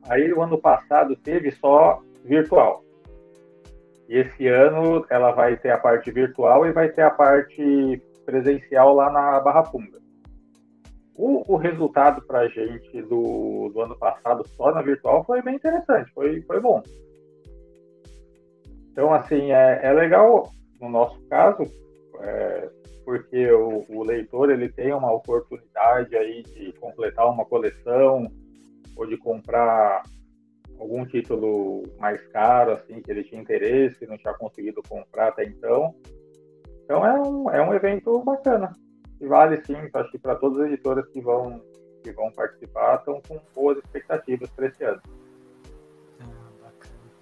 Aí 0.09 0.33
o 0.33 0.43
ano 0.43 0.59
passado 0.59 1.15
teve 1.17 1.51
só 1.53 2.03
virtual. 2.25 2.83
E 4.09 4.19
esse 4.19 4.49
ano 4.49 5.07
ela 5.09 5.31
vai 5.33 5.57
ter 5.57 5.71
a 5.71 5.79
parte 5.79 6.11
virtual 6.11 6.67
e 6.67 6.73
vai 6.73 6.89
ter 6.89 7.03
a 7.03 7.11
parte 7.11 8.03
presencial 8.27 8.95
lá 8.95 9.11
na 9.11 9.39
Barra 9.41 9.65
Funda. 9.65 10.03
O, 11.17 11.55
o 11.55 11.57
resultado 11.57 12.23
para 12.23 12.41
a 12.41 12.49
gente 12.49 13.01
do, 13.03 13.71
do, 13.73 13.81
ano 13.81 13.97
passado 13.97 14.47
só 14.49 14.73
na 14.73 14.83
virtual 14.83 15.25
foi 15.25 15.41
bem 15.43 15.55
interessante, 15.55 16.11
foi, 16.13 16.43
foi 16.43 16.61
bom. 16.61 16.83
Então, 18.95 19.13
assim, 19.13 19.51
é, 19.51 19.81
é 19.83 19.93
legal, 19.93 20.53
no 20.81 20.89
nosso 20.89 21.21
caso, 21.23 21.65
é, 22.21 22.71
porque 23.05 23.51
o, 23.51 23.85
o, 23.89 24.05
leitor 24.05 24.51
ele 24.51 24.69
tem 24.69 24.93
uma 24.93 25.13
oportunidade 25.13 26.15
aí 26.15 26.45
de 26.45 26.73
completar 26.75 27.29
uma 27.29 27.45
coleção 27.45 28.31
ou 28.97 29.05
de 29.05 29.17
comprar 29.17 30.05
algum 30.79 31.05
título 31.05 31.83
mais 31.99 32.25
caro 32.29 32.71
assim 32.71 33.03
que 33.03 33.11
ele 33.11 33.25
tinha 33.25 33.41
interesse 33.41 34.07
não 34.07 34.17
tinha 34.17 34.33
conseguido 34.35 34.81
comprar 34.89 35.29
até 35.29 35.43
então. 35.45 35.93
Então 36.85 37.05
é 37.05 37.21
um, 37.21 37.51
é 37.51 37.61
um 37.69 37.75
evento 37.75 38.23
bacana. 38.23 38.71
E 39.21 39.27
vale 39.27 39.61
sim 39.65 39.75
acho 39.93 40.11
que 40.13 40.19
para 40.21 40.37
todas 40.37 40.61
as 40.61 40.67
editoras 40.69 41.05
que 41.09 41.21
vão 41.21 41.61
que 42.01 42.13
vão 42.13 42.31
participar 42.31 42.99
estão 43.01 43.21
com 43.27 43.41
boas 43.53 43.77
expectativas 43.79 44.49
para 44.51 44.69
esse 44.69 44.85
ano 44.85 45.03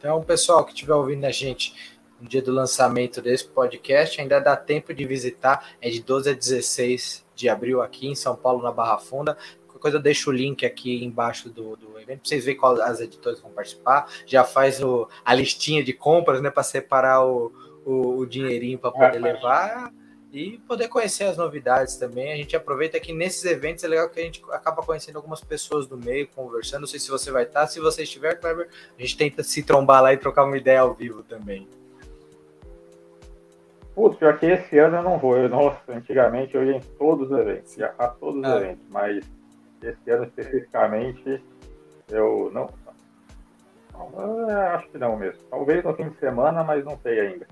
então 0.02 0.20
pessoal 0.20 0.64
que 0.64 0.72
estiver 0.72 0.94
ouvindo 0.94 1.24
a 1.24 1.30
gente 1.30 1.96
no 2.20 2.28
dia 2.28 2.42
do 2.42 2.50
lançamento 2.50 3.22
desse 3.22 3.46
podcast. 3.46 4.20
Ainda 4.20 4.40
dá 4.40 4.56
tempo 4.56 4.92
de 4.92 5.04
visitar, 5.04 5.74
é 5.80 5.88
de 5.88 6.02
12 6.02 6.30
a 6.30 6.32
16 6.32 7.24
de 7.36 7.48
abril 7.48 7.80
aqui 7.80 8.08
em 8.08 8.14
São 8.16 8.34
Paulo, 8.34 8.64
na 8.64 8.72
Barra 8.72 8.98
Funda. 8.98 9.38
Qualquer 9.64 9.78
coisa 9.78 9.96
eu 9.98 10.02
deixo 10.02 10.30
o 10.30 10.32
link 10.32 10.66
aqui 10.66 11.04
embaixo 11.04 11.48
do, 11.48 11.76
do 11.76 12.00
evento 12.00 12.18
para 12.18 12.28
vocês 12.28 12.44
verem 12.44 12.58
quais 12.58 12.80
as 12.80 13.00
editoras 13.00 13.40
vão 13.40 13.52
participar. 13.52 14.08
Já 14.26 14.42
faz 14.42 14.82
o, 14.82 15.08
a 15.24 15.32
listinha 15.34 15.84
de 15.84 15.92
compras, 15.92 16.42
né, 16.42 16.50
para 16.50 16.64
separar 16.64 17.24
o, 17.24 17.52
o, 17.86 18.18
o 18.18 18.26
dinheirinho 18.26 18.80
para 18.80 18.90
poder 18.90 19.20
levar 19.20 19.92
e 20.32 20.58
poder 20.66 20.88
conhecer 20.88 21.24
as 21.24 21.36
novidades 21.36 21.96
também. 21.96 22.32
A 22.32 22.36
gente 22.36 22.56
aproveita 22.56 22.98
que 22.98 23.12
nesses 23.12 23.44
eventos 23.44 23.84
é 23.84 23.88
legal 23.88 24.08
que 24.08 24.18
a 24.18 24.24
gente 24.24 24.42
acaba 24.50 24.82
conhecendo 24.82 25.16
algumas 25.16 25.44
pessoas 25.44 25.86
do 25.86 25.98
meio, 25.98 26.26
conversando. 26.28 26.80
Não 26.80 26.88
sei 26.88 26.98
se 26.98 27.10
você 27.10 27.30
vai 27.30 27.42
estar, 27.42 27.66
se 27.66 27.78
você 27.78 28.02
estiver, 28.02 28.40
Kleber, 28.40 28.68
a 28.98 29.00
gente 29.00 29.16
tenta 29.16 29.42
se 29.42 29.62
trombar 29.62 30.02
lá 30.02 30.12
e 30.12 30.16
trocar 30.16 30.44
uma 30.44 30.56
ideia 30.56 30.80
ao 30.80 30.94
vivo 30.94 31.22
também. 31.22 31.68
Putz, 33.94 34.16
pior 34.16 34.38
que 34.38 34.46
esse 34.46 34.78
ano 34.78 34.96
eu 34.96 35.02
não 35.02 35.18
vou. 35.18 35.36
Eu, 35.36 35.50
nossa, 35.50 35.80
antigamente 35.88 36.54
eu 36.54 36.64
ia 36.64 36.76
em 36.76 36.80
todos 36.80 37.30
os 37.30 37.38
eventos, 37.38 37.76
ia 37.76 37.94
a 37.98 38.08
todos 38.08 38.40
os 38.40 38.44
ah. 38.46 38.56
eventos, 38.56 38.86
mas 38.88 39.22
esse 39.82 40.10
ano 40.10 40.24
especificamente 40.24 41.42
eu 42.08 42.50
não. 42.54 42.70
não 43.92 44.48
acho 44.74 44.88
que 44.88 44.96
não 44.96 45.14
mesmo. 45.18 45.42
Talvez 45.50 45.84
no 45.84 45.94
fim 45.94 46.08
de 46.08 46.18
semana, 46.18 46.64
mas 46.64 46.82
não 46.86 46.98
sei 47.02 47.20
ainda. 47.20 47.46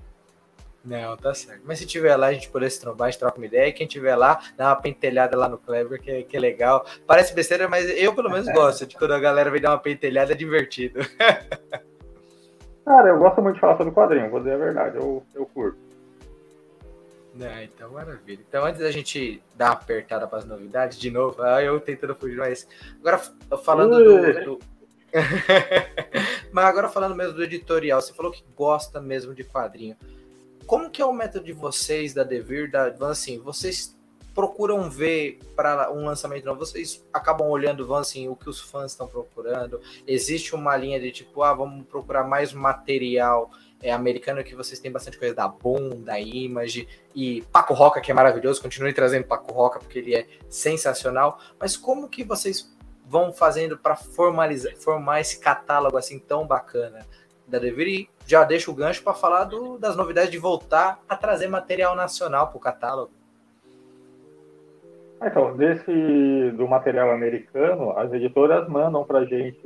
Não, 0.83 1.15
tá 1.15 1.33
certo. 1.33 1.61
Mas 1.63 1.77
se 1.77 1.85
tiver 1.85 2.15
lá, 2.15 2.27
a 2.27 2.33
gente 2.33 2.49
poder 2.49 2.69
se 2.69 2.81
trombar, 2.81 3.07
a 3.07 3.11
gente 3.11 3.19
troca 3.19 3.37
uma 3.37 3.45
ideia. 3.45 3.67
E 3.67 3.73
quem 3.73 3.85
tiver 3.85 4.15
lá, 4.15 4.39
dá 4.57 4.69
uma 4.69 4.75
pentelhada 4.75 5.37
lá 5.37 5.47
no 5.47 5.57
Clever, 5.57 6.01
que, 6.01 6.23
que 6.23 6.35
é 6.35 6.39
legal. 6.39 6.85
Parece 7.05 7.35
besteira, 7.35 7.67
mas 7.67 7.87
eu 7.89 8.13
pelo 8.15 8.29
menos 8.29 8.47
gosto 8.51 8.87
de 8.87 8.97
quando 8.97 9.13
a 9.13 9.19
galera 9.19 9.51
vem 9.51 9.61
dar 9.61 9.71
uma 9.71 9.77
pentelhada, 9.77 10.31
é 10.31 10.35
divertido. 10.35 10.99
Cara, 12.83 13.09
eu 13.09 13.19
gosto 13.19 13.41
muito 13.43 13.55
de 13.55 13.61
falar 13.61 13.77
sobre 13.77 13.93
quadrinho, 13.93 14.29
vou 14.29 14.39
dizer 14.39 14.53
a 14.53 14.57
verdade, 14.57 14.97
eu, 14.97 15.23
eu 15.35 15.45
curto. 15.45 15.77
É, 17.39 17.63
então 17.63 17.91
maravilha. 17.91 18.39
Então, 18.47 18.65
antes 18.65 18.81
da 18.81 18.91
gente 18.91 19.41
dar 19.55 19.67
uma 19.67 19.73
apertada 19.73 20.27
para 20.27 20.39
as 20.39 20.45
novidades, 20.45 20.99
de 20.99 21.11
novo, 21.11 21.41
ah, 21.43 21.63
eu 21.63 21.79
tentando 21.79 22.15
fugir, 22.15 22.37
mas 22.37 22.67
agora 22.99 23.21
falando 23.63 24.03
do, 24.03 24.43
do... 24.43 24.59
mas 26.51 26.65
agora 26.65 26.89
falando 26.89 27.15
mesmo 27.15 27.33
do 27.33 27.43
editorial, 27.43 28.01
você 28.01 28.13
falou 28.13 28.31
que 28.31 28.43
gosta 28.55 28.99
mesmo 28.99 29.33
de 29.33 29.43
quadrinho 29.43 29.95
como 30.71 30.89
que 30.89 31.01
é 31.01 31.05
o 31.05 31.11
método 31.11 31.43
de 31.43 31.51
vocês 31.51 32.13
da 32.13 32.23
Devir, 32.23 32.71
da 32.71 32.95
assim, 33.09 33.37
vocês 33.39 33.93
procuram 34.33 34.89
ver 34.89 35.37
para 35.53 35.91
um 35.91 36.05
lançamento 36.05 36.45
novo, 36.45 36.59
vocês 36.59 37.05
acabam 37.11 37.49
olhando, 37.49 37.85
vão 37.85 37.97
assim, 37.97 38.29
o 38.29 38.37
que 38.37 38.47
os 38.47 38.61
fãs 38.61 38.91
estão 38.93 39.05
procurando. 39.05 39.81
Existe 40.07 40.55
uma 40.55 40.77
linha 40.77 40.97
de 40.97 41.11
tipo, 41.11 41.43
ah, 41.43 41.53
vamos 41.53 41.85
procurar 41.87 42.23
mais 42.23 42.53
material 42.53 43.51
é, 43.83 43.91
americano 43.91 44.41
que 44.45 44.55
vocês 44.55 44.79
têm 44.79 44.89
bastante 44.89 45.19
coisa 45.19 45.35
da 45.35 45.45
Boom, 45.45 46.03
da 46.03 46.17
Image 46.17 46.87
e 47.13 47.41
Paco 47.51 47.73
Roca, 47.73 47.99
que 47.99 48.09
é 48.09 48.13
maravilhoso, 48.13 48.61
continue 48.61 48.93
trazendo 48.93 49.25
Paco 49.25 49.51
Roca 49.51 49.77
porque 49.77 49.99
ele 49.99 50.15
é 50.15 50.25
sensacional. 50.47 51.37
Mas 51.59 51.75
como 51.75 52.07
que 52.07 52.23
vocês 52.23 52.73
vão 53.05 53.33
fazendo 53.33 53.77
para 53.77 53.97
formalizar, 53.97 54.73
formar 54.77 55.19
esse 55.19 55.37
catálogo 55.37 55.97
assim 55.97 56.17
tão 56.17 56.47
bacana? 56.47 57.05
da 57.51 57.59
Devir 57.59 58.07
já 58.25 58.43
deixa 58.43 58.71
o 58.71 58.73
gancho 58.73 59.03
para 59.03 59.13
falar 59.13 59.45
do, 59.45 59.77
das 59.77 59.95
novidades 59.95 60.31
de 60.31 60.37
voltar 60.37 60.99
a 61.07 61.15
trazer 61.15 61.47
material 61.47 61.95
nacional 61.95 62.47
para 62.47 62.57
o 62.57 62.61
catálogo. 62.61 63.11
Ah, 65.19 65.27
então, 65.27 65.55
desse 65.55 66.51
do 66.57 66.67
material 66.67 67.11
americano, 67.11 67.97
as 67.97 68.11
editoras 68.11 68.67
mandam 68.67 69.03
para 69.03 69.19
a 69.19 69.25
gente 69.25 69.61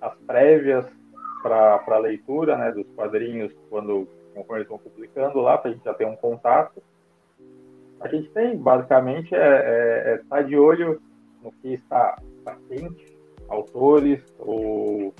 as 0.00 0.14
prévias 0.26 0.84
para 1.42 1.98
leitura 1.98 2.56
né, 2.56 2.72
dos 2.72 2.86
quadrinhos 2.96 3.52
quando 3.70 4.08
conforme 4.38 4.60
eles 4.60 4.68
vão 4.68 4.78
publicando 4.78 5.40
lá, 5.40 5.58
para 5.58 5.70
a 5.70 5.74
gente 5.74 5.84
já 5.84 5.94
ter 5.94 6.06
um 6.06 6.16
contato. 6.16 6.82
A 8.00 8.08
gente 8.08 8.30
tem, 8.30 8.56
basicamente, 8.56 9.34
é, 9.34 9.38
é, 9.38 10.14
é 10.14 10.20
tá 10.28 10.40
de 10.42 10.56
olho 10.56 11.00
no 11.42 11.50
que 11.50 11.74
está, 11.74 12.16
quente, 12.68 13.18
autores, 13.48 14.22
ou 14.38 15.12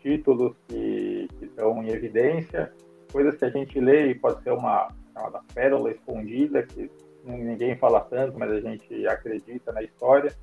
títulos 0.00 0.56
que, 0.68 1.28
que 1.38 1.44
estão 1.44 1.82
em 1.82 1.88
evidência, 1.90 2.72
coisas 3.12 3.36
que 3.36 3.44
a 3.44 3.50
gente 3.50 3.78
lê 3.80 4.08
e 4.10 4.14
pode 4.14 4.42
ser 4.42 4.52
uma 4.52 4.88
chamada 5.12 5.40
pérola 5.54 5.90
escondida, 5.90 6.62
que 6.62 6.90
ninguém 7.24 7.76
fala 7.76 8.00
tanto, 8.00 8.38
mas 8.38 8.50
a 8.50 8.60
gente 8.60 9.06
acredita 9.06 9.72
na 9.72 9.82
história. 9.82 10.34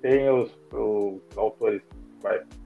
Tem 0.00 0.28
os, 0.30 0.56
os 0.72 1.20
autores, 1.36 1.82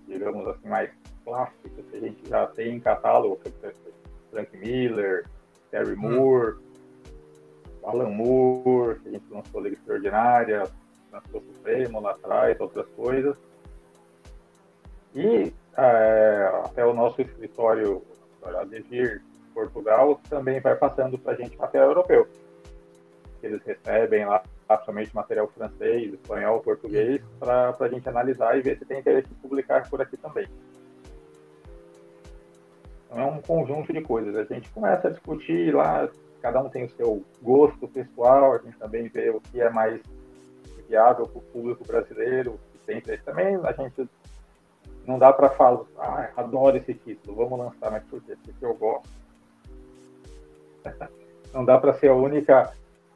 digamos 0.07 0.47
assim, 0.49 0.69
mais 0.69 0.91
clássicos 1.25 1.85
que 1.91 1.97
a 1.97 2.01
gente 2.01 2.29
já 2.29 2.47
tem 2.47 2.77
em 2.77 2.81
catálogo, 2.81 3.41
Frank 4.31 4.57
Miller, 4.57 5.27
Terry 5.71 5.95
hum. 5.95 5.97
Moore, 5.97 6.57
Alan 7.85 8.11
Moore, 8.11 8.99
que 9.01 9.09
a 9.09 9.13
gente 9.13 9.25
lançou 9.31 9.61
Liga 9.61 9.77
Extraordinária, 9.77 10.65
lançou 11.13 11.41
Supremo 11.41 12.01
lá 12.01 12.13
atrás, 12.13 12.61
outras 12.61 12.87
coisas. 12.91 13.37
E 15.15 15.53
é, 15.77 16.51
até 16.65 16.85
o 16.85 16.95
nosso 16.95 17.21
escritório, 17.21 18.03
a 18.43 18.65
Devir 18.65 19.23
Portugal, 19.53 20.21
também 20.29 20.61
vai 20.61 20.75
passando 20.77 21.19
para 21.19 21.33
a 21.33 21.37
gente 21.37 21.57
material 21.57 21.89
europeu. 21.89 22.29
Eles 23.43 23.63
recebem 23.63 24.25
lá 24.25 24.43
somente 24.85 25.15
material 25.15 25.49
francês, 25.49 26.13
espanhol, 26.13 26.61
português, 26.61 27.23
para 27.39 27.75
a 27.79 27.89
gente 27.89 28.09
analisar 28.09 28.59
e 28.59 28.63
ver 28.63 28.79
se 28.79 28.85
tem 28.85 28.99
interesse 28.99 29.29
em 29.31 29.37
publicar 29.37 29.89
por 29.89 30.01
aqui 30.01 30.17
também. 30.17 30.49
Então 33.05 33.21
é 33.21 33.25
um 33.25 33.41
conjunto 33.41 33.93
de 33.93 34.01
coisas. 34.01 34.35
A 34.35 34.45
gente 34.45 34.69
começa 34.71 35.09
a 35.09 35.11
discutir 35.11 35.75
lá, 35.75 36.09
cada 36.43 36.61
um 36.61 36.69
tem 36.69 36.85
o 36.85 36.91
seu 36.91 37.23
gosto 37.43 37.87
pessoal, 37.89 38.55
a 38.55 38.59
gente 38.59 38.77
também 38.79 39.09
vê 39.09 39.31
o 39.31 39.41
que 39.41 39.61
é 39.61 39.71
mais 39.71 40.01
viável 40.89 41.27
para 41.27 41.39
o 41.39 41.43
público 41.43 41.85
brasileiro, 41.87 42.59
que 42.73 42.79
tem 42.81 42.99
interesse 42.99 43.25
também. 43.25 43.57
A 43.57 43.73
gente 43.73 44.09
não 45.07 45.19
dá 45.19 45.33
para 45.33 45.51
falar, 45.51 45.83
ah, 45.99 46.29
adoro 46.37 46.77
esse 46.77 46.93
título, 46.95 47.37
vamos 47.37 47.59
lançar, 47.59 47.91
mas 47.91 48.03
por 48.05 48.21
quê? 48.23 48.37
Porque 48.45 48.65
eu 48.65 48.75
gosto. 48.75 49.09
não 51.55 51.65
dá 51.65 51.79
para 51.79 51.95
ser 51.95 52.09
a 52.09 52.15
única, 52.15 52.73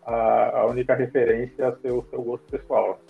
a, 0.06 0.60
a, 0.60 0.66
única 0.66 0.94
referência 0.94 1.68
a 1.68 1.76
seu, 1.76 2.06
seu 2.08 2.22
gosto 2.22 2.44
pessoal. 2.50 3.00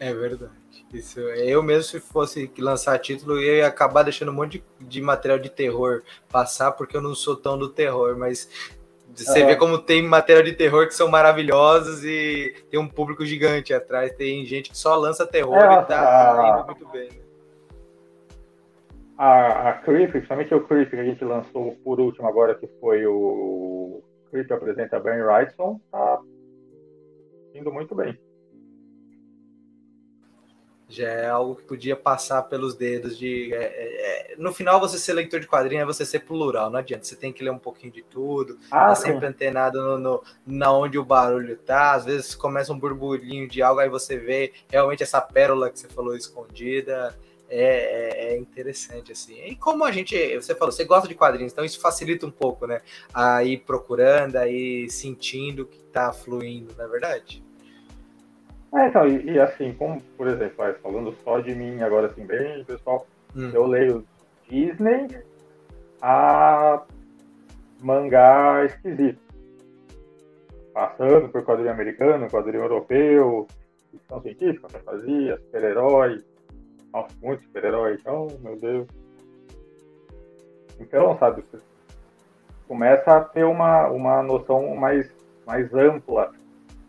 É 0.00 0.12
verdade. 0.12 0.50
Isso, 0.92 1.20
eu 1.20 1.62
mesmo, 1.62 1.84
se 1.84 2.00
fosse 2.00 2.50
lançar 2.58 2.98
título, 2.98 3.38
eu 3.38 3.56
ia 3.56 3.66
acabar 3.66 4.02
deixando 4.02 4.30
um 4.30 4.34
monte 4.34 4.64
de, 4.80 4.86
de 4.86 5.00
material 5.00 5.38
de 5.38 5.48
terror 5.48 6.02
passar, 6.30 6.72
porque 6.72 6.96
eu 6.96 7.02
não 7.02 7.14
sou 7.14 7.36
tão 7.36 7.56
do 7.56 7.68
terror, 7.68 8.16
mas 8.16 8.48
você 9.14 9.42
é. 9.42 9.46
vê 9.46 9.56
como 9.56 9.78
tem 9.78 10.02
material 10.02 10.44
de 10.44 10.52
terror 10.52 10.86
que 10.86 10.94
são 10.94 11.08
maravilhosos 11.08 12.02
e 12.04 12.54
tem 12.70 12.80
um 12.80 12.88
público 12.88 13.24
gigante 13.24 13.72
atrás. 13.72 14.12
Tem 14.12 14.44
gente 14.46 14.70
que 14.70 14.78
só 14.78 14.96
lança 14.96 15.26
terror 15.26 15.56
é, 15.56 15.82
e 15.82 15.84
tá 15.84 16.56
indo 16.56 16.66
muito 16.66 16.88
bem. 16.88 17.10
Né? 17.10 17.31
A, 19.22 19.68
a 19.68 19.72
Creep, 19.74 20.10
principalmente 20.10 20.52
o 20.52 20.66
Creep 20.66 20.90
que 20.90 20.96
a 20.96 21.04
gente 21.04 21.24
lançou 21.24 21.76
por 21.84 22.00
último 22.00 22.26
agora, 22.26 22.56
que 22.56 22.66
foi 22.80 23.06
o 23.06 24.02
Creep 24.30 24.50
apresenta 24.50 24.98
Ben 24.98 25.22
Wrightson, 25.22 25.80
tá 25.92 26.20
indo 27.54 27.70
muito 27.72 27.94
bem. 27.94 28.18
Já 30.88 31.08
é 31.08 31.28
algo 31.28 31.54
que 31.54 31.62
podia 31.62 31.94
passar 31.94 32.42
pelos 32.42 32.74
dedos 32.74 33.16
de. 33.16 33.54
É, 33.54 33.62
é, 33.62 34.32
é 34.32 34.36
no 34.36 34.52
final, 34.52 34.80
você 34.80 34.98
ser 34.98 35.12
leitor 35.12 35.38
de 35.38 35.46
quadrinho 35.46 35.82
é 35.82 35.86
você 35.86 36.04
ser 36.04 36.20
plural, 36.20 36.68
não 36.68 36.80
adianta. 36.80 37.04
Você 37.04 37.14
tem 37.14 37.32
que 37.32 37.44
ler 37.44 37.50
um 37.50 37.58
pouquinho 37.58 37.92
de 37.92 38.02
tudo, 38.02 38.58
ah, 38.70 38.88
tá 38.88 38.94
sempre 38.96 39.26
antenado 39.26 39.80
no, 39.80 39.98
no, 39.98 40.22
na 40.44 40.72
onde 40.72 40.98
o 40.98 41.04
barulho 41.04 41.56
tá. 41.56 41.92
Às 41.92 42.04
vezes 42.04 42.34
começa 42.34 42.72
um 42.72 42.78
burburinho 42.78 43.48
de 43.48 43.62
algo, 43.62 43.80
aí 43.80 43.88
você 43.88 44.18
vê 44.18 44.52
realmente 44.68 45.04
essa 45.04 45.20
pérola 45.20 45.70
que 45.70 45.78
você 45.78 45.88
falou 45.88 46.16
escondida 46.16 47.16
é, 47.54 47.64
é, 47.64 48.34
é, 48.34 48.38
interessante, 48.38 49.12
assim. 49.12 49.34
E 49.44 49.54
como 49.54 49.84
a 49.84 49.92
gente, 49.92 50.16
você 50.36 50.54
falou, 50.54 50.72
você 50.72 50.84
gosta 50.84 51.06
de 51.06 51.14
quadrinhos, 51.14 51.52
então 51.52 51.62
isso 51.62 51.78
facilita 51.78 52.24
um 52.24 52.30
pouco, 52.30 52.66
né? 52.66 52.80
Aí 53.12 53.58
procurando, 53.58 54.36
aí 54.36 54.88
sentindo 54.88 55.66
que 55.66 55.78
tá 55.92 56.14
fluindo, 56.14 56.72
não 56.78 56.84
é 56.86 56.88
verdade? 56.88 57.44
É, 58.74 58.88
então, 58.88 59.06
e, 59.06 59.32
e 59.32 59.38
assim, 59.38 59.74
como, 59.74 60.00
por 60.16 60.28
exemplo, 60.28 60.64
falando 60.82 61.14
só 61.22 61.40
de 61.40 61.54
mim 61.54 61.82
agora, 61.82 62.06
assim, 62.06 62.24
bem, 62.24 62.64
pessoal, 62.64 63.06
hum. 63.36 63.50
eu 63.52 63.66
leio 63.66 64.02
Disney 64.48 65.08
a 66.00 66.82
mangá 67.82 68.64
esquisito. 68.64 69.20
Passando 70.72 71.28
por 71.28 71.44
quadrinho 71.44 71.70
americano, 71.70 72.30
quadrinho 72.30 72.62
europeu, 72.62 73.46
ficção 73.90 74.22
científica, 74.22 74.70
fantasia, 74.70 75.36
super-herói, 75.36 76.24
nossa, 76.92 77.14
muito 77.22 77.42
super-herói. 77.44 77.94
Então, 78.00 78.28
meu 78.40 78.56
Deus. 78.56 78.86
Então, 80.78 81.16
sabe, 81.18 81.42
você 81.42 81.58
começa 82.66 83.16
a 83.16 83.20
ter 83.20 83.44
uma, 83.44 83.88
uma 83.88 84.22
noção 84.22 84.74
mais, 84.74 85.10
mais 85.46 85.72
ampla 85.74 86.32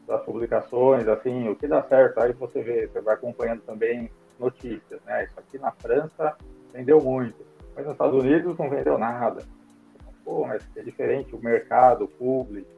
das 0.07 0.21
publicações, 0.23 1.07
assim, 1.07 1.47
o 1.49 1.55
que 1.55 1.67
dá 1.67 1.83
certo. 1.83 2.19
Aí 2.19 2.33
você 2.33 2.61
vê, 2.61 2.87
você 2.87 3.01
vai 3.01 3.15
acompanhando 3.15 3.61
também 3.61 4.09
notícias, 4.39 5.01
né? 5.05 5.25
Isso 5.25 5.39
aqui 5.39 5.57
na 5.57 5.71
França 5.71 6.35
vendeu 6.73 7.01
muito, 7.01 7.45
mas 7.75 7.85
nos 7.85 7.93
Estados 7.93 8.23
Unidos 8.23 8.57
não 8.57 8.69
vendeu 8.69 8.97
nada. 8.97 9.43
Pô, 10.25 10.45
mas 10.45 10.63
é 10.75 10.81
diferente 10.81 11.35
o 11.35 11.39
mercado, 11.39 12.05
o 12.05 12.07
público. 12.07 12.69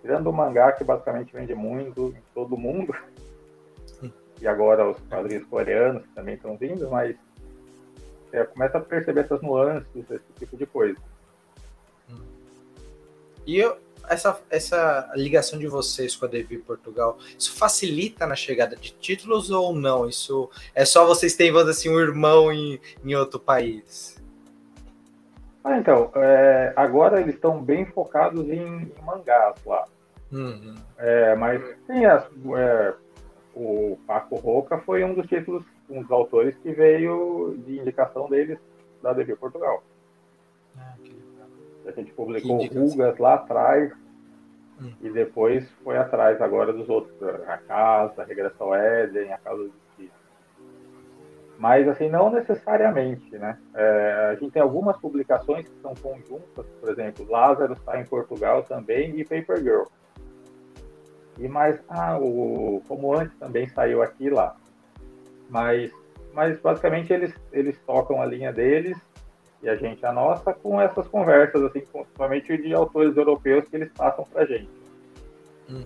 Tirando 0.00 0.28
o 0.28 0.32
mangá, 0.32 0.72
que 0.72 0.82
basicamente 0.82 1.34
vende 1.34 1.54
muito 1.54 2.08
em 2.08 2.22
todo 2.34 2.56
mundo, 2.56 2.94
e 4.40 4.48
agora 4.48 4.88
os 4.88 4.98
quadrinhos 5.08 5.46
coreanos 5.46 6.02
que 6.02 6.14
também 6.14 6.34
estão 6.34 6.56
vindo, 6.56 6.88
mas 6.90 7.16
é, 8.32 8.44
começa 8.44 8.78
a 8.78 8.80
perceber 8.80 9.20
essas 9.20 9.40
nuances, 9.42 10.10
esse 10.10 10.32
tipo 10.38 10.56
de 10.56 10.66
coisa. 10.66 10.98
E 13.46 13.58
eu, 13.58 13.76
essa, 14.08 14.40
essa 14.50 15.10
ligação 15.14 15.58
de 15.58 15.66
vocês 15.66 16.16
com 16.16 16.24
a 16.24 16.28
Devi 16.28 16.58
Portugal, 16.58 17.18
isso 17.38 17.56
facilita 17.56 18.26
na 18.26 18.34
chegada 18.34 18.76
de 18.76 18.92
títulos 18.92 19.50
ou 19.50 19.74
não? 19.74 20.08
Isso 20.08 20.50
é 20.74 20.84
só 20.84 21.06
vocês 21.06 21.34
terem, 21.34 21.52
vamos 21.52 21.68
assim, 21.68 21.88
um 21.88 21.98
irmão 21.98 22.52
em, 22.52 22.80
em 23.04 23.14
outro 23.14 23.38
país? 23.38 24.20
Ah, 25.62 25.76
então, 25.76 26.10
é, 26.14 26.72
agora 26.74 27.20
eles 27.20 27.34
estão 27.34 27.62
bem 27.62 27.84
focados 27.84 28.48
em, 28.48 28.82
em 28.82 29.02
mangás 29.04 29.54
lá. 29.64 29.86
Uhum. 30.32 30.74
É, 30.96 31.34
mas 31.34 31.62
tem 31.86 32.06
as, 32.06 32.24
é, 32.56 32.94
o 33.54 33.98
Paco 34.06 34.36
Roca 34.36 34.78
foi 34.78 35.04
um 35.04 35.14
dos 35.14 35.26
títulos, 35.26 35.64
um 35.88 36.02
dos 36.02 36.10
autores 36.10 36.56
que 36.58 36.72
veio 36.72 37.56
de 37.66 37.78
indicação 37.78 38.28
deles 38.28 38.58
da 39.02 39.12
DV 39.12 39.36
Portugal. 39.36 39.82
Ah, 40.76 40.94
que 41.02 41.10
legal. 41.10 41.48
A 41.86 41.90
gente 41.92 42.12
publicou 42.12 42.64
Rugas 42.66 43.18
lá 43.18 43.34
atrás 43.34 43.92
hum. 44.80 44.92
e 45.00 45.10
depois 45.10 45.68
foi 45.82 45.96
atrás 45.96 46.40
agora 46.40 46.72
dos 46.72 46.88
outros, 46.88 47.14
a 47.46 47.58
Casa, 47.58 48.22
a 48.22 48.24
Regressão 48.24 48.68
ao 48.68 48.74
Éden, 48.74 49.32
a 49.32 49.38
Casa 49.38 49.64
do 49.64 49.72
mas 51.60 51.86
assim 51.86 52.08
não 52.08 52.30
necessariamente, 52.30 53.36
né? 53.36 53.58
É, 53.74 54.30
a 54.30 54.34
gente 54.34 54.50
tem 54.50 54.62
algumas 54.62 54.96
publicações 54.96 55.68
que 55.68 55.78
são 55.82 55.94
conjuntas, 55.94 56.64
por 56.80 56.88
exemplo, 56.88 57.26
Lázaro 57.28 57.74
está 57.74 58.00
em 58.00 58.06
Portugal 58.06 58.62
também 58.62 59.20
e 59.20 59.24
Paper 59.24 59.58
Girl. 59.58 59.82
E 61.38 61.48
mais, 61.48 61.78
ah, 61.88 62.18
o 62.18 62.82
como 62.86 63.14
antes 63.14 63.36
também 63.38 63.68
saiu 63.68 64.02
aqui 64.02 64.28
lá. 64.28 64.56
Mas, 65.48 65.90
mas 66.32 66.58
basicamente 66.60 67.12
eles 67.12 67.34
eles 67.52 67.78
tocam 67.86 68.20
a 68.20 68.26
linha 68.26 68.52
deles 68.52 68.96
e 69.62 69.68
a 69.68 69.76
gente 69.76 70.04
a 70.04 70.12
nossa 70.12 70.52
com 70.52 70.80
essas 70.80 71.06
conversas 71.08 71.62
assim, 71.64 71.80
principalmente 71.80 72.56
de 72.56 72.72
autores 72.74 73.16
europeus 73.16 73.66
que 73.68 73.76
eles 73.76 73.90
passam 73.92 74.24
para 74.24 74.46
gente. 74.46 74.70
Uhum. 75.68 75.84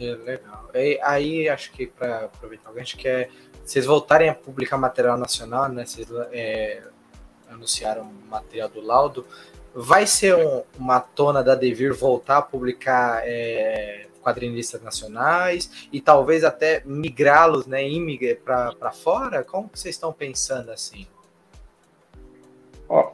É 0.00 0.14
legal. 0.14 0.70
E, 0.74 1.00
aí 1.02 1.48
acho 1.48 1.72
que 1.72 1.86
para 1.86 2.26
aproveitar, 2.26 2.72
gente 2.74 2.96
quer 2.96 3.30
vocês 3.64 3.84
voltarem 3.84 4.30
a 4.30 4.34
publicar 4.34 4.78
material 4.78 5.18
nacional, 5.18 5.68
né? 5.68 5.84
Vocês 5.84 6.08
é, 6.32 6.82
anunciaram 7.50 8.10
material 8.28 8.68
do 8.70 8.80
laudo. 8.80 9.26
Vai 9.74 10.06
ser 10.06 10.34
um, 10.34 10.62
uma 10.78 11.00
tona 11.00 11.42
da 11.42 11.54
Devir 11.54 11.94
voltar 11.94 12.38
a 12.38 12.42
publicar 12.42 13.20
é, 13.24 14.07
quadrinistas 14.28 14.82
nacionais 14.82 15.88
e 15.90 16.00
talvez 16.00 16.44
até 16.44 16.82
migrá-los, 16.84 17.66
né, 17.66 17.80
para 18.44 18.90
fora? 18.90 19.42
Como 19.42 19.68
que 19.68 19.78
vocês 19.78 19.94
estão 19.94 20.12
pensando 20.12 20.70
assim? 20.70 21.06
Ó, 22.88 23.12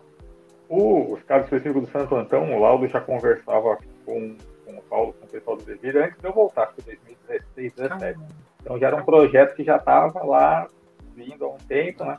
o, 0.69 1.13
os 1.13 1.23
casos 1.23 1.45
específicos 1.45 1.87
do 1.87 1.93
Santo 1.93 2.17
Antão, 2.17 2.53
o 2.53 2.61
Laudo 2.61 2.89
já 2.89 3.01
conversava 3.01 3.79
com, 4.05 4.37
com 4.65 4.77
o 4.77 4.83
Paulo, 4.83 5.13
com 5.15 5.27
o 5.27 5.29
pessoal 5.29 5.57
do 5.57 5.65
Devir, 5.65 5.97
antes 5.97 6.19
de 6.19 6.27
eu 6.27 6.33
voltar, 6.33 6.73
em 6.79 6.83
2016, 6.83 7.43
2017. 7.55 8.21
Então 8.61 8.79
já 8.79 8.89
era 8.89 8.97
um 8.97 9.05
projeto 9.05 9.55
que 9.55 9.63
já 9.63 9.77
estava 9.77 10.25
lá 10.25 10.69
vindo 11.15 11.45
há 11.45 11.49
um 11.49 11.59
tempo, 11.59 12.05
né? 12.05 12.17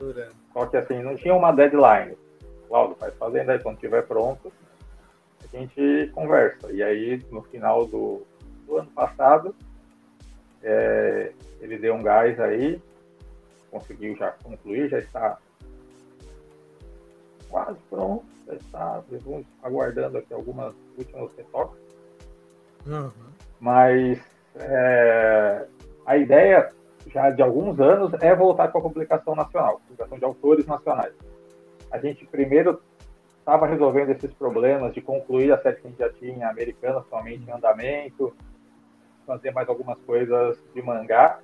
Só 0.54 0.66
que 0.68 0.78
assim, 0.78 1.02
não 1.02 1.16
tinha 1.16 1.34
uma 1.34 1.52
deadline. 1.52 2.16
Cláudio, 2.68 2.96
faz 2.98 3.14
fazendo 3.16 3.52
aí, 3.52 3.60
quando 3.60 3.76
estiver 3.76 4.04
pronto, 4.04 4.52
a 5.44 5.58
gente 5.58 6.12
conversa. 6.14 6.72
E 6.72 6.82
aí, 6.82 7.22
no 7.32 7.42
final 7.44 7.86
do, 7.86 8.26
do 8.66 8.78
ano 8.78 8.90
passado, 8.92 9.56
é, 10.64 11.32
ele 11.62 11.78
deu 11.78 11.94
um 11.94 12.04
gás 12.04 12.40
aí, 12.40 12.82
conseguiu 13.72 14.16
já 14.16 14.32
concluir, 14.32 14.90
já 14.90 15.00
está 15.00 15.38
quase 17.50 17.80
pronto, 17.90 18.26
já 18.48 18.54
está 18.56 19.04
aguardando 19.62 20.18
aqui 20.18 20.34
algumas 20.34 20.74
últimas 20.98 21.30
retoques. 21.38 21.80
Uhum. 22.86 23.12
Mas 23.60 24.20
é, 24.56 25.66
a 26.06 26.18
ideia 26.18 26.72
já 27.08 27.30
de 27.30 27.42
alguns 27.42 27.80
anos 27.80 28.14
é 28.22 28.36
voltar 28.36 28.70
com 28.70 28.80
a 28.80 28.82
publicação 28.82 29.36
nacional, 29.36 29.80
publicação 29.88 30.18
de 30.18 30.26
autores 30.26 30.66
nacionais. 30.66 31.14
A 31.92 31.98
gente 32.00 32.26
primeiro 32.26 32.82
estava 33.40 33.68
resolvendo 33.68 34.10
esses 34.10 34.34
problemas 34.34 34.94
de 34.94 35.02
concluir 35.02 35.52
a 35.54 35.62
série 35.62 35.76
que 35.76 35.88
a 35.88 35.90
gente 35.90 36.00
já 36.00 36.12
tinha, 36.12 36.50
americana 36.50 37.04
somente 37.10 37.48
em 37.48 37.52
andamento, 37.52 38.36
fazer 39.26 39.52
mais 39.52 39.68
algumas 39.68 39.98
coisas 40.00 40.58
de 40.74 40.82
mangá, 40.82 41.40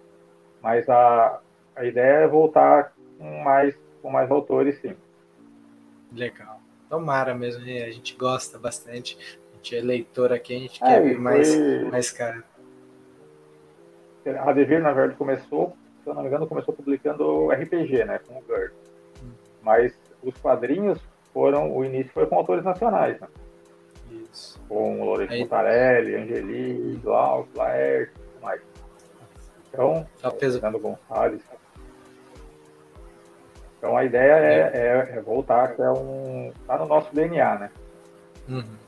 mas 0.62 0.88
a, 0.90 1.40
a 1.76 1.86
ideia 1.86 2.24
é 2.24 2.28
voltar 2.28 2.94
com 3.18 3.44
mais, 3.44 3.78
com 4.02 4.10
mais 4.10 4.30
autores, 4.30 4.80
sim. 4.80 4.96
Legal. 6.14 6.60
Tomara 6.90 7.34
mesmo, 7.34 7.66
né? 7.66 7.84
a 7.84 7.92
gente 7.92 8.16
gosta 8.16 8.60
bastante, 8.60 9.18
a 9.52 9.56
gente 9.56 9.76
é 9.76 9.82
leitor 9.82 10.34
aqui, 10.34 10.56
a 10.56 10.60
gente 10.60 10.84
é, 10.84 10.88
quer 10.88 11.02
ver 11.02 11.20
mais, 11.20 11.50
mais 11.90 12.12
cara 12.12 12.44
a 14.40 14.54
Devir, 14.54 14.82
na 14.82 14.92
verdade, 14.92 15.18
começou, 15.18 15.76
se 16.04 16.10
eu 16.10 16.14
não 16.14 16.22
me 16.22 16.28
engano, 16.28 16.48
começou 16.48 16.74
publicando 16.74 17.50
RPG, 17.50 18.06
né, 18.06 18.20
com 18.20 18.38
o 18.38 18.42
GURD. 18.42 18.74
Hum. 19.24 19.32
Mas 19.64 19.98
os 20.22 20.36
quadrinhos 20.38 21.00
foram, 21.34 21.76
o 21.76 21.84
início 21.84 22.12
foi 22.12 22.28
com 22.28 22.36
autores 22.36 22.64
nacionais, 22.64 23.20
né? 23.20 23.28
Isso. 24.12 24.60
Com 24.68 25.04
Lourenço 25.04 25.38
Mutarelli, 25.38 26.16
Angeli, 26.16 27.00
Glauco, 27.04 27.50
Laerte, 27.58 28.14
mais. 28.42 28.62
Então, 29.70 30.06
tá 30.22 30.32
Fernando 30.32 30.80
Gonçalves. 30.80 31.42
Então 33.78 33.98
a 33.98 34.04
ideia 34.04 34.34
é, 34.34 34.60
é, 34.74 35.18
é 35.18 35.22
voltar, 35.22 35.76
que 35.76 35.82
é 35.82 35.90
um. 35.90 36.52
tá 36.68 36.78
no 36.78 36.86
nosso 36.86 37.14
DNA, 37.16 37.60
né? 37.60 37.72
Uhum. 38.48 38.81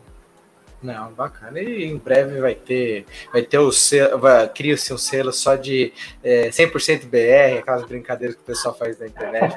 Não, 0.83 1.13
bacana. 1.13 1.61
E 1.61 1.85
em 1.85 1.97
breve 1.97 2.41
vai 2.41 2.53
ter, 2.53 3.05
vai 3.31 3.41
ter 3.41 3.57
o 3.57 3.71
selo, 3.71 4.19
cria-se 4.53 4.93
um 4.93 4.97
selo 4.97 5.31
só 5.31 5.55
de 5.55 5.93
é, 6.21 6.49
100% 6.49 7.05
BR, 7.05 7.59
aquelas 7.59 7.85
brincadeiras 7.85 8.35
que 8.35 8.41
o 8.41 8.45
pessoal 8.45 8.75
faz 8.75 8.99
na 8.99 9.07
internet, 9.07 9.55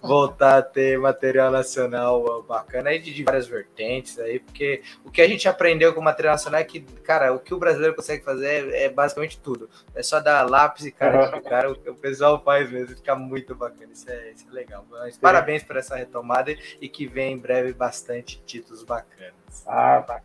voltar 0.00 0.58
a 0.58 0.62
ter 0.62 0.98
material 0.98 1.52
nacional 1.52 2.42
bacana 2.42 2.88
aí 2.88 2.98
de, 2.98 3.12
de, 3.12 3.22
várias 3.22 3.46
vertentes 3.46 4.18
aí, 4.18 4.38
porque 4.38 4.82
o 5.04 5.10
que 5.10 5.20
a 5.20 5.28
gente 5.28 5.46
aprendeu 5.46 5.92
com 5.92 6.00
o 6.00 6.04
material 6.04 6.34
nacional 6.34 6.60
é 6.60 6.64
que, 6.64 6.80
cara, 6.80 7.34
o 7.34 7.38
que 7.38 7.52
o 7.52 7.58
brasileiro 7.58 7.94
consegue 7.94 8.24
fazer 8.24 8.72
é, 8.72 8.84
é 8.84 8.88
basicamente 8.88 9.38
tudo. 9.38 9.68
É 9.94 10.02
só 10.02 10.20
dar 10.20 10.48
lápis 10.48 10.86
e 10.86 10.90
cara 10.90 11.26
de 11.26 11.40
cara, 11.44 11.70
o, 11.70 11.74
o 11.74 11.94
pessoal 11.94 12.42
faz 12.42 12.70
mesmo, 12.70 12.96
fica 12.96 13.14
muito 13.14 13.54
bacana. 13.54 13.92
Isso 13.92 14.10
é, 14.10 14.30
isso 14.30 14.46
é 14.48 14.52
legal. 14.52 14.86
Mas, 14.90 15.18
parabéns 15.18 15.62
por 15.62 15.76
essa 15.76 15.96
retomada 15.96 16.56
e 16.80 16.88
que 16.88 17.06
vem 17.06 17.34
em 17.34 17.38
breve 17.38 17.74
bastante 17.74 18.42
títulos 18.46 18.82
bacanas. 18.82 19.43
Ah, 19.66 20.20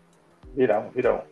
virão, 0.56 0.90
virão. 0.90 1.24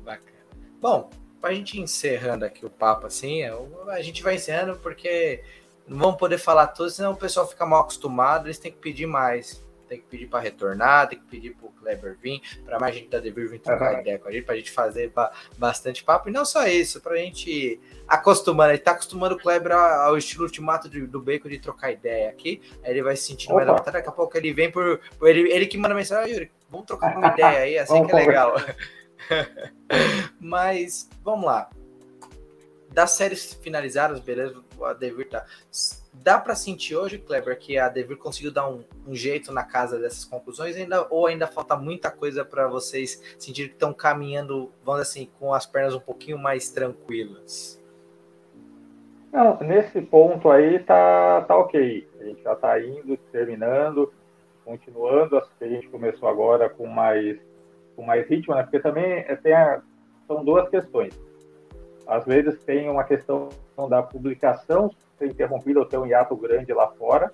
Bacana. 0.00 0.38
Bom, 0.80 1.10
para 1.40 1.50
a 1.50 1.54
gente 1.54 1.80
encerrando 1.80 2.44
aqui 2.44 2.64
o 2.66 2.70
papo 2.70 3.06
assim, 3.06 3.42
é, 3.42 3.52
a 3.88 4.02
gente 4.02 4.22
vai 4.22 4.34
encerrando 4.34 4.78
porque 4.78 5.42
não 5.86 5.98
vamos 5.98 6.16
poder 6.16 6.38
falar 6.38 6.68
tudo, 6.68 6.90
senão 6.90 7.12
o 7.12 7.16
pessoal 7.16 7.46
fica 7.46 7.64
mal 7.64 7.80
acostumado, 7.80 8.46
eles 8.46 8.58
têm 8.58 8.72
que 8.72 8.78
pedir 8.78 9.06
mais. 9.06 9.64
Tem 9.88 9.98
que 9.98 10.06
pedir 10.06 10.26
para 10.26 10.40
retornar, 10.40 11.08
tem 11.08 11.18
que 11.18 11.24
pedir 11.24 11.54
para 11.54 11.66
o 11.66 11.70
Kleber 11.72 12.16
vir, 12.20 12.42
para 12.64 12.78
mais 12.78 12.94
gente 12.94 13.08
da 13.08 13.18
Devir 13.18 13.48
vir 13.48 13.58
trocar 13.58 13.94
uhum. 13.94 14.00
ideia 14.00 14.18
com 14.18 14.28
a 14.28 14.32
gente, 14.32 14.44
para 14.44 14.54
a 14.54 14.58
gente 14.58 14.70
fazer 14.70 15.12
bastante 15.56 16.04
papo. 16.04 16.28
E 16.28 16.32
não 16.32 16.44
só 16.44 16.66
isso, 16.66 17.00
para 17.00 17.14
a 17.14 17.16
gente 17.16 17.80
acostumando, 18.06 18.70
ele 18.70 18.78
tá 18.78 18.92
acostumando 18.92 19.34
o 19.34 19.38
Kleber 19.38 19.72
ao 19.72 20.16
estilo 20.16 20.44
ultimato 20.44 20.88
do 20.88 21.20
Bacon 21.20 21.48
de 21.48 21.58
trocar 21.58 21.92
ideia 21.92 22.28
aqui, 22.28 22.60
aí 22.82 22.90
ele 22.90 23.02
vai 23.02 23.16
se 23.16 23.24
sentindo 23.24 23.54
mais 23.54 23.68
adaptado, 23.68 23.94
daqui 23.94 24.08
a 24.08 24.12
pouco 24.12 24.36
ele 24.36 24.52
vem 24.52 24.70
por, 24.70 25.00
por 25.18 25.28
ele, 25.28 25.50
ele 25.52 25.66
que 25.66 25.78
manda 25.78 25.94
mensagem, 25.94 26.32
Yuri, 26.32 26.50
vamos 26.70 26.86
trocar 26.86 27.16
uma 27.16 27.28
ideia 27.32 27.58
aí, 27.60 27.78
assim 27.78 28.06
que 28.06 28.12
é 28.12 28.14
legal. 28.14 28.54
Mas, 30.40 31.08
vamos 31.22 31.46
lá. 31.46 31.70
Das 32.90 33.12
séries 33.12 33.54
finalizadas, 33.54 34.20
beleza, 34.20 34.62
a 34.82 34.92
Devir 34.92 35.28
tá. 35.28 35.44
Dá 36.12 36.38
para 36.38 36.54
sentir 36.54 36.96
hoje, 36.96 37.18
Kleber, 37.18 37.58
que 37.58 37.78
a 37.78 37.88
Devir 37.88 38.16
conseguiu 38.16 38.50
dar 38.50 38.68
um, 38.68 38.82
um, 39.06 39.14
jeito 39.14 39.52
na 39.52 39.62
casa 39.62 39.98
dessas 39.98 40.24
conclusões, 40.24 40.76
ainda, 40.76 41.06
ou 41.10 41.26
ainda 41.26 41.46
falta 41.46 41.76
muita 41.76 42.10
coisa 42.10 42.44
para 42.44 42.66
vocês 42.66 43.22
sentir 43.38 43.68
que 43.68 43.74
estão 43.74 43.92
caminhando, 43.92 44.72
vamos 44.84 45.02
assim, 45.02 45.30
com 45.38 45.54
as 45.54 45.66
pernas 45.66 45.94
um 45.94 46.00
pouquinho 46.00 46.38
mais 46.38 46.70
tranquilas? 46.70 47.80
Não, 49.32 49.58
nesse 49.60 50.00
ponto 50.00 50.50
aí 50.50 50.78
tá, 50.80 51.42
tá 51.42 51.56
ok. 51.56 52.08
A 52.18 52.24
gente 52.24 52.42
já 52.42 52.56
tá 52.56 52.80
indo, 52.80 53.16
terminando 53.30 54.12
continuando 54.68 55.38
as 55.38 55.48
que 55.54 55.64
a 55.64 55.68
gente 55.68 55.88
começou 55.88 56.28
agora 56.28 56.68
com 56.68 56.86
mais 56.86 57.38
com 57.96 58.02
mais 58.02 58.28
ritmo, 58.28 58.54
né? 58.54 58.62
Porque 58.62 58.78
também 58.78 59.24
é, 59.26 59.34
tem 59.34 59.54
a, 59.54 59.80
são 60.26 60.44
duas 60.44 60.68
questões. 60.68 61.18
Às 62.06 62.26
vezes 62.26 62.62
tem 62.64 62.88
uma 62.88 63.02
questão 63.02 63.48
da 63.88 64.02
publicação 64.02 64.90
ser 65.18 65.26
interrompida 65.26 65.80
ou 65.80 65.86
ter 65.86 65.98
um 65.98 66.06
hiato 66.06 66.36
grande 66.36 66.72
lá 66.72 66.88
fora 66.88 67.30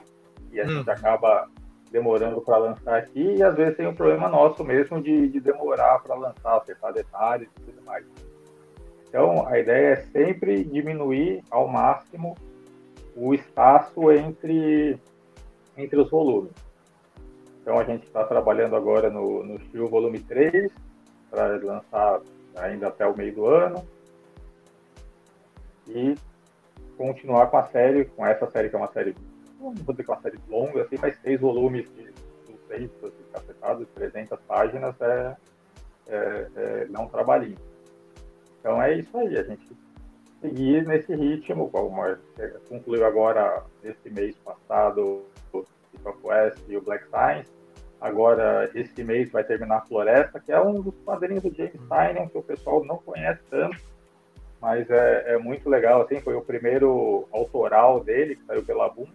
e 0.51 0.61
a 0.61 0.65
hum. 0.65 0.69
gente 0.69 0.91
acaba 0.91 1.49
demorando 1.91 2.41
para 2.41 2.57
lançar 2.57 2.97
aqui 2.97 3.37
e 3.37 3.43
às 3.43 3.55
vezes 3.55 3.77
tem 3.77 3.87
um 3.87 3.95
problema 3.95 4.29
nosso 4.29 4.65
mesmo 4.65 5.01
de, 5.01 5.29
de 5.29 5.41
demorar 5.41 6.01
para 6.01 6.15
lançar, 6.15 6.57
acertar 6.57 6.93
detalhes 6.93 7.49
e 7.57 7.61
tudo 7.61 7.83
mais. 7.85 8.05
Então 9.09 9.47
a 9.47 9.59
ideia 9.59 9.93
é 9.93 9.97
sempre 9.97 10.65
diminuir 10.65 11.43
ao 11.51 11.69
máximo 11.69 12.37
o 13.15 13.33
espaço 13.33 14.11
entre 14.11 14.99
entre 15.77 16.01
os 16.01 16.11
volumes. 16.11 16.53
Então 17.63 17.79
a 17.79 17.85
gente 17.85 18.05
está 18.05 18.25
trabalhando 18.25 18.77
agora 18.77 19.09
no, 19.09 19.43
no 19.43 19.61
Steel 19.61 19.89
Volume 19.89 20.21
3, 20.21 20.71
para 21.31 21.57
lançar 21.57 22.21
ainda 22.57 22.89
até 22.89 23.07
o 23.07 23.17
meio 23.17 23.35
do 23.35 23.47
ano. 23.47 23.87
E 25.89 26.15
continuar 26.97 27.49
com 27.49 27.57
a 27.57 27.65
série, 27.65 28.05
com 28.05 28.27
essa 28.27 28.51
série 28.51 28.69
que 28.69 28.77
é 28.77 28.79
uma 28.79 28.93
série, 28.93 29.15
não 29.61 29.73
vou 29.73 29.95
dizer 29.95 30.05
que 30.05 30.11
é 30.11 30.15
uma 30.15 30.23
série 30.23 30.39
longa, 30.49 30.83
assim, 30.83 30.97
mas 31.01 31.17
seis 31.21 31.41
volumes 31.41 31.89
de 31.95 32.13
200 32.69 33.05
assim, 33.05 33.25
cacetados, 33.33 33.89
300 33.95 34.39
páginas 34.41 35.01
é, 35.01 35.37
é, 36.09 36.47
é, 36.57 36.89
é 36.93 36.99
um 36.99 37.09
trabalhinho. 37.09 37.59
Então 38.61 38.83
é 38.83 38.95
isso 38.95 39.17
aí, 39.17 39.37
a 39.37 39.43
gente 39.43 39.67
seguir 40.41 40.87
nesse 40.87 41.15
ritmo, 41.15 41.71
como 41.71 42.03
concluiu 42.69 43.07
agora, 43.07 43.65
nesse 43.83 44.11
mês 44.11 44.37
passado, 44.39 45.25
o 45.53 45.65
West 46.23 46.59
e 46.69 46.77
o 46.77 46.83
Black 46.83 47.05
Science, 47.09 47.51
Agora, 48.05 48.71
esse 48.75 49.03
mês 49.03 49.31
vai 49.31 49.43
terminar 49.43 49.79
a 49.79 49.81
Floresta, 49.81 50.39
que 50.39 50.53
é 50.53 50.61
um 50.61 50.83
dos 50.83 50.95
quadrinhos 51.07 51.43
do 51.43 51.55
James 51.55 51.73
Tynion, 51.89 52.29
que 52.29 52.37
o 52.37 52.43
pessoal 52.43 52.85
não 52.85 52.99
conhece 52.99 53.41
tanto, 53.49 53.79
mas 54.65 54.89
é, 54.89 55.35
é, 55.35 55.39
muito 55.39 55.69
legal, 55.69 56.01
assim, 56.01 56.23
foi 56.23 56.35
o 56.35 56.41
primeiro 56.41 57.29
autoral 57.31 58.03
dele, 58.03 58.35
que 58.35 58.47
saiu 58.47 58.65
pela 58.65 58.89
Boom, 58.89 59.07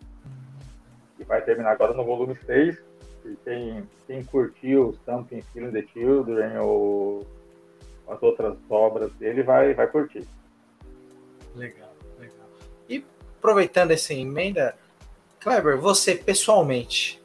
e 1.17 1.23
vai 1.23 1.41
terminar 1.41 1.71
agora 1.71 1.91
no 1.91 2.05
volume 2.05 2.37
6, 2.45 2.77
e 3.25 3.35
quem, 3.43 3.89
quem 4.05 4.23
curtiu 4.23 4.95
Something 5.03 5.41
Killing 5.51 5.71
the 5.71 5.87
Children 5.91 6.59
ou 6.59 7.25
as 8.07 8.21
outras 8.21 8.55
obras 8.69 9.11
dele 9.13 9.41
vai, 9.41 9.73
vai 9.73 9.87
curtir. 9.87 10.23
Legal, 11.55 11.95
legal. 12.19 12.47
E 12.87 13.03
aproveitando 13.39 13.89
essa 13.89 14.13
emenda, 14.13 14.75
Kleber, 15.39 15.79
você 15.79 16.13
pessoalmente, 16.13 17.18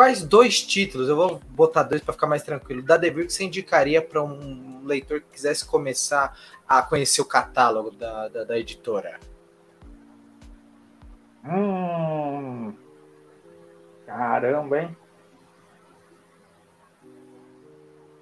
quais 0.00 0.24
dois 0.24 0.62
títulos, 0.62 1.10
eu 1.10 1.16
vou 1.16 1.38
botar 1.50 1.82
dois 1.82 2.00
para 2.00 2.14
ficar 2.14 2.26
mais 2.26 2.42
tranquilo, 2.42 2.80
da 2.80 2.96
Devir 2.96 3.26
que 3.26 3.34
você 3.34 3.44
indicaria 3.44 4.00
para 4.00 4.22
um 4.22 4.80
leitor 4.82 5.20
que 5.20 5.26
quisesse 5.32 5.62
começar 5.66 6.34
a 6.66 6.80
conhecer 6.80 7.20
o 7.20 7.26
catálogo 7.26 7.90
da, 7.90 8.28
da, 8.28 8.44
da 8.44 8.58
editora? 8.58 9.20
Hum, 11.44 12.72
caramba, 14.06 14.80
hein? 14.80 14.96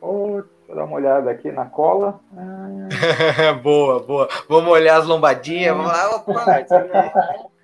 Oh, 0.01 0.43
eu 0.69 0.75
dar 0.75 0.85
uma 0.85 0.97
olhada 0.97 1.31
aqui 1.31 1.53
na 1.53 1.67
cola. 1.67 2.19
Ah. 2.37 3.53
boa, 3.63 4.01
boa. 4.01 4.29
Vamos 4.49 4.73
olhar 4.73 4.99
as 4.99 5.07
lombadinhas. 5.07 5.77
Vamos 5.77 5.93
lá. 5.93 6.17
Opa, 6.17 6.45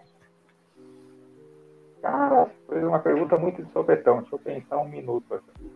Cara, 2.01 2.49
foi 2.75 2.83
uma 2.83 2.99
pergunta 2.99 3.39
muito 3.39 3.62
de 3.62 3.72
sopetão. 3.72 4.20
Deixa 4.20 4.35
eu 4.35 4.39
pensar 4.41 4.79
um 4.79 4.89
minuto 4.89 5.33
aqui. 5.33 5.70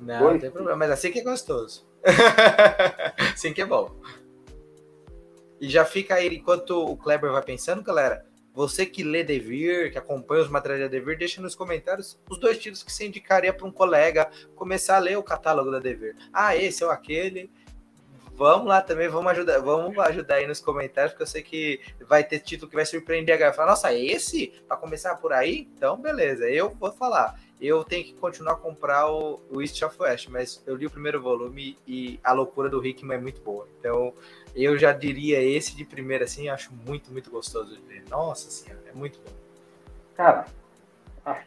Não, 0.00 0.18
Dois. 0.18 0.32
não 0.32 0.40
tem 0.40 0.50
problema, 0.50 0.76
mas 0.76 0.90
assim 0.90 1.12
que 1.12 1.20
é 1.20 1.22
gostoso. 1.22 1.86
assim 3.32 3.52
que 3.52 3.62
é 3.62 3.64
bom. 3.64 3.94
E 5.60 5.68
já 5.68 5.84
fica 5.84 6.16
aí, 6.16 6.36
enquanto 6.36 6.70
o 6.84 6.96
Kleber 6.96 7.30
vai 7.30 7.42
pensando, 7.42 7.80
galera, 7.80 8.26
você 8.52 8.84
que 8.84 9.04
lê 9.04 9.22
Devir, 9.22 9.92
que 9.92 9.98
acompanha 9.98 10.42
os 10.42 10.50
materiais 10.50 10.82
da 10.82 10.88
Devir, 10.88 11.16
deixa 11.16 11.40
nos 11.40 11.54
comentários 11.54 12.20
os 12.28 12.40
dois 12.40 12.58
títulos 12.58 12.82
que 12.82 12.92
você 12.92 13.06
indicaria 13.06 13.52
para 13.52 13.66
um 13.66 13.70
colega 13.70 14.28
começar 14.56 14.96
a 14.96 15.00
ler 15.00 15.16
o 15.16 15.22
catálogo 15.22 15.70
da 15.70 15.78
Devir. 15.78 16.16
Ah, 16.32 16.56
esse 16.56 16.82
ou 16.82 16.90
aquele 16.90 17.48
vamos 18.36 18.68
lá 18.68 18.82
também, 18.82 19.08
vamos 19.08 19.32
ajudar, 19.32 19.58
vamos 19.60 19.98
ajudar 19.98 20.36
aí 20.36 20.46
nos 20.46 20.60
comentários, 20.60 21.12
porque 21.12 21.22
eu 21.22 21.26
sei 21.26 21.42
que 21.42 21.80
vai 22.06 22.22
ter 22.22 22.38
título 22.40 22.68
que 22.68 22.76
vai 22.76 22.84
surpreender 22.84 23.34
a 23.34 23.38
galera. 23.38 23.56
Falar, 23.56 23.70
nossa, 23.70 23.92
esse? 23.92 24.52
Para 24.68 24.76
começar 24.76 25.16
por 25.16 25.32
aí? 25.32 25.68
Então, 25.76 25.96
beleza, 25.96 26.48
eu 26.48 26.70
vou 26.70 26.92
falar. 26.92 27.40
Eu 27.58 27.82
tenho 27.82 28.04
que 28.04 28.12
continuar 28.12 28.52
a 28.52 28.56
comprar 28.56 29.10
o, 29.10 29.40
o 29.50 29.62
East 29.62 29.80
of 29.82 29.96
West, 29.98 30.28
mas 30.28 30.62
eu 30.66 30.76
li 30.76 30.84
o 30.84 30.90
primeiro 30.90 31.22
volume 31.22 31.78
e 31.86 32.20
a 32.22 32.32
loucura 32.32 32.68
do 32.68 32.84
Hickman 32.84 33.16
é 33.16 33.20
muito 33.20 33.40
boa. 33.40 33.66
Então, 33.80 34.12
eu 34.54 34.76
já 34.76 34.92
diria 34.92 35.40
esse 35.40 35.74
de 35.74 35.84
primeira, 35.84 36.24
assim, 36.24 36.50
acho 36.50 36.70
muito, 36.86 37.10
muito 37.10 37.30
gostoso 37.30 37.74
de 37.74 37.82
ler. 37.88 38.04
Nossa 38.10 38.50
senhora, 38.50 38.84
é 38.86 38.92
muito 38.92 39.18
bom. 39.20 39.32
Cara, 40.14 40.46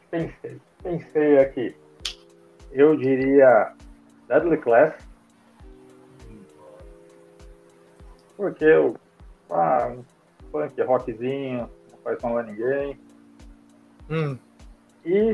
pensei, 0.09 0.59
pensei 0.81 1.37
aqui. 1.37 1.75
Eu 2.71 2.95
diria 2.95 3.73
Deadly 4.27 4.57
Class 4.57 5.08
Porque 8.39 8.63
eu, 8.63 8.95
ah, 9.49 9.93
punk 10.49 10.81
rockzinho, 10.81 11.69
não 11.91 11.97
faz 12.01 12.21
mal 12.21 12.37
a 12.37 12.43
ninguém. 12.43 12.97
Hum. 14.09 14.37
E 15.03 15.33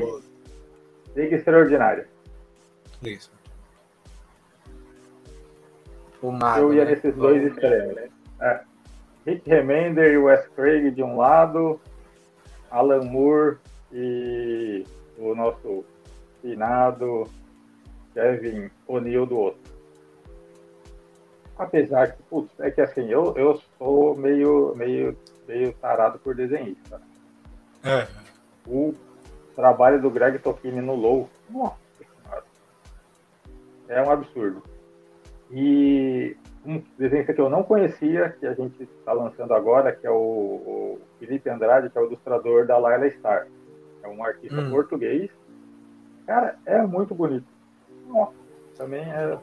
Liga 1.16 1.36
Extraordinária. 1.36 2.08
Isso. 3.04 3.32
O 6.20 6.32
Mago, 6.32 6.62
eu 6.62 6.74
ia 6.74 6.86
né? 6.86 6.96
nesses 6.96 7.16
dois 7.16 7.44
extremos. 7.46 7.96
É. 8.42 8.62
Rick 9.24 9.48
Remender 9.48 10.12
e 10.12 10.18
Wes 10.18 10.48
Craig 10.56 10.90
de 10.90 11.04
um 11.04 11.16
lado, 11.16 11.80
Alan 12.72 13.04
Moore 13.04 13.58
e 13.94 14.84
o 15.20 15.36
nosso 15.36 15.86
finado 16.42 17.30
Kevin 18.16 18.72
O'Neill 18.88 19.28
do 19.28 19.38
outro. 19.38 19.75
Apesar 21.58 22.12
que, 22.12 22.24
putz, 22.24 22.52
é 22.60 22.70
que 22.70 22.82
assim, 22.82 23.10
eu, 23.10 23.34
eu 23.38 23.62
sou 23.78 24.16
meio, 24.16 24.74
meio, 24.76 25.18
meio 25.48 25.74
tarado 25.74 26.20
por 26.20 26.36
desenhista. 26.36 27.02
É. 27.84 28.08
O 28.68 28.94
trabalho 29.56 30.02
do 30.02 30.10
Greg 30.10 30.40
Tokini 30.40 30.82
no 30.82 30.96
Low, 30.96 31.30
nossa 31.50 31.86
é 33.88 34.02
um 34.02 34.10
absurdo. 34.10 34.64
E 35.52 36.36
um 36.66 36.82
desenhista 36.98 37.34
que 37.34 37.42
eu 37.42 37.50
não 37.50 37.64
conhecia, 37.64 38.30
que 38.40 38.46
a 38.46 38.54
gente 38.54 38.84
está 38.84 39.14
lançando 39.14 39.54
agora, 39.54 39.92
que 39.92 40.06
é 40.06 40.12
o, 40.12 40.16
o, 40.16 41.02
Felipe 41.20 41.50
Andrade, 41.50 41.90
que 41.90 41.98
é 41.98 42.02
o 42.02 42.06
ilustrador 42.06 42.66
da 42.66 42.78
Laila 42.78 43.10
Star. 43.12 43.48
É 44.04 44.08
um 44.08 44.24
artista 44.24 44.60
hum. 44.60 44.72
português. 44.72 45.30
Cara, 46.26 46.58
é 46.66 46.82
muito 46.82 47.14
bonito. 47.14 47.46
Nossa, 48.08 48.34
também 48.78 49.02
é 49.02 49.38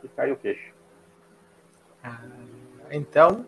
que 0.00 0.08
cai 0.08 0.30
o 0.30 0.36
queixo. 0.36 0.72
Ah, 2.02 2.22
então, 2.90 3.46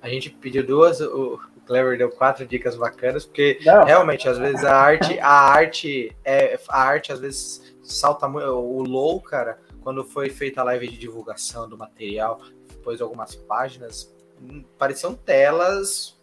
a 0.00 0.08
gente 0.08 0.30
pediu 0.30 0.66
duas, 0.66 1.00
o 1.00 1.38
Clever 1.66 1.96
deu 1.96 2.10
quatro 2.10 2.46
dicas 2.46 2.74
bacanas, 2.76 3.24
porque 3.24 3.60
Não. 3.64 3.84
realmente, 3.84 4.28
às 4.28 4.38
vezes, 4.38 4.64
a 4.64 4.74
arte, 4.74 5.18
a 5.20 5.28
arte, 5.28 6.16
é, 6.24 6.58
a 6.68 6.82
arte, 6.82 7.12
às 7.12 7.20
vezes, 7.20 7.76
salta 7.82 8.28
muito. 8.28 8.48
O 8.48 8.82
low, 8.82 9.20
cara, 9.20 9.60
quando 9.82 10.04
foi 10.04 10.30
feita 10.30 10.60
a 10.60 10.64
live 10.64 10.88
de 10.88 10.98
divulgação 10.98 11.68
do 11.68 11.78
material, 11.78 12.40
depois 12.68 13.00
algumas 13.00 13.34
páginas, 13.34 14.12
hum, 14.40 14.64
pareciam 14.78 15.14
telas 15.14 16.18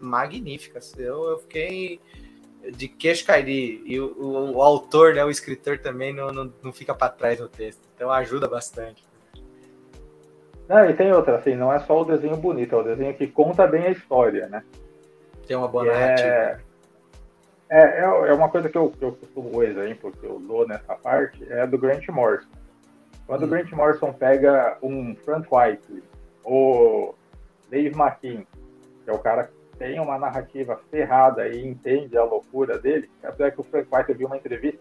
magníficas. 0.00 0.94
Eu, 0.98 1.24
eu 1.30 1.38
fiquei 1.38 2.00
de 2.76 2.88
queixo 2.88 3.24
cair. 3.24 3.82
E 3.84 3.98
o, 3.98 4.06
o, 4.16 4.52
o, 4.52 4.62
autor, 4.62 5.14
né, 5.14 5.24
o 5.24 5.30
escritor 5.30 5.78
também 5.78 6.12
não, 6.12 6.30
não, 6.30 6.52
não 6.62 6.72
fica 6.72 6.94
para 6.94 7.08
trás 7.08 7.40
no 7.40 7.48
texto. 7.48 7.80
Então 7.94 8.10
ajuda 8.10 8.46
bastante. 8.46 9.04
Não, 10.68 10.88
e 10.88 10.94
tem 10.94 11.12
outra, 11.12 11.36
assim, 11.36 11.54
não 11.54 11.72
é 11.72 11.78
só 11.80 12.00
o 12.00 12.04
desenho 12.04 12.36
bonito, 12.36 12.74
é 12.74 12.78
o 12.78 12.82
desenho 12.82 13.14
que 13.14 13.26
conta 13.26 13.66
bem 13.66 13.86
a 13.86 13.90
história, 13.90 14.48
né? 14.48 14.62
Tem 15.46 15.56
uma 15.56 15.68
boa 15.68 15.84
narrativa. 15.84 16.28
É, 16.28 16.58
é, 17.70 18.00
é, 18.00 18.32
uma 18.32 18.48
coisa 18.48 18.68
que 18.68 18.76
eu, 18.76 18.90
que 18.90 19.04
eu 19.04 19.12
costumo, 19.12 19.56
o 19.56 19.62
exemplo 19.62 20.12
que 20.12 20.24
eu 20.24 20.38
dou 20.38 20.66
nessa 20.66 20.94
parte, 20.94 21.44
é 21.50 21.66
do 21.66 21.76
Grant 21.76 22.06
Morrison. 22.08 22.48
Quando 23.26 23.42
hum. 23.42 23.46
o 23.46 23.48
Grant 23.48 23.70
Morrison 23.72 24.12
pega 24.12 24.78
um 24.82 25.14
Frank 25.16 25.48
White 25.50 26.02
ou 26.42 27.14
Dave 27.70 27.94
McKean, 27.94 28.44
que 29.04 29.10
é 29.10 29.12
o 29.12 29.18
cara 29.18 29.44
que 29.44 29.78
tem 29.78 29.98
uma 30.00 30.18
narrativa 30.18 30.80
ferrada 30.90 31.48
e 31.48 31.66
entende 31.66 32.16
a 32.16 32.24
loucura 32.24 32.78
dele, 32.78 33.10
até 33.22 33.50
que 33.50 33.60
o 33.60 33.64
Frank 33.64 33.88
White 33.92 34.10
eu 34.10 34.16
vi 34.16 34.24
uma 34.24 34.36
entrevista, 34.36 34.80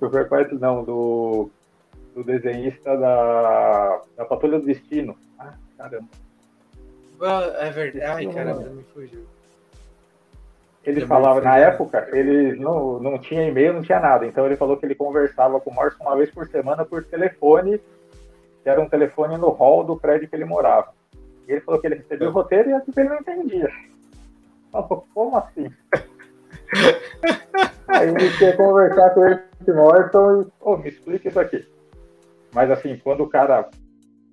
o 0.00 0.10
Frank 0.10 0.34
White 0.34 0.54
não, 0.56 0.84
do 0.84 1.50
do 2.14 2.22
desenhista 2.22 2.96
da, 2.96 4.00
da 4.16 4.24
Patrulha 4.24 4.58
do 4.58 4.66
Destino. 4.66 5.16
Ah, 5.38 5.54
caramba. 5.76 6.08
É 7.58 7.70
verdade. 7.70 8.04
Ai, 8.04 8.26
caramba, 8.32 8.68
me 8.68 8.84
fugiu. 8.84 9.24
Ele 10.84 11.02
é 11.02 11.06
falava, 11.06 11.40
na 11.40 11.56
época, 11.56 12.08
ele 12.12 12.56
não, 12.56 13.00
não 13.00 13.18
tinha 13.18 13.48
e-mail, 13.48 13.72
não 13.72 13.82
tinha 13.82 13.98
nada. 13.98 14.26
Então 14.26 14.44
ele 14.44 14.56
falou 14.56 14.76
que 14.76 14.84
ele 14.84 14.94
conversava 14.94 15.58
com 15.58 15.70
o 15.70 15.74
Morrison 15.74 16.04
uma 16.04 16.16
vez 16.16 16.30
por 16.30 16.46
semana 16.46 16.84
por 16.84 17.02
telefone, 17.04 17.80
que 18.62 18.68
era 18.68 18.80
um 18.80 18.88
telefone 18.88 19.38
no 19.38 19.48
hall 19.48 19.82
do 19.82 19.96
prédio 19.96 20.28
que 20.28 20.36
ele 20.36 20.44
morava. 20.44 20.92
E 21.48 21.52
ele 21.52 21.62
falou 21.62 21.80
que 21.80 21.86
ele 21.86 21.96
recebeu 21.96 22.28
o 22.28 22.32
roteiro 22.32 22.70
e 22.70 22.72
ele 22.72 23.08
não 23.08 23.18
entendia. 23.18 23.70
Falou, 24.70 25.06
como 25.14 25.38
assim? 25.38 25.72
Aí 27.88 28.08
ele 28.08 28.38
quer 28.38 28.56
conversar 28.56 29.10
com 29.10 29.26
ele 29.26 29.40
Morrison 29.68 30.42
e, 30.42 30.46
oh, 30.60 30.76
me 30.76 30.88
explica 30.88 31.28
isso 31.28 31.40
aqui. 31.40 31.73
Mas 32.54 32.70
assim, 32.70 32.96
quando 32.98 33.22
o 33.22 33.28
cara, 33.28 33.68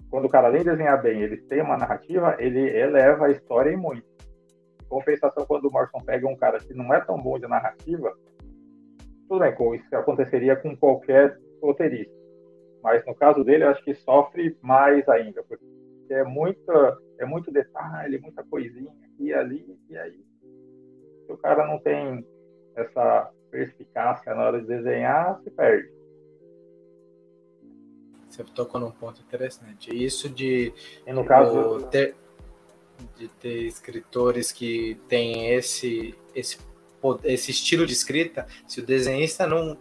quando 0.10 0.26
o 0.26 0.30
cara 0.30 0.48
além 0.48 0.60
de 0.60 0.70
desenhar 0.70 1.02
bem, 1.02 1.22
ele 1.22 1.38
tem 1.38 1.62
uma 1.62 1.78
narrativa, 1.78 2.36
ele 2.40 2.60
eleva 2.60 3.26
a 3.26 3.32
história 3.32 3.72
em 3.72 3.78
muito. 3.78 4.06
Em 4.82 4.88
compensação, 4.88 5.46
quando 5.46 5.66
o 5.66 5.72
Morrison 5.72 6.00
pega 6.06 6.28
um 6.28 6.36
cara 6.36 6.60
que 6.60 6.74
não 6.74 6.94
é 6.94 7.02
tão 7.02 7.18
bom 7.18 7.40
de 7.40 7.48
narrativa, 7.48 8.16
tudo 9.28 9.40
bem, 9.40 9.76
isso 9.76 9.96
aconteceria 9.96 10.56
com 10.56 10.76
qualquer 10.76 11.38
roteirista. 11.62 12.14
Mas 12.84 13.06
no 13.06 13.16
caso 13.16 13.44
dele, 13.44 13.64
eu 13.64 13.70
acho 13.70 13.84
que 13.84 13.94
sofre 13.94 14.58
mais 14.62 15.08
ainda, 15.10 15.44
porque 15.44 15.66
é 16.10 16.24
muita, 16.24 16.98
é 17.20 17.26
muito 17.26 17.52
detalhe, 17.52 18.20
muita 18.20 18.44
coisinha 18.44 18.92
aqui 18.92 19.28
e 19.28 19.34
ali, 19.34 19.80
e 19.90 19.98
aí 19.98 20.32
se 21.32 21.32
o 21.32 21.38
cara 21.38 21.66
não 21.66 21.80
tem 21.80 22.26
essa 22.76 23.32
perspicácia 23.50 24.34
na 24.36 24.44
hora 24.44 24.62
de 24.62 24.68
desenhar, 24.68 25.40
se 25.44 25.52
perde. 25.52 26.01
Você 28.32 28.44
tocou 28.56 28.80
num 28.80 28.92
ponto 28.92 29.22
interessante. 29.22 29.94
Isso 29.94 30.30
de, 30.30 30.74
e 31.06 31.14
no 31.14 31.24
caso 31.26 31.84
ter, 31.92 32.16
de 33.18 33.28
ter 33.28 33.64
escritores 33.64 34.52
que 34.52 35.00
têm 35.08 35.54
esse, 35.54 36.16
esse 36.34 36.58
esse 37.24 37.52
estilo 37.52 37.86
de 37.86 37.94
escrita, 37.94 38.46
se 38.68 38.80
o 38.80 38.86
desenhista 38.86 39.48
não, 39.48 39.78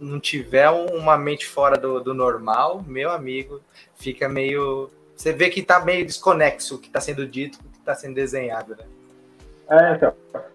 não 0.00 0.20
tiver 0.20 0.70
uma 0.70 1.16
mente 1.18 1.46
fora 1.46 1.76
do, 1.76 2.00
do 2.00 2.14
normal, 2.14 2.84
meu 2.86 3.10
amigo, 3.10 3.60
fica 3.94 4.28
meio. 4.28 4.90
Você 5.16 5.32
vê 5.32 5.50
que 5.50 5.60
está 5.60 5.84
meio 5.84 6.06
desconexo 6.06 6.76
o 6.76 6.78
que 6.78 6.86
está 6.86 7.00
sendo 7.00 7.26
dito 7.26 7.58
com 7.58 7.68
o 7.68 7.70
que 7.70 7.78
está 7.78 7.94
sendo 7.94 8.14
desenhado, 8.14 8.76
né? 8.76 8.84
É, 9.68 9.94
então, 9.94 10.14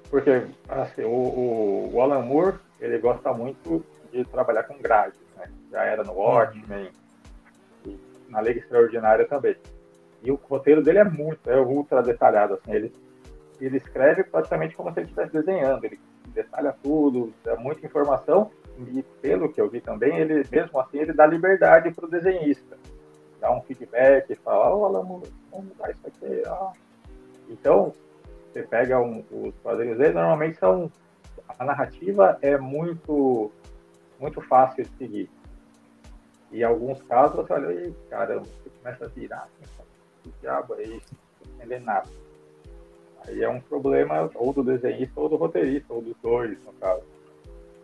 porque 0.09 0.43
assim, 0.69 1.03
o, 1.03 1.89
o 1.93 2.01
Alan 2.01 2.21
Moore, 2.21 2.57
ele 2.79 2.97
gosta 2.99 3.33
muito 3.33 3.83
de 4.11 4.23
trabalhar 4.25 4.63
com 4.63 4.77
grades, 4.77 5.19
né? 5.35 5.49
Já 5.71 5.83
era 5.83 6.03
no 6.03 6.13
Watchmen, 6.13 6.85
uhum. 6.85 6.91
Na 8.29 8.41
Liga 8.41 8.59
Extraordinária 8.59 9.25
também. 9.27 9.55
E 10.23 10.31
o 10.31 10.35
roteiro 10.35 10.83
dele 10.83 10.99
é 10.99 11.03
muito, 11.03 11.49
é 11.49 11.59
ultra 11.59 12.01
detalhado, 12.01 12.55
assim, 12.55 12.71
ele, 12.71 12.93
ele 13.61 13.77
escreve 13.77 14.23
praticamente 14.23 14.75
como 14.75 14.91
se 14.91 14.99
ele 14.99 15.05
estivesse 15.05 15.33
desenhando, 15.33 15.83
ele 15.85 15.99
detalha 16.33 16.75
tudo, 16.83 17.33
dá 17.43 17.55
muita 17.55 17.85
informação, 17.85 18.51
e 18.79 19.03
pelo 19.21 19.51
que 19.51 19.59
eu 19.59 19.69
vi 19.69 19.81
também, 19.81 20.17
ele 20.17 20.43
mesmo 20.51 20.79
assim 20.79 20.99
ele 20.99 21.13
dá 21.13 21.25
liberdade 21.25 21.91
para 21.91 22.05
o 22.05 22.09
desenhista, 22.09 22.77
dá 23.39 23.51
um 23.51 23.61
feedback, 23.61 24.35
fala, 24.35 24.75
olha, 24.75 24.99
vamos 24.99 25.29
mudar 25.51 25.91
isso 25.91 26.05
aqui, 26.05 26.43
ó. 26.47 26.71
Então, 27.49 27.93
você 28.51 28.63
pega 28.63 28.99
um, 28.99 29.23
os 29.31 29.53
quadrinhos 29.59 29.97
dele, 29.97 30.13
normalmente 30.13 30.57
são 30.57 30.91
a 31.57 31.63
narrativa 31.63 32.37
é 32.41 32.57
muito 32.57 33.51
muito 34.19 34.41
fácil 34.41 34.83
de 34.83 34.89
seguir. 34.97 35.29
E 36.51 36.63
alguns 36.63 37.01
casos 37.03 37.35
você 37.35 37.53
olha, 37.53 37.71
e 37.73 37.93
caramba, 38.09 38.45
você 38.45 38.69
começa 38.81 39.05
a 39.05 39.07
virar, 39.09 39.49
que 40.23 40.31
diabo 40.41 40.75
é 40.75 40.83
isso? 40.83 41.15
Não 41.45 41.55
entender 41.55 41.79
nada. 41.79 42.09
Aí 43.27 43.43
é 43.43 43.49
um 43.49 43.59
problema 43.59 44.29
ou 44.35 44.53
do 44.53 44.63
desenhista 44.63 45.19
ou 45.19 45.27
do 45.27 45.35
roteirista, 45.35 45.93
ou 45.93 46.01
dos 46.01 46.15
dois, 46.21 46.57
no 46.63 46.73
caso. 46.73 47.03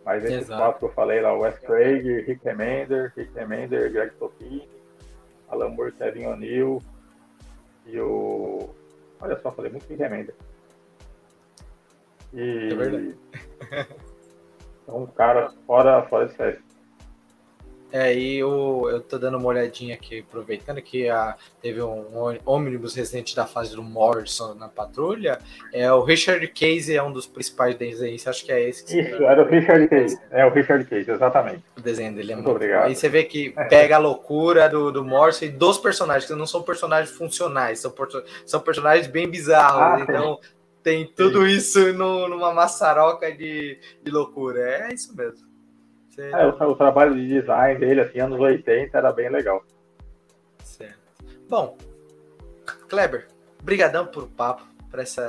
Mas 0.06 0.24
esses 0.24 0.44
Exato. 0.44 0.62
quatro 0.62 0.80
que 0.80 0.86
eu 0.86 0.94
falei 0.94 1.22
lá, 1.22 1.34
Wes 1.34 1.58
Craig, 1.60 2.22
Rick 2.22 2.44
Remender, 2.44 3.14
Rick 3.16 3.34
Remender, 3.34 3.92
Greg 3.92 4.14
Topini, 4.16 4.68
Alan 5.50 5.70
Moore, 5.70 5.92
Kevin 5.94 6.28
O'Neill 6.28 6.82
e 7.86 8.00
o... 8.00 8.70
Olha 9.20 9.40
só, 9.40 9.52
falei 9.52 9.72
muito 9.72 9.88
Rick 9.88 10.02
Remender. 10.02 10.36
E... 12.34 12.70
É 12.72 12.76
verdade. 12.76 13.16
Então, 14.84 15.08
cara 15.08 15.50
fora, 15.66 16.04
fora 16.04 16.26
de 16.26 16.34
série. 16.34 16.60
É, 17.94 18.12
e 18.12 18.40
eu, 18.40 18.88
eu 18.90 19.00
tô 19.02 19.20
dando 19.20 19.38
uma 19.38 19.50
olhadinha 19.50 19.94
aqui, 19.94 20.26
aproveitando 20.28 20.82
que 20.82 21.08
a, 21.08 21.36
teve 21.62 21.80
um, 21.80 22.36
ônibus 22.44 22.96
recente 22.96 23.36
da 23.36 23.46
fase 23.46 23.76
do 23.76 23.84
Morrison 23.84 24.56
na 24.56 24.68
patrulha. 24.68 25.38
É, 25.72 25.94
o 25.94 26.02
Richard 26.02 26.48
Case 26.48 26.96
é 26.96 27.04
um 27.04 27.12
dos 27.12 27.28
principais 27.28 27.76
desenhos, 27.76 28.28
acho 28.28 28.44
que 28.44 28.52
é 28.52 28.68
esse. 28.68 28.84
Que 28.84 29.00
Isso, 29.00 29.24
era 29.24 29.44
o 29.44 29.48
Richard 29.48 29.88
Case. 29.88 30.20
É 30.32 30.44
o 30.44 30.50
Richard 30.50 30.84
Case, 30.86 31.12
exatamente. 31.12 31.64
O 31.78 31.82
desenho 31.82 32.16
dele 32.16 32.32
é 32.32 32.36
muito, 32.36 32.48
muito 32.48 32.56
obrigado. 32.56 32.86
Aí 32.88 32.96
você 32.96 33.08
vê 33.08 33.26
que 33.26 33.52
pega 33.70 33.98
a 33.98 34.00
loucura 34.00 34.68
do, 34.68 34.92
do 34.92 35.06
Morrison 35.06 35.46
e 35.46 35.50
dos 35.50 35.78
personagens, 35.78 36.26
que 36.26 36.36
não 36.36 36.48
são 36.48 36.64
personagens 36.64 37.16
funcionais, 37.16 37.78
são, 37.78 37.94
são 38.44 38.60
personagens 38.60 39.06
bem 39.06 39.30
bizarros. 39.30 40.02
Ah, 40.02 40.04
então, 40.10 40.40
sim. 40.42 40.50
tem 40.82 41.06
tudo 41.06 41.46
isso 41.46 41.94
no, 41.94 42.28
numa 42.28 42.52
maçaroca 42.52 43.32
de, 43.32 43.78
de 44.02 44.12
loucura. 44.12 44.88
É 44.88 44.94
isso 44.96 45.16
mesmo. 45.16 45.53
É, 46.18 46.46
o, 46.46 46.72
o, 46.72 46.76
trabalho 46.76 47.16
de 47.16 47.28
design 47.28 47.80
dele, 47.80 48.02
assim, 48.02 48.20
anos 48.20 48.40
80, 48.40 48.98
era 48.98 49.12
bem 49.12 49.30
legal. 49.30 49.64
Certo. 50.64 51.00
Bom, 51.50 51.78
Kleber, 52.88 53.28
brigadão 53.64 54.06
por 54.06 54.28
papo, 54.28 54.64
por 54.90 55.00
esse 55.00 55.20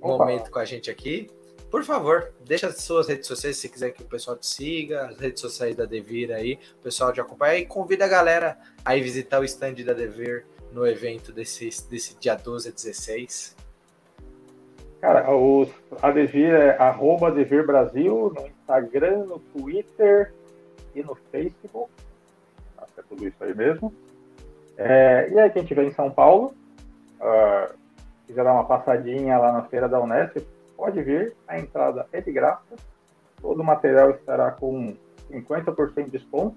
momento 0.00 0.50
com 0.50 0.58
a 0.58 0.64
gente 0.64 0.90
aqui. 0.90 1.30
Por 1.70 1.84
favor, 1.84 2.32
deixa 2.44 2.66
as 2.66 2.82
suas 2.82 3.08
redes 3.08 3.26
sociais 3.26 3.56
se 3.56 3.68
quiser 3.68 3.92
que 3.92 4.02
o 4.02 4.06
pessoal 4.06 4.36
te 4.36 4.46
siga, 4.46 5.06
as 5.06 5.18
redes 5.18 5.40
sociais 5.40 5.74
da 5.74 5.86
Devir 5.86 6.30
aí, 6.30 6.58
o 6.78 6.82
pessoal 6.82 7.12
te 7.12 7.20
acompanha 7.20 7.58
e 7.58 7.66
convida 7.66 8.04
a 8.04 8.08
galera 8.08 8.58
a 8.84 8.94
ir 8.94 9.02
visitar 9.02 9.40
o 9.40 9.44
stand 9.44 9.74
da 9.84 9.94
Devir 9.94 10.44
no 10.70 10.86
evento 10.86 11.32
desse, 11.32 11.70
desse 11.88 12.18
dia 12.18 12.34
12 12.34 12.68
a 12.68 12.72
16. 12.72 13.56
Cara, 15.02 15.34
os, 15.34 15.68
a 16.00 16.12
Devir 16.12 16.54
é 16.54 16.80
arroba 16.80 17.32
Devir 17.32 17.66
Brasil 17.66 18.32
no 18.36 18.46
Instagram, 18.46 19.24
no 19.24 19.40
Twitter 19.40 20.32
e 20.94 21.02
no 21.02 21.16
Facebook. 21.16 21.90
Acho 22.78 22.94
que 22.94 23.00
é 23.00 23.02
tudo 23.08 23.26
isso 23.26 23.42
aí 23.42 23.52
mesmo. 23.52 23.92
É, 24.78 25.28
e 25.28 25.40
aí, 25.40 25.50
quem 25.50 25.62
estiver 25.62 25.82
em 25.82 25.90
São 25.90 26.08
Paulo, 26.08 26.54
uh, 27.20 27.74
quiser 28.28 28.44
dar 28.44 28.52
uma 28.52 28.64
passadinha 28.64 29.36
lá 29.38 29.50
na 29.50 29.62
feira 29.62 29.88
da 29.88 30.00
Unesp, 30.00 30.36
pode 30.76 31.02
vir. 31.02 31.34
A 31.48 31.58
entrada 31.58 32.06
é 32.12 32.20
de 32.20 32.30
graça. 32.30 32.76
Todo 33.40 33.60
o 33.60 33.64
material 33.64 34.12
estará 34.12 34.52
com 34.52 34.94
50% 35.32 36.04
de 36.04 36.10
desconto. 36.12 36.56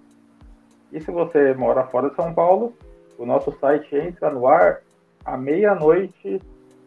E 0.91 1.01
se 1.01 1.09
você 1.09 1.55
mora 1.55 1.87
fora 1.87 2.11
de 2.11 2.15
São 2.15 2.31
Paulo, 2.31 2.73
o 3.17 3.25
nosso 3.25 3.51
site 3.53 3.95
entra 3.95 4.29
no 4.29 4.45
ar 4.45 4.81
à 5.25 5.35
meia-noite 5.35 6.39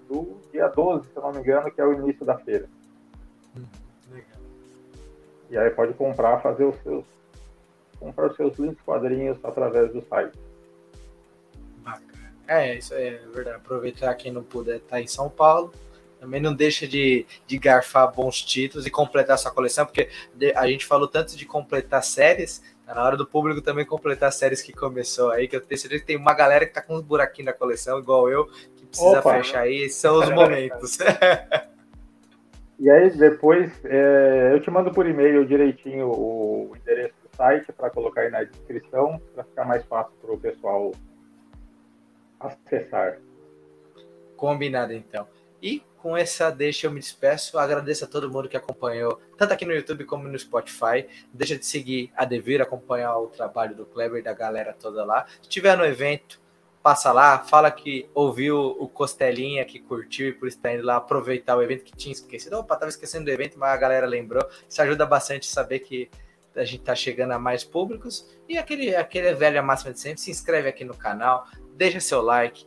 do 0.08 0.38
dia 0.50 0.68
12, 0.68 1.08
se 1.08 1.16
eu 1.16 1.22
não 1.22 1.32
me 1.32 1.38
engano, 1.38 1.70
que 1.70 1.80
é 1.80 1.84
o 1.84 1.92
início 1.92 2.24
da 2.24 2.36
feira. 2.38 2.68
Hum, 3.56 3.64
legal. 4.10 4.40
E 5.50 5.58
aí 5.58 5.70
pode 5.70 5.94
comprar, 5.94 6.40
fazer 6.40 6.64
os 6.64 6.76
seus 6.82 7.04
comprar 7.98 8.30
os 8.30 8.36
seus 8.36 8.56
links 8.58 8.80
quadrinhos 8.84 9.38
através 9.44 9.92
do 9.92 10.00
site. 10.08 10.38
Bacana. 11.78 12.32
É, 12.46 12.76
isso 12.76 12.94
é 12.94 13.20
verdade. 13.32 13.56
Aproveitar 13.56 14.14
quem 14.14 14.32
não 14.32 14.42
puder 14.42 14.76
estar 14.76 14.88
tá 14.90 15.00
em 15.00 15.06
São 15.06 15.28
Paulo. 15.28 15.72
Também 16.20 16.40
não 16.40 16.52
deixa 16.52 16.86
de, 16.86 17.26
de 17.46 17.58
garfar 17.58 18.12
bons 18.12 18.42
títulos 18.42 18.86
e 18.86 18.90
completar 18.90 19.38
sua 19.38 19.52
coleção, 19.52 19.86
porque 19.86 20.08
a 20.56 20.66
gente 20.66 20.84
falou 20.84 21.06
tanto 21.06 21.36
de 21.36 21.46
completar 21.46 22.02
séries, 22.02 22.62
tá 22.88 22.94
na 22.94 23.04
hora 23.04 23.16
do 23.16 23.26
público 23.26 23.60
também 23.60 23.84
completar 23.84 24.32
séries 24.32 24.62
que 24.62 24.72
começou 24.72 25.30
aí, 25.30 25.46
que 25.46 25.54
eu 25.54 25.60
tenho 25.60 25.78
certeza 25.78 26.00
que 26.00 26.06
tem 26.06 26.16
uma 26.16 26.32
galera 26.32 26.64
que 26.64 26.72
tá 26.72 26.80
com 26.80 26.94
uns 26.94 27.02
buraquinhos 27.02 27.46
na 27.46 27.52
coleção, 27.52 27.98
igual 27.98 28.30
eu, 28.30 28.48
precisa 28.88 29.20
Opa. 29.20 29.34
fechar 29.34 29.60
aí, 29.60 29.82
esses 29.82 30.00
são 30.00 30.18
os 30.18 30.30
momentos. 30.30 30.98
e 32.80 32.90
aí, 32.90 33.10
depois, 33.10 33.70
é, 33.84 34.52
eu 34.54 34.60
te 34.60 34.70
mando 34.70 34.90
por 34.90 35.06
e-mail 35.06 35.44
direitinho 35.44 36.08
o 36.08 36.72
endereço 36.76 37.14
do 37.22 37.36
site 37.36 37.70
para 37.72 37.90
colocar 37.90 38.22
aí 38.22 38.30
na 38.30 38.42
descrição, 38.44 39.20
para 39.34 39.44
ficar 39.44 39.64
mais 39.66 39.84
fácil 39.84 40.14
para 40.22 40.32
o 40.32 40.38
pessoal 40.38 40.92
acessar. 42.40 43.18
Combinado, 44.34 44.94
então. 44.94 45.26
E 45.62 45.82
com 45.98 46.16
essa 46.16 46.50
deixa 46.50 46.86
eu 46.86 46.90
me 46.90 47.00
despeço. 47.00 47.58
Agradeço 47.58 48.04
a 48.04 48.08
todo 48.08 48.30
mundo 48.30 48.48
que 48.48 48.56
acompanhou, 48.56 49.20
tanto 49.36 49.52
aqui 49.52 49.64
no 49.64 49.74
YouTube 49.74 50.04
como 50.04 50.28
no 50.28 50.38
Spotify. 50.38 51.06
Deixa 51.32 51.56
de 51.56 51.66
seguir 51.66 52.12
a 52.16 52.24
Devir, 52.24 52.62
acompanhar 52.62 53.16
o 53.18 53.26
trabalho 53.26 53.74
do 53.74 53.84
Kleber 53.84 54.20
e 54.20 54.22
da 54.22 54.32
galera 54.32 54.72
toda 54.72 55.04
lá. 55.04 55.26
Se 55.42 55.42
estiver 55.42 55.76
no 55.76 55.84
evento, 55.84 56.40
passa 56.82 57.12
lá, 57.12 57.40
fala 57.40 57.70
que 57.70 58.08
ouviu 58.14 58.58
o 58.58 58.88
Costelinha, 58.88 59.64
que 59.64 59.78
curtiu 59.78 60.28
e 60.28 60.32
por 60.32 60.48
isso 60.48 60.56
está 60.56 60.72
indo 60.72 60.84
lá 60.84 60.96
aproveitar 60.96 61.56
o 61.56 61.62
evento 61.62 61.84
que 61.84 61.96
tinha 61.96 62.12
esquecido. 62.12 62.54
Opa, 62.54 62.76
tava 62.76 62.88
esquecendo 62.88 63.26
do 63.26 63.30
evento, 63.30 63.58
mas 63.58 63.70
a 63.70 63.76
galera 63.76 64.06
lembrou. 64.06 64.48
Isso 64.68 64.80
ajuda 64.80 65.04
bastante 65.04 65.46
saber 65.46 65.80
que 65.80 66.08
a 66.56 66.64
gente 66.64 66.82
tá 66.82 66.94
chegando 66.94 67.32
a 67.32 67.38
mais 67.38 67.64
públicos. 67.64 68.28
E 68.48 68.56
aquele, 68.56 68.94
aquele 68.94 69.34
velho 69.34 69.62
máximo 69.62 69.92
de 69.92 70.00
sempre, 70.00 70.20
se 70.20 70.30
inscreve 70.30 70.68
aqui 70.68 70.84
no 70.84 70.96
canal, 70.96 71.46
deixa 71.74 72.00
seu 72.00 72.20
like, 72.20 72.66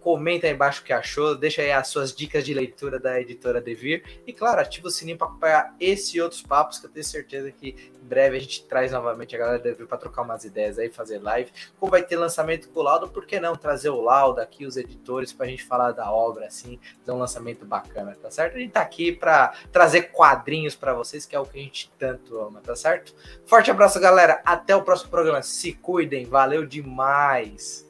comenta 0.00 0.46
aí 0.46 0.52
embaixo 0.52 0.82
o 0.82 0.84
que 0.84 0.92
achou, 0.92 1.34
deixa 1.34 1.62
aí 1.62 1.70
as 1.70 1.88
suas 1.88 2.14
dicas 2.14 2.44
de 2.44 2.54
leitura 2.54 2.98
da 2.98 3.20
editora 3.20 3.60
Devir 3.60 4.02
e, 4.26 4.32
claro, 4.32 4.60
ativa 4.60 4.88
o 4.88 4.90
sininho 4.90 5.18
para 5.18 5.26
acompanhar 5.26 5.74
esse 5.78 6.16
e 6.16 6.20
outros 6.20 6.42
papos 6.42 6.78
que 6.78 6.86
eu 6.86 6.90
tenho 6.90 7.04
certeza 7.04 7.50
que 7.50 7.76
em 8.02 8.06
breve 8.06 8.36
a 8.36 8.40
gente 8.40 8.64
traz 8.64 8.92
novamente 8.92 9.36
a 9.36 9.38
galera 9.38 9.58
da 9.58 9.64
Devir 9.64 9.86
para 9.86 9.98
trocar 9.98 10.22
umas 10.22 10.44
ideias 10.44 10.78
aí, 10.78 10.88
fazer 10.88 11.18
live. 11.18 11.52
Como 11.78 11.90
vai 11.90 12.02
ter 12.02 12.16
lançamento 12.16 12.68
com 12.70 12.80
o 12.80 12.82
Laudo, 12.82 13.08
por 13.08 13.26
que 13.26 13.38
não 13.38 13.54
trazer 13.54 13.90
o 13.90 14.00
Laudo 14.00 14.40
aqui, 14.40 14.64
os 14.66 14.76
editores, 14.76 15.32
para 15.32 15.46
a 15.46 15.48
gente 15.48 15.64
falar 15.64 15.92
da 15.92 16.10
obra 16.10 16.46
assim, 16.46 16.80
fazer 17.00 17.12
um 17.12 17.18
lançamento 17.18 17.64
bacana, 17.64 18.16
tá 18.20 18.30
certo? 18.30 18.56
A 18.56 18.58
gente 18.58 18.72
tá 18.72 18.80
aqui 18.80 19.12
para 19.12 19.52
trazer 19.70 20.10
quadrinhos 20.12 20.74
para 20.74 20.94
vocês, 20.94 21.26
que 21.26 21.36
é 21.36 21.40
o 21.40 21.44
que 21.44 21.58
a 21.58 21.62
gente 21.62 21.90
tanto 21.98 22.38
ama, 22.38 22.60
tá 22.60 22.74
certo? 22.74 23.14
Forte 23.46 23.70
abraço, 23.70 24.00
galera. 24.00 24.40
Até 24.44 24.74
o 24.74 24.82
próximo 24.82 25.10
programa. 25.10 25.42
Se 25.42 25.72
cuidem. 25.72 26.24
Valeu 26.24 26.66
demais. 26.66 27.89